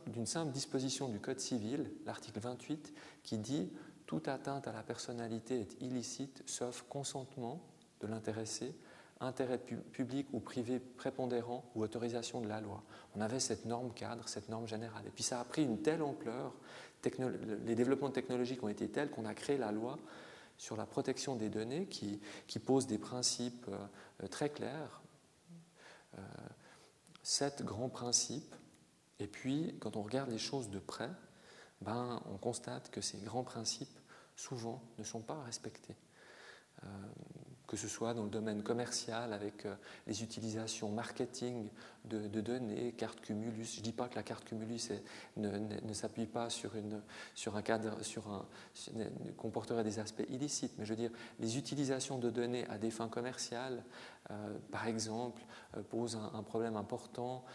[0.07, 3.69] d'une simple, disposition du Code civil, l'article 28, qui dit
[4.05, 7.61] toute atteinte à la personnalité est illicite sauf consentement
[8.01, 8.75] de l'intéressé,
[9.19, 12.83] intérêt public ou privé prépondérant ou autorisation de la loi.
[13.15, 15.03] On avait cette norme cadre, cette norme générale.
[15.05, 16.53] Et puis ça a pris une telle ampleur,
[17.65, 19.97] les développements technologiques ont été tels qu'on a créé la loi
[20.57, 22.19] sur la protection des données qui,
[22.59, 25.01] pose des principes euh, très clairs
[27.23, 28.55] sept grands principes.
[29.19, 31.09] Et puis, quand on regarde les choses de près,
[31.81, 33.99] ben, on constate que ces grands principes,
[34.35, 35.95] souvent, ne sont pas respectés.
[36.83, 36.87] Euh,
[37.69, 39.75] que ce soit dans le domaine commercial avec euh,
[40.07, 41.69] les utilisations marketing
[42.05, 43.75] de, données, carte Cumulus.
[43.75, 44.89] Je ne dis pas que la carte Cumulus
[45.37, 46.71] ne, s'appuie pas sur,
[47.55, 48.45] un cadre, sur un,
[49.37, 53.09] comporterait des aspects illicites, mais je veux dire, les utilisations de données à des fins
[53.09, 53.83] commerciales,
[54.31, 55.43] euh, par exemple,
[55.77, 57.45] euh, posent un, problème important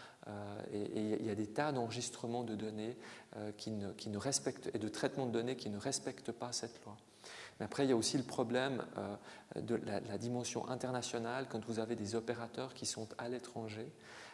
[0.71, 2.97] et il y a des tas d'enregistrements de données
[3.67, 6.95] ne, qui ne respectent, et de traitements de données qui ne respectent pas cette loi.
[7.59, 11.79] Mais après, il y a aussi le problème euh, de la, dimension internationale quand vous
[11.79, 13.91] avez des opérateurs qui sont à l'étranger.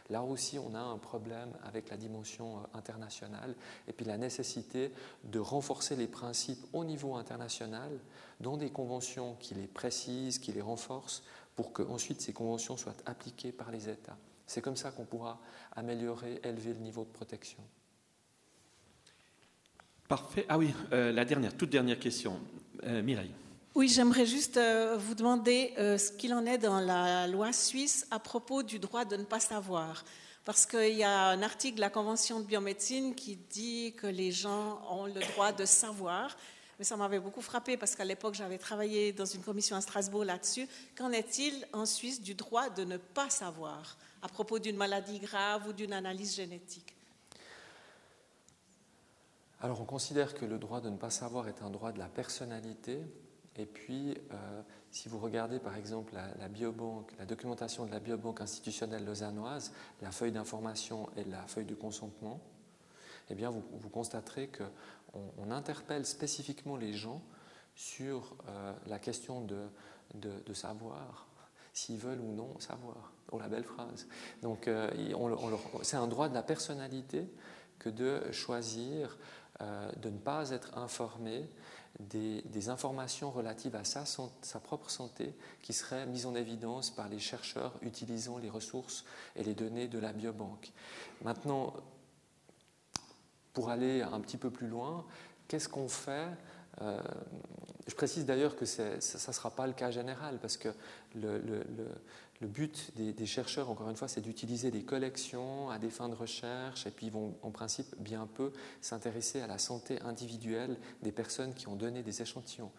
[0.10, 3.56] Là aussi, on a un problème avec la dimension euh, internationale
[3.88, 4.92] et puis la nécessité
[5.24, 7.92] de renforcer les principes au niveau international
[8.40, 11.24] dans des conventions qui les précisent, qui les renforcent,
[11.56, 14.18] pour que ensuite ces conventions soient appliquées par les États.
[14.48, 15.40] C'est comme ça qu'on pourra
[15.76, 17.64] améliorer, élever le niveau de protection.
[20.08, 20.46] Parfait.
[20.50, 22.38] Ah oui, euh, la dernière, toute dernière question.
[22.84, 23.32] Euh, Mireille.
[23.74, 28.06] Oui, j'aimerais juste euh, vous demander euh, ce qu'il en est dans la loi suisse
[28.12, 30.04] à propos du droit de ne pas savoir.
[30.44, 34.32] Parce qu'il y a un article de la Convention de biomédecine qui dit que les
[34.32, 36.36] gens ont le droit de savoir.
[36.80, 40.26] Mais ça m'avait beaucoup frappé parce qu'à l'époque, j'avais travaillé dans une commission à Strasbourg
[40.26, 40.68] là-dessus.
[40.98, 45.68] Qu'en est-il en Suisse du droit de ne pas savoir à propos d'une maladie grave
[45.68, 46.96] ou d'une analyse génétique?
[49.62, 52.08] Alors on considère que le droit de ne pas savoir est un droit de la
[52.08, 53.00] personnalité.
[53.58, 58.42] Et puis, euh, si vous regardez par exemple la, biobanque, la documentation de la biobanque
[58.42, 59.72] institutionnelle lausannoise,
[60.02, 62.42] la feuille d'information et la feuille de consentement,
[63.30, 64.50] eh bien vous, constaterez
[65.14, 67.22] on, interpelle spécifiquement les gens
[67.76, 68.36] sur
[68.88, 69.68] la question de,
[70.16, 71.28] de savoir,
[71.72, 73.14] s'ils veulent ou non savoir.
[73.32, 74.08] Oh la belle phrase.
[74.42, 74.70] Donc
[75.84, 77.26] c'est un droit de la personnalité
[77.80, 79.18] que de choisir
[79.98, 81.50] de ne pas être informé
[82.00, 84.06] des, informations relatives à sa,
[84.60, 89.06] propre santé qui seraient mises en évidence par les chercheurs utilisant les ressources
[89.36, 90.72] et les données de la biobanque.
[91.22, 91.74] Maintenant,
[93.54, 95.06] pour aller un petit peu plus loin,
[95.48, 96.28] qu'est-ce qu'on fait
[96.82, 97.02] euh,
[97.88, 100.70] je précise d'ailleurs que ça ne sera pas le cas général, parce que
[101.16, 101.66] le
[102.48, 106.88] but des, chercheurs, encore une fois, c'est d'utiliser des collections à des fins de recherche,
[106.88, 108.52] et puis ils vont en principe bien peu
[108.82, 112.72] s'intéresser à la santé individuelle des personnes qui ont donné des échantillons.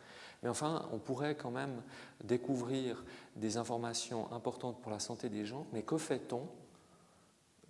[0.42, 1.82] Mais enfin, on pourrait quand même
[2.24, 3.04] découvrir
[3.36, 6.48] des informations importantes pour la santé des gens, mais que fait-on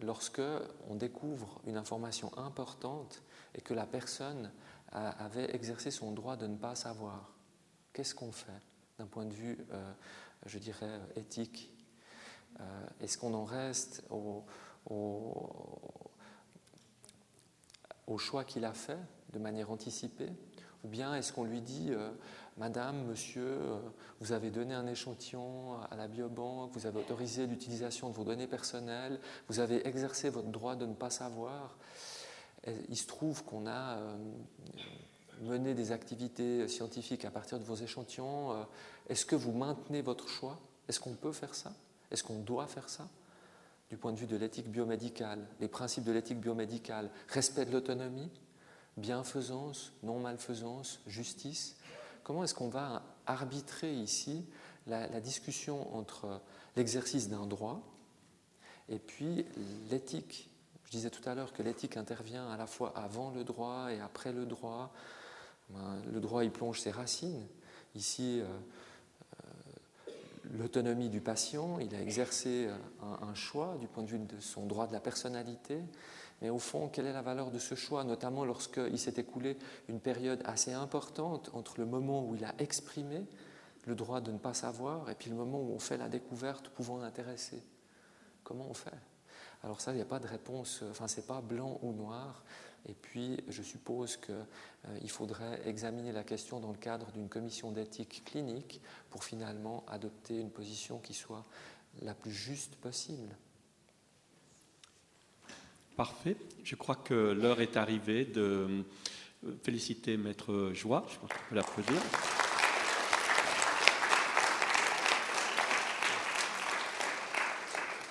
[0.00, 0.40] lorsque
[0.88, 3.22] on découvre une information importante
[3.54, 4.50] et que la personne
[4.92, 7.32] avait exercé son droit de ne pas savoir?
[7.92, 8.50] Qu'est-ce qu'on fait
[8.98, 9.92] d'un point de vue, euh,
[10.46, 11.71] je dirais, éthique
[13.00, 14.44] est-ce qu'on en reste au,
[18.18, 18.98] choix qu'il a fait
[19.32, 20.30] de manière anticipée?
[20.84, 22.10] Ou bien est-ce qu'on lui dit, euh,
[22.56, 23.78] Madame, Monsieur, euh,
[24.20, 28.48] vous avez donné un échantillon à la biobanque, vous avez autorisé l'utilisation de vos données
[28.48, 31.76] personnelles, vous avez exercé votre droit de ne pas savoir
[32.88, 33.98] Il se trouve qu'on a
[35.40, 38.66] mené des activités scientifiques à partir de vos échantillons.
[39.08, 40.58] Est-ce que vous maintenez votre choix?
[40.88, 41.72] Est-ce qu'on peut faire ça?
[42.12, 43.08] Est-ce qu'on doit faire ça
[43.88, 48.30] Du point de vue de l'éthique biomédicale, les principes de l'éthique biomédicale, respect de l'autonomie,
[48.98, 51.76] bienfaisance, non-malfaisance, justice?
[52.22, 54.44] Comment est-ce qu'on va arbitrer ici
[54.86, 56.40] la, discussion entre
[56.76, 57.80] l'exercice d'un droit
[58.90, 59.46] et puis
[59.90, 60.50] l'éthique?
[60.84, 64.00] Je disais tout à l'heure que l'éthique intervient à la fois avant le droit et
[64.00, 64.92] après le droit.
[65.70, 67.46] Ben, le droit y plonge ses racines.
[67.94, 68.46] Ici, euh,
[70.52, 72.68] l'autonomie du patient, il a exercé
[73.00, 75.80] un, choix du point de vue de son droit de la personnalité,
[76.40, 79.56] mais au fond, quelle est la valeur de ce choix, notamment lorsqu'il s'est écoulé
[79.88, 83.24] une période assez importante entre le moment où il a exprimé
[83.86, 86.68] le droit de ne pas savoir et puis le moment où on fait la découverte
[86.68, 87.62] pouvant l'intéresser?
[88.44, 88.90] Comment on fait?
[89.64, 92.42] Alors ça, il n'y a pas de réponse, enfin, c'est pas blanc ou noir,
[92.88, 97.70] et puis, je suppose qu'il euh, faudrait examiner la question dans le cadre d'une commission
[97.70, 98.80] d'éthique clinique
[99.10, 101.44] pour finalement adopter une position qui soit
[102.00, 103.36] la plus juste possible.
[105.96, 106.36] Parfait.
[106.64, 108.84] Je crois que l'heure est arrivée de
[109.44, 111.04] euh, féliciter Maître Joie.
[111.08, 112.02] Je pense qu'on peut l'applaudir.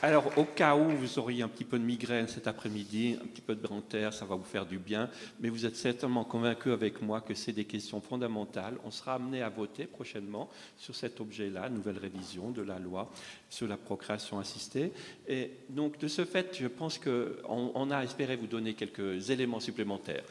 [0.03, 3.41] Alors, au cas où vous auriez un petit peu de migraine cet après-midi, un petit
[3.41, 3.61] peu de
[3.95, 5.07] air, ça va vous faire du bien,
[5.39, 8.73] mais vous êtes certainement convaincu avec moi que c'est des questions fondamentales.
[8.83, 13.11] On sera amené à voter prochainement sur cet objet-là, nouvelle révision de la loi
[13.47, 14.91] sur la procréation assistée.
[15.27, 19.59] Et donc, de ce fait, je pense qu'on on a espéré vous donner quelques éléments
[19.59, 20.23] supplémentaires.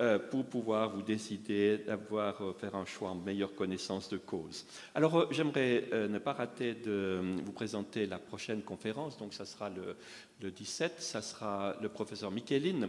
[0.00, 4.66] Euh, pour pouvoir vous décider d'avoir euh, faire un choix en meilleure connaissance de cause.
[4.92, 9.16] Alors euh, j'aimerais ne pas rater de vous présenter la prochaine conférence.
[9.18, 9.94] Donc ça sera le,
[10.42, 12.88] le 17, ça sera le professeur Micheline,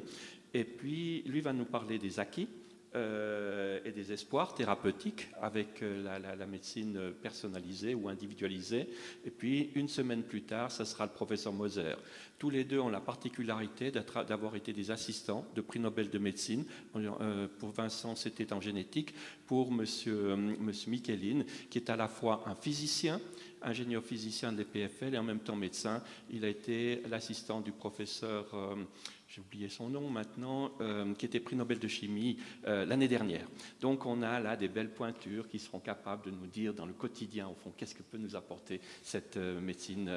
[0.51, 2.47] et puis lui va nous parler des acquis
[2.95, 8.87] euh, et des espoirs thérapeutiques avec euh, la, médecine personnalisée ou individualisée.
[9.25, 11.95] Et puis, une semaine plus tard, ça sera le professeur Moser.
[12.39, 16.63] Tous les deux ont la particularité d'avoir été des assistants de prix Nobel de médecine.
[16.95, 19.13] Euh, pour Vincent, c'était en génétique.
[19.45, 20.35] Pour monsieur,
[20.87, 23.19] Michelin, qui est à la fois un physicien,
[23.61, 26.01] ingénieur physicien de l'EPFL et en même temps médecin.
[26.29, 28.55] Il a été l'assistant du professeur
[29.35, 32.37] j'ai oublié son nom maintenant, euh, qui était prix Nobel de chimie
[32.67, 33.45] euh, l'année dernière.
[33.81, 36.93] Donc on a là des belles pointures qui seront capables de nous dire dans le
[36.93, 40.09] quotidien, au fond, qu'est-ce que peut nous apporter cette euh, médecine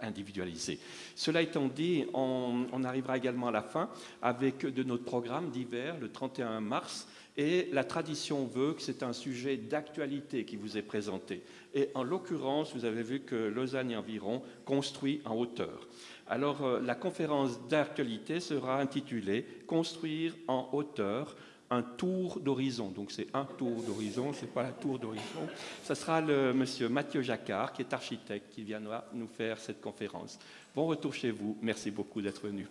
[0.00, 0.78] individualisée.
[1.16, 3.90] Cela étant dit, on, on, arrivera également à la fin
[4.20, 9.12] avec de notre programme d'hiver, le 31 mars, et la tradition veut que c'est un
[9.12, 11.42] sujet d'actualité qui vous est présenté.
[11.74, 15.88] Et en l'occurrence, vous avez vu que Lausanne et environ construit en hauteur.
[16.28, 21.36] Alors euh, la conférence d'actualité sera intitulée Construire en hauteur
[21.70, 22.90] un tour d'horizon.
[22.90, 25.48] Donc c'est un tour d'horizon, ce n'est pas la tour d'horizon.
[25.82, 30.38] Ce sera le monsieur Mathieu Jacquard, qui est architecte, qui viendra nous faire cette conférence.
[30.74, 31.56] Bon retour chez vous.
[31.62, 32.66] Merci beaucoup d'être venu.